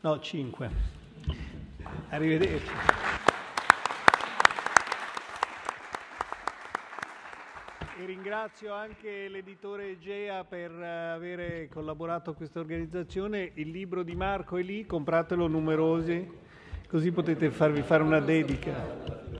[0.00, 0.70] No, 5.
[2.08, 3.31] Arrivederci.
[8.02, 13.52] E ringrazio anche l'editore Egea per eh, aver collaborato a questa organizzazione.
[13.54, 16.28] Il libro di Marco è lì, compratelo numerosi,
[16.88, 19.31] così potete farvi fare una dedica.